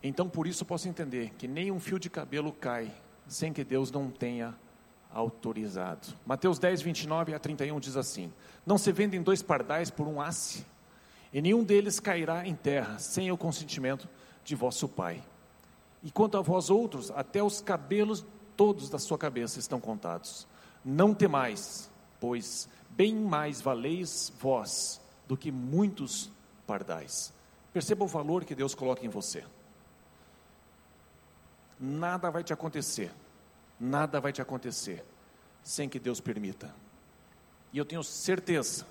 Então, 0.02 0.28
por 0.28 0.48
isso, 0.48 0.66
posso 0.66 0.90
entender 0.90 1.36
que 1.38 1.48
nem 1.48 1.72
um 1.72 1.80
fio 1.80 2.00
de 2.00 2.10
cabelo 2.10 2.52
cai 2.52 2.92
sem 3.28 3.52
que 3.52 3.64
Deus 3.64 3.92
não 3.92 4.10
tenha 4.10 4.56
autorizado. 5.12 6.08
Mateus 6.26 6.60
10, 6.60 6.82
29 6.82 7.34
a 7.34 7.40
31 7.40 7.80
diz 7.80 7.98
assim: 7.98 8.32
Não 8.66 8.78
se 8.78 8.92
vendem 8.92 9.22
dois 9.22 9.42
pardais 9.42 9.90
por 9.90 10.08
um 10.08 10.22
asse, 10.22 10.66
e 11.34 11.42
nenhum 11.42 11.64
deles 11.64 12.00
cairá 12.00 12.48
em 12.48 12.56
terra 12.56 12.98
sem 13.00 13.32
o 13.32 13.38
consentimento 13.38 14.08
de 14.44 14.56
vosso 14.56 14.88
Pai. 14.88 15.24
E 16.04 16.12
quanto 16.12 16.38
a 16.38 16.42
vós 16.42 16.70
outros, 16.70 17.12
até 17.12 17.42
os 17.44 17.60
cabelos 17.60 18.26
todos 18.56 18.90
da 18.90 19.00
sua 19.00 19.18
cabeça 19.18 19.60
estão 19.60 19.80
contados. 19.80 20.48
Não 20.86 21.14
temais, 21.14 21.90
pois 22.20 22.70
bem 22.92 23.16
mais 23.16 23.60
valeis 23.60 24.32
vós 24.40 25.02
do 25.28 25.36
que 25.36 25.52
muitos 25.52 26.32
pardais. 26.66 27.34
Perceba 27.74 28.06
o 28.06 28.08
valor 28.08 28.46
que 28.46 28.56
Deus 28.56 28.74
coloca 28.74 29.06
em 29.06 29.10
você 29.10 29.44
nada 31.80 32.30
vai 32.30 32.44
te 32.44 32.54
acontecer, 32.54 33.12
nada 33.80 34.20
vai 34.20 34.32
te 34.32 34.42
acontecer 34.42 35.04
sem 35.64 35.90
que 35.90 36.00
Deus 36.00 36.20
permita. 36.20 36.74
E 37.74 37.78
eu 37.78 37.86
tenho 37.86 38.04
certeza 38.04 38.86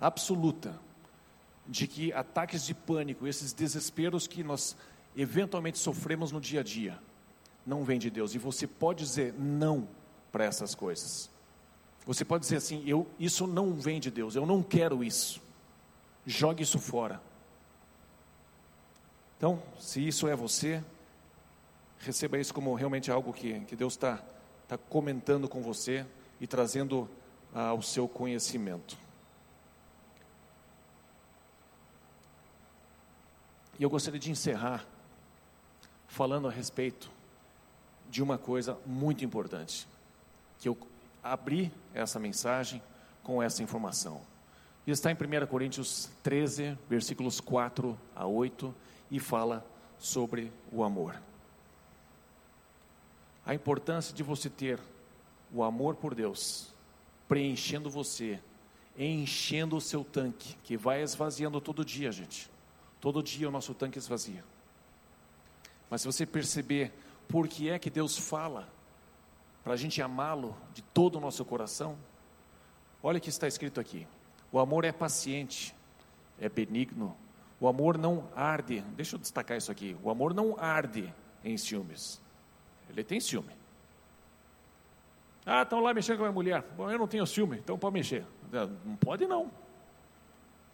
absoluta 0.00 0.78
de 1.66 1.86
que 1.86 2.12
ataques 2.12 2.64
de 2.64 2.74
pânico, 2.74 3.26
esses 3.26 3.52
desesperos 3.52 4.26
que 4.26 4.42
nós 4.42 4.76
eventualmente 5.16 5.78
sofremos 5.78 6.32
no 6.32 6.40
dia 6.40 6.60
a 6.60 6.62
dia, 6.62 6.98
não 7.66 7.84
vem 7.84 7.98
de 7.98 8.08
Deus. 8.08 8.34
E 8.34 8.38
você 8.38 8.66
pode 8.66 9.04
dizer 9.04 9.34
não 9.34 9.86
para 10.32 10.44
essas 10.44 10.74
coisas. 10.74 11.28
Você 12.06 12.24
pode 12.24 12.42
dizer 12.42 12.56
assim: 12.56 12.82
eu, 12.86 13.06
isso 13.18 13.46
não 13.46 13.74
vem 13.74 14.00
de 14.00 14.10
Deus, 14.10 14.34
eu 14.34 14.46
não 14.46 14.62
quero 14.62 15.04
isso. 15.04 15.42
Jogue 16.24 16.62
isso 16.62 16.78
fora. 16.78 17.20
Então, 19.36 19.62
se 19.78 20.06
isso 20.06 20.26
é 20.26 20.34
você, 20.34 20.82
receba 22.00 22.38
isso 22.38 22.54
como 22.54 22.74
realmente 22.74 23.10
algo 23.10 23.32
que, 23.32 23.60
que 23.60 23.76
Deus 23.76 23.94
está 23.94 24.22
tá 24.66 24.76
comentando 24.76 25.48
com 25.48 25.62
você 25.62 26.06
e 26.40 26.46
trazendo 26.46 27.08
ah, 27.54 27.68
ao 27.68 27.82
seu 27.82 28.08
conhecimento. 28.08 28.96
E 33.78 33.82
eu 33.82 33.90
gostaria 33.90 34.18
de 34.18 34.30
encerrar 34.30 34.84
falando 36.06 36.48
a 36.48 36.50
respeito 36.50 37.10
de 38.10 38.22
uma 38.22 38.38
coisa 38.38 38.76
muito 38.86 39.24
importante, 39.24 39.86
que 40.58 40.68
eu 40.68 40.76
abri 41.22 41.72
essa 41.94 42.18
mensagem 42.18 42.82
com 43.22 43.42
essa 43.42 43.62
informação. 43.62 44.20
E 44.86 44.90
está 44.90 45.10
em 45.10 45.14
1 45.14 45.46
Coríntios 45.46 46.08
13, 46.22 46.76
versículos 46.88 47.40
4 47.40 47.98
a 48.16 48.26
8, 48.26 48.74
e 49.10 49.20
fala 49.20 49.64
sobre 49.98 50.50
o 50.72 50.82
amor 50.82 51.20
a 53.48 53.54
importância 53.54 54.14
de 54.14 54.22
você 54.22 54.50
ter 54.50 54.78
o 55.50 55.62
amor 55.62 55.96
por 55.96 56.14
Deus 56.14 56.70
preenchendo 57.26 57.88
você, 57.88 58.38
enchendo 58.96 59.74
o 59.74 59.80
seu 59.80 60.04
tanque, 60.04 60.54
que 60.62 60.76
vai 60.76 61.02
esvaziando 61.02 61.58
todo 61.58 61.82
dia, 61.82 62.12
gente. 62.12 62.50
Todo 63.00 63.22
dia 63.22 63.48
o 63.48 63.50
nosso 63.50 63.72
tanque 63.72 63.96
esvazia. 63.96 64.44
Mas 65.88 66.02
se 66.02 66.06
você 66.06 66.26
perceber 66.26 66.92
por 67.26 67.48
que 67.48 67.70
é 67.70 67.78
que 67.78 67.88
Deus 67.88 68.18
fala 68.18 68.68
para 69.64 69.72
a 69.72 69.76
gente 69.76 70.02
amá-lo 70.02 70.54
de 70.74 70.82
todo 70.82 71.16
o 71.16 71.20
nosso 71.20 71.42
coração, 71.42 71.96
olha 73.02 73.16
o 73.16 73.20
que 73.20 73.30
está 73.30 73.48
escrito 73.48 73.80
aqui: 73.80 74.06
o 74.52 74.58
amor 74.58 74.84
é 74.84 74.92
paciente, 74.92 75.74
é 76.38 76.50
benigno, 76.50 77.16
o 77.58 77.66
amor 77.66 77.96
não 77.96 78.28
arde. 78.36 78.82
Deixa 78.94 79.16
eu 79.16 79.18
destacar 79.18 79.56
isso 79.56 79.72
aqui: 79.72 79.96
o 80.02 80.10
amor 80.10 80.34
não 80.34 80.54
arde 80.58 81.10
em 81.42 81.56
ciúmes. 81.56 82.20
Ele 82.90 83.04
tem 83.04 83.20
ciúme. 83.20 83.52
Ah, 85.44 85.62
estão 85.62 85.80
lá 85.80 85.94
mexendo 85.94 86.18
com 86.18 86.24
a 86.24 86.26
minha 86.26 86.34
mulher. 86.34 86.62
Bom, 86.76 86.90
eu 86.90 86.98
não 86.98 87.08
tenho 87.08 87.26
ciúme, 87.26 87.58
então 87.58 87.78
pode 87.78 87.94
mexer. 87.94 88.24
Não 88.52 88.96
pode 88.96 89.26
não. 89.26 89.50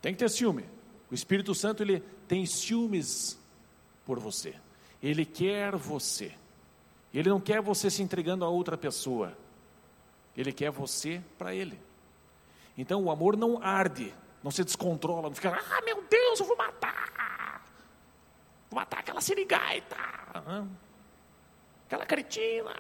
Tem 0.03 0.13
que 0.13 0.19
ter 0.19 0.29
ciúme. 0.29 0.65
O 1.11 1.15
Espírito 1.15 1.55
Santo 1.55 1.83
ele 1.83 2.01
tem 2.27 2.45
ciúmes 2.45 3.39
por 4.05 4.19
você. 4.19 4.55
Ele 5.03 5.25
quer 5.25 5.77
você. 5.77 6.35
Ele 7.13 7.29
não 7.29 7.41
quer 7.41 7.61
você 7.61 7.89
se 7.89 8.03
entregando 8.03 8.45
a 8.45 8.49
outra 8.49 8.77
pessoa. 8.77 9.37
Ele 10.37 10.53
quer 10.53 10.71
você 10.71 11.23
para 11.39 11.55
ele. 11.55 11.81
Então 12.77 13.05
o 13.05 13.11
amor 13.11 13.37
não 13.37 13.63
arde, 13.63 14.13
não 14.43 14.51
se 14.51 14.65
descontrola, 14.65 15.29
não 15.29 15.35
fica, 15.35 15.51
ah 15.51 15.83
meu 15.85 16.03
Deus, 16.03 16.41
eu 16.41 16.47
vou 16.47 16.57
matar. 16.57 17.65
Vou 18.69 18.81
matar 18.81 18.99
aquela 18.99 19.21
sirigaita 19.21 19.97
aquela 21.95 22.07
cretina. 22.07 22.75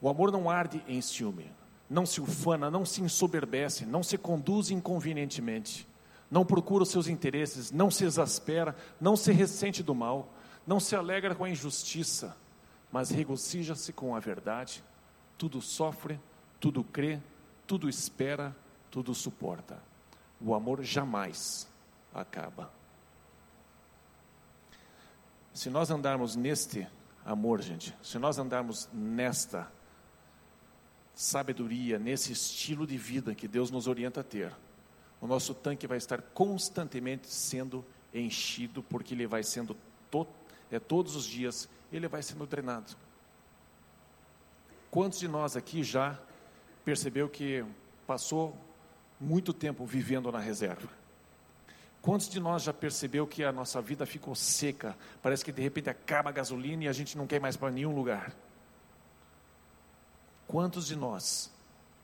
O 0.00 0.08
amor 0.08 0.30
não 0.30 0.48
arde 0.48 0.82
em 0.86 1.00
ciúme, 1.00 1.50
não 1.88 2.06
se 2.06 2.20
ufana, 2.20 2.70
não 2.70 2.84
se 2.84 3.02
ensoberbece, 3.02 3.84
não 3.84 4.02
se 4.02 4.16
conduz 4.16 4.70
inconvenientemente, 4.70 5.88
não 6.30 6.44
procura 6.44 6.82
os 6.82 6.90
seus 6.90 7.08
interesses, 7.08 7.72
não 7.72 7.90
se 7.90 8.04
exaspera, 8.04 8.76
não 9.00 9.16
se 9.16 9.32
ressente 9.32 9.82
do 9.82 9.94
mal, 9.94 10.28
não 10.66 10.78
se 10.78 10.94
alegra 10.94 11.34
com 11.34 11.44
a 11.44 11.50
injustiça, 11.50 12.36
mas 12.92 13.10
regozija-se 13.10 13.92
com 13.92 14.14
a 14.14 14.20
verdade, 14.20 14.84
tudo 15.36 15.60
sofre, 15.60 16.20
tudo 16.60 16.84
crê, 16.84 17.18
tudo 17.66 17.88
espera, 17.88 18.54
tudo 18.90 19.14
suporta. 19.14 19.82
O 20.40 20.54
amor 20.54 20.82
jamais 20.84 21.66
acaba. 22.14 22.70
Se 25.52 25.68
nós 25.68 25.90
andarmos 25.90 26.36
neste 26.36 26.86
amor, 27.28 27.60
gente. 27.60 27.94
Se 28.02 28.18
nós 28.18 28.38
andarmos 28.38 28.88
nesta 28.90 29.70
sabedoria, 31.14 31.98
nesse 31.98 32.32
estilo 32.32 32.86
de 32.86 32.96
vida 32.96 33.34
que 33.34 33.46
Deus 33.46 33.70
nos 33.70 33.86
orienta 33.86 34.20
a 34.22 34.24
ter, 34.24 34.50
o 35.20 35.26
nosso 35.26 35.52
tanque 35.52 35.86
vai 35.86 35.98
estar 35.98 36.22
constantemente 36.22 37.28
sendo 37.28 37.84
enchido, 38.14 38.82
porque 38.82 39.12
ele 39.12 39.26
vai 39.26 39.42
sendo 39.42 39.76
to 40.10 40.26
é, 40.70 40.78
todos 40.78 41.16
os 41.16 41.24
dias, 41.24 41.68
ele 41.92 42.08
vai 42.08 42.22
sendo 42.22 42.46
drenado. 42.46 42.96
Quantos 44.90 45.18
de 45.18 45.28
nós 45.28 45.56
aqui 45.56 45.82
já 45.82 46.18
percebeu 46.84 47.28
que 47.28 47.64
passou 48.06 48.56
muito 49.20 49.52
tempo 49.52 49.84
vivendo 49.84 50.32
na 50.32 50.38
reserva? 50.38 50.88
Quantos 52.00 52.28
de 52.28 52.38
nós 52.38 52.62
já 52.62 52.72
percebeu 52.72 53.26
que 53.26 53.42
a 53.42 53.52
nossa 53.52 53.82
vida 53.82 54.06
ficou 54.06 54.34
seca? 54.34 54.96
Parece 55.20 55.44
que 55.44 55.52
de 55.52 55.60
repente 55.60 55.90
acaba 55.90 56.30
a 56.30 56.32
gasolina 56.32 56.84
e 56.84 56.88
a 56.88 56.92
gente 56.92 57.18
não 57.18 57.26
quer 57.26 57.40
mais 57.40 57.56
para 57.56 57.70
nenhum 57.70 57.94
lugar. 57.94 58.32
Quantos 60.46 60.86
de 60.86 60.96
nós 60.96 61.52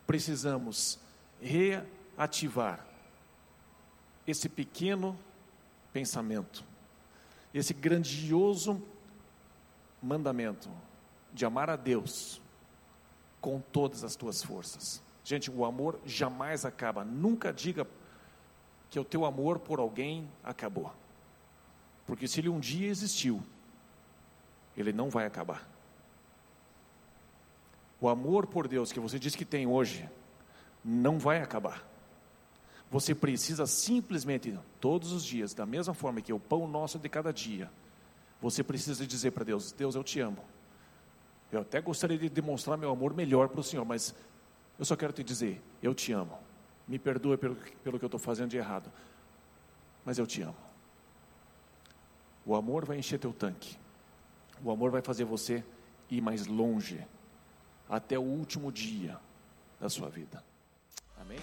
precisamos 0.07 0.99
reativar 1.41 2.85
esse 4.27 4.49
pequeno 4.49 5.19
pensamento, 5.93 6.65
esse 7.53 7.73
grandioso 7.73 8.83
mandamento 10.03 10.69
de 11.33 11.47
amar 11.47 11.71
a 11.71 11.77
Deus 11.77 12.41
com 13.41 13.61
todas 13.61 14.05
as 14.05 14.17
tuas 14.17 14.43
forças? 14.43 15.03
Gente, 15.25 15.51
o 15.51 15.65
amor 15.65 15.99
jamais 16.05 16.67
acaba. 16.67 17.03
Nunca 17.03 17.51
diga 17.51 17.87
que 18.91 18.99
o 18.99 19.05
teu 19.05 19.25
amor 19.25 19.59
por 19.59 19.79
alguém 19.79 20.29
acabou. 20.43 20.93
Porque 22.07 22.29
se 22.29 22.41
ele 22.41 22.49
um 22.49 22.61
dia 22.61 22.89
existiu, 22.89 23.43
ele 24.77 24.93
não 24.93 25.09
vai 25.09 25.27
acabar. 25.27 25.69
O 28.01 28.09
amor 28.09 28.47
por 28.47 28.69
Deus 28.69 28.93
que 28.93 29.01
você 29.01 29.19
diz 29.19 29.35
que 29.35 29.45
tem 29.45 29.67
hoje, 29.67 30.09
não 30.85 31.19
vai 31.19 31.41
acabar. 31.41 31.83
Você 32.91 33.15
precisa 33.15 33.67
simplesmente, 33.67 34.57
todos 34.81 35.13
os 35.13 35.25
dias, 35.25 35.55
da 35.55 35.65
mesma 35.65 35.95
forma 35.95 36.21
que 36.21 36.33
o 36.33 36.39
pão 36.39 36.69
nosso 36.69 36.99
de 36.99 37.09
cada 37.09 37.33
dia, 37.33 37.71
você 38.41 38.63
precisa 38.63 39.07
dizer 39.07 39.31
para 39.31 39.45
Deus: 39.45 39.73
Deus, 39.73 39.95
eu 39.95 40.05
te 40.05 40.21
amo. 40.21 40.45
Eu 41.51 41.63
até 41.63 41.81
gostaria 41.81 42.19
de 42.19 42.29
demonstrar 42.29 42.77
meu 42.77 42.91
amor 42.91 43.15
melhor 43.15 43.49
para 43.49 43.61
o 43.61 43.65
Senhor, 43.65 43.85
mas 43.85 44.15
eu 44.79 44.85
só 44.85 44.95
quero 44.95 45.13
te 45.13 45.25
dizer: 45.25 45.61
eu 45.83 45.95
te 45.95 46.13
amo. 46.13 46.39
Me 46.87 46.99
perdoe 46.99 47.37
pelo, 47.37 47.57
pelo 47.83 47.99
que 47.99 48.05
eu 48.05 48.09
estou 48.09 48.21
fazendo 48.21 48.51
de 48.51 48.57
errado, 48.57 48.91
mas 50.05 50.19
eu 50.19 50.27
te 50.27 50.43
amo. 50.43 50.57
O 52.45 52.55
amor 52.55 52.85
vai 52.85 52.99
encher 52.99 53.19
teu 53.19 53.33
tanque. 53.33 53.77
O 54.63 54.71
amor 54.71 54.91
vai 54.91 55.01
fazer 55.01 55.25
você 55.25 55.65
ir 56.11 56.21
mais 56.21 56.47
longe 56.47 57.01
até 57.89 58.19
o 58.19 58.23
último 58.23 58.71
dia 58.71 59.19
da 59.81 59.89
sua 59.89 60.09
vida. 60.09 60.43
Amém? 61.21 61.39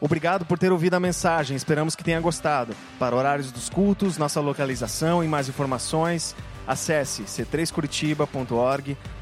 Obrigado 0.00 0.46
por 0.46 0.58
ter 0.58 0.70
ouvido 0.70 0.94
a 0.94 1.00
mensagem, 1.00 1.56
esperamos 1.56 1.96
que 1.96 2.04
tenha 2.04 2.20
gostado. 2.20 2.74
Para 2.98 3.16
horários 3.16 3.50
dos 3.50 3.68
cultos, 3.68 4.16
nossa 4.16 4.40
localização 4.40 5.24
e 5.24 5.28
mais 5.28 5.48
informações, 5.48 6.36
acesse 6.66 7.22
c3curitiba.org.br. 7.24 9.17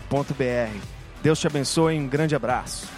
Deus 1.23 1.41
te 1.41 1.47
abençoe, 1.47 1.99
um 1.99 2.07
grande 2.07 2.35
abraço. 2.35 2.89